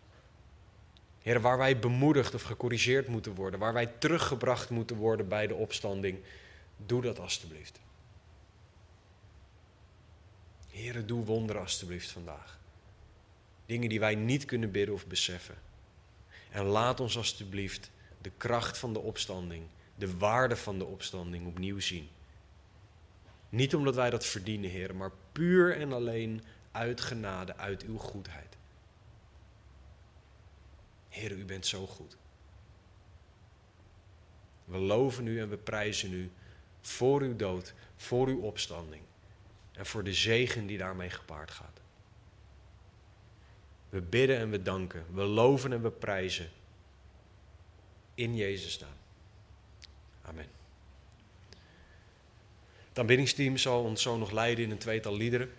Heer, 1.23 1.41
waar 1.41 1.59
wij 1.59 1.79
bemoedigd 1.79 2.35
of 2.35 2.43
gecorrigeerd 2.43 3.09
moeten 3.09 3.35
worden, 3.35 3.61
waar 3.61 3.73
wij 3.73 3.87
teruggebracht 3.87 4.71
moeten 4.71 4.97
worden 4.97 5.29
bij 5.29 5.47
de 5.47 5.55
opstanding, 5.55 6.19
doe 6.77 7.03
dat 7.03 7.19
alstublieft. 7.19 7.81
Heer, 10.71 11.07
doe 11.07 11.25
wonderen 11.25 11.63
alstublieft 11.63 12.11
vandaag. 12.11 12.59
Dingen 13.67 13.89
die 13.89 14.01
wij 14.01 14.15
niet 14.15 14.45
kunnen 14.45 14.71
bidden 14.71 14.95
of 14.95 15.07
beseffen. 15.07 15.55
En 16.51 16.65
laat 16.65 17.01
ons 17.01 17.17
alstublieft 17.17 17.91
de 18.21 18.31
kracht 18.37 18.79
van 18.79 18.93
de 18.93 18.99
opstanding, 18.99 19.65
de 19.95 20.17
waarde 20.17 20.57
van 20.57 20.79
de 20.79 20.85
opstanding 20.85 21.47
opnieuw 21.47 21.81
zien. 21.81 22.09
Niet 23.49 23.75
omdat 23.75 23.95
wij 23.95 24.11
dat 24.11 24.27
verdienen, 24.27 24.71
Heer, 24.71 24.95
maar 24.95 25.11
puur 25.33 25.77
en 25.77 25.93
alleen 25.93 26.45
uit 26.73 27.01
genade, 27.01 27.57
uit 27.57 27.83
uw 27.83 27.99
goedheid. 27.99 28.57
Heer, 31.15 31.33
u 31.33 31.45
bent 31.45 31.67
zo 31.67 31.87
goed. 31.87 32.17
We 34.65 34.79
loven 34.79 35.27
u 35.27 35.41
en 35.41 35.49
we 35.49 35.57
prijzen 35.57 36.13
u 36.13 36.31
voor 36.81 37.21
uw 37.21 37.37
dood, 37.37 37.75
voor 37.97 38.29
uw 38.29 38.41
opstanding 38.41 39.03
en 39.73 39.87
voor 39.87 40.05
de 40.05 40.13
zegen 40.13 40.67
die 40.67 40.79
daarmee 40.79 41.11
gepaard 41.11 41.51
gaat. 41.51 41.81
We 43.89 44.01
bidden 44.01 44.39
en 44.39 44.51
we 44.51 44.63
danken, 44.63 45.05
we 45.13 45.23
loven 45.23 45.73
en 45.73 45.83
we 45.83 45.91
prijzen 45.91 46.51
in 48.15 48.37
Jezus' 48.37 48.79
naam. 48.79 48.97
Amen. 50.23 50.47
Het 52.89 52.99
aanbiddingsteam 52.99 53.57
zal 53.57 53.83
ons 53.83 54.03
zo 54.03 54.17
nog 54.17 54.31
leiden 54.31 54.65
in 54.65 54.71
een 54.71 54.79
tweetal 54.79 55.17
liederen. 55.17 55.53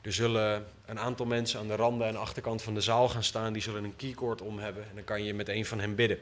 Er 0.00 0.12
zullen 0.12 0.66
een 0.86 0.98
aantal 0.98 1.26
mensen 1.26 1.60
aan 1.60 1.68
de 1.68 1.76
randen 1.76 2.08
en 2.08 2.16
achterkant 2.16 2.62
van 2.62 2.74
de 2.74 2.80
zaal 2.80 3.08
gaan 3.08 3.24
staan. 3.24 3.52
Die 3.52 3.62
zullen 3.62 3.84
een 3.84 3.96
keycord 3.96 4.40
om 4.40 4.58
hebben. 4.58 4.82
En 4.82 4.94
dan 4.94 5.04
kan 5.04 5.24
je 5.24 5.34
met 5.34 5.48
een 5.48 5.66
van 5.66 5.80
hen 5.80 5.94
bidden. 5.94 6.18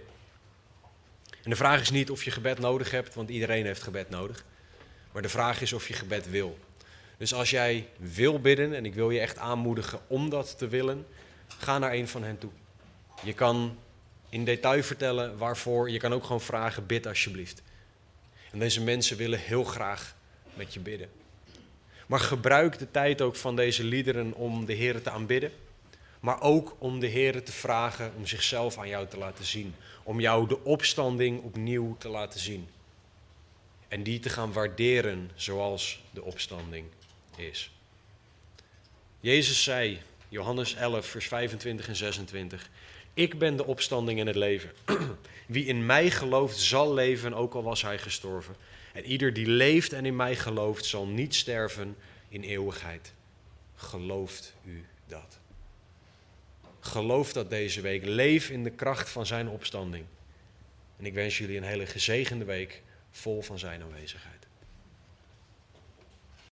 En 1.42 1.50
de 1.50 1.56
vraag 1.56 1.80
is 1.80 1.90
niet 1.90 2.10
of 2.10 2.24
je 2.24 2.30
gebed 2.30 2.58
nodig 2.58 2.90
hebt, 2.90 3.14
want 3.14 3.30
iedereen 3.30 3.64
heeft 3.64 3.82
gebed 3.82 4.10
nodig. 4.10 4.44
Maar 5.12 5.22
de 5.22 5.28
vraag 5.28 5.60
is 5.60 5.72
of 5.72 5.88
je 5.88 5.94
gebed 5.94 6.30
wil. 6.30 6.58
Dus 7.16 7.34
als 7.34 7.50
jij 7.50 7.88
wil 7.96 8.40
bidden, 8.40 8.74
en 8.74 8.84
ik 8.84 8.94
wil 8.94 9.10
je 9.10 9.20
echt 9.20 9.38
aanmoedigen 9.38 10.00
om 10.06 10.30
dat 10.30 10.58
te 10.58 10.68
willen, 10.68 11.06
ga 11.58 11.78
naar 11.78 11.92
een 11.92 12.08
van 12.08 12.22
hen 12.22 12.38
toe. 12.38 12.50
Je 13.22 13.32
kan 13.32 13.78
in 14.28 14.44
detail 14.44 14.82
vertellen 14.82 15.38
waarvoor. 15.38 15.90
Je 15.90 15.98
kan 15.98 16.12
ook 16.12 16.24
gewoon 16.24 16.40
vragen: 16.40 16.86
bid 16.86 17.06
alsjeblieft. 17.06 17.62
En 18.52 18.58
deze 18.58 18.82
mensen 18.82 19.16
willen 19.16 19.38
heel 19.38 19.64
graag 19.64 20.14
met 20.54 20.74
je 20.74 20.80
bidden. 20.80 21.08
Maar 22.08 22.20
gebruik 22.20 22.78
de 22.78 22.90
tijd 22.90 23.20
ook 23.20 23.36
van 23.36 23.56
deze 23.56 23.84
liederen 23.84 24.34
om 24.34 24.64
de 24.64 24.72
Heer 24.72 25.02
te 25.02 25.10
aanbidden. 25.10 25.52
Maar 26.20 26.40
ook 26.40 26.76
om 26.78 27.00
de 27.00 27.06
Heer 27.06 27.42
te 27.42 27.52
vragen 27.52 28.12
om 28.16 28.26
zichzelf 28.26 28.78
aan 28.78 28.88
jou 28.88 29.06
te 29.06 29.18
laten 29.18 29.44
zien. 29.44 29.74
Om 30.02 30.20
jou 30.20 30.48
de 30.48 30.64
opstanding 30.64 31.42
opnieuw 31.42 31.96
te 31.98 32.08
laten 32.08 32.40
zien. 32.40 32.68
En 33.88 34.02
die 34.02 34.20
te 34.20 34.28
gaan 34.28 34.52
waarderen 34.52 35.30
zoals 35.34 36.02
de 36.10 36.22
opstanding 36.22 36.86
is. 37.36 37.70
Jezus 39.20 39.62
zei, 39.62 40.02
Johannes 40.28 40.74
11, 40.74 41.06
vers 41.06 41.26
25 41.26 41.88
en 41.88 41.96
26. 41.96 42.70
Ik 43.14 43.38
ben 43.38 43.56
de 43.56 43.66
opstanding 43.66 44.20
en 44.20 44.26
het 44.26 44.36
leven. 44.36 44.70
Wie 45.46 45.64
in 45.64 45.86
mij 45.86 46.10
gelooft, 46.10 46.58
zal 46.58 46.94
leven, 46.94 47.34
ook 47.34 47.54
al 47.54 47.62
was 47.62 47.82
hij 47.82 47.98
gestorven. 47.98 48.56
En 48.98 49.04
ieder 49.04 49.32
die 49.32 49.46
leeft 49.46 49.92
en 49.92 50.06
in 50.06 50.16
mij 50.16 50.36
gelooft, 50.36 50.84
zal 50.84 51.06
niet 51.06 51.34
sterven 51.34 51.96
in 52.28 52.42
eeuwigheid. 52.42 53.12
Gelooft 53.74 54.54
u 54.64 54.84
dat? 55.06 55.38
Geloof 56.80 57.32
dat 57.32 57.50
deze 57.50 57.80
week. 57.80 58.04
Leef 58.04 58.50
in 58.50 58.64
de 58.64 58.70
kracht 58.70 59.08
van 59.08 59.26
zijn 59.26 59.48
opstanding. 59.48 60.04
En 60.96 61.06
ik 61.06 61.14
wens 61.14 61.38
jullie 61.38 61.56
een 61.56 61.62
hele 61.62 61.86
gezegende 61.86 62.44
week 62.44 62.82
vol 63.10 63.42
van 63.42 63.58
zijn 63.58 63.82
aanwezigheid. 63.82 64.37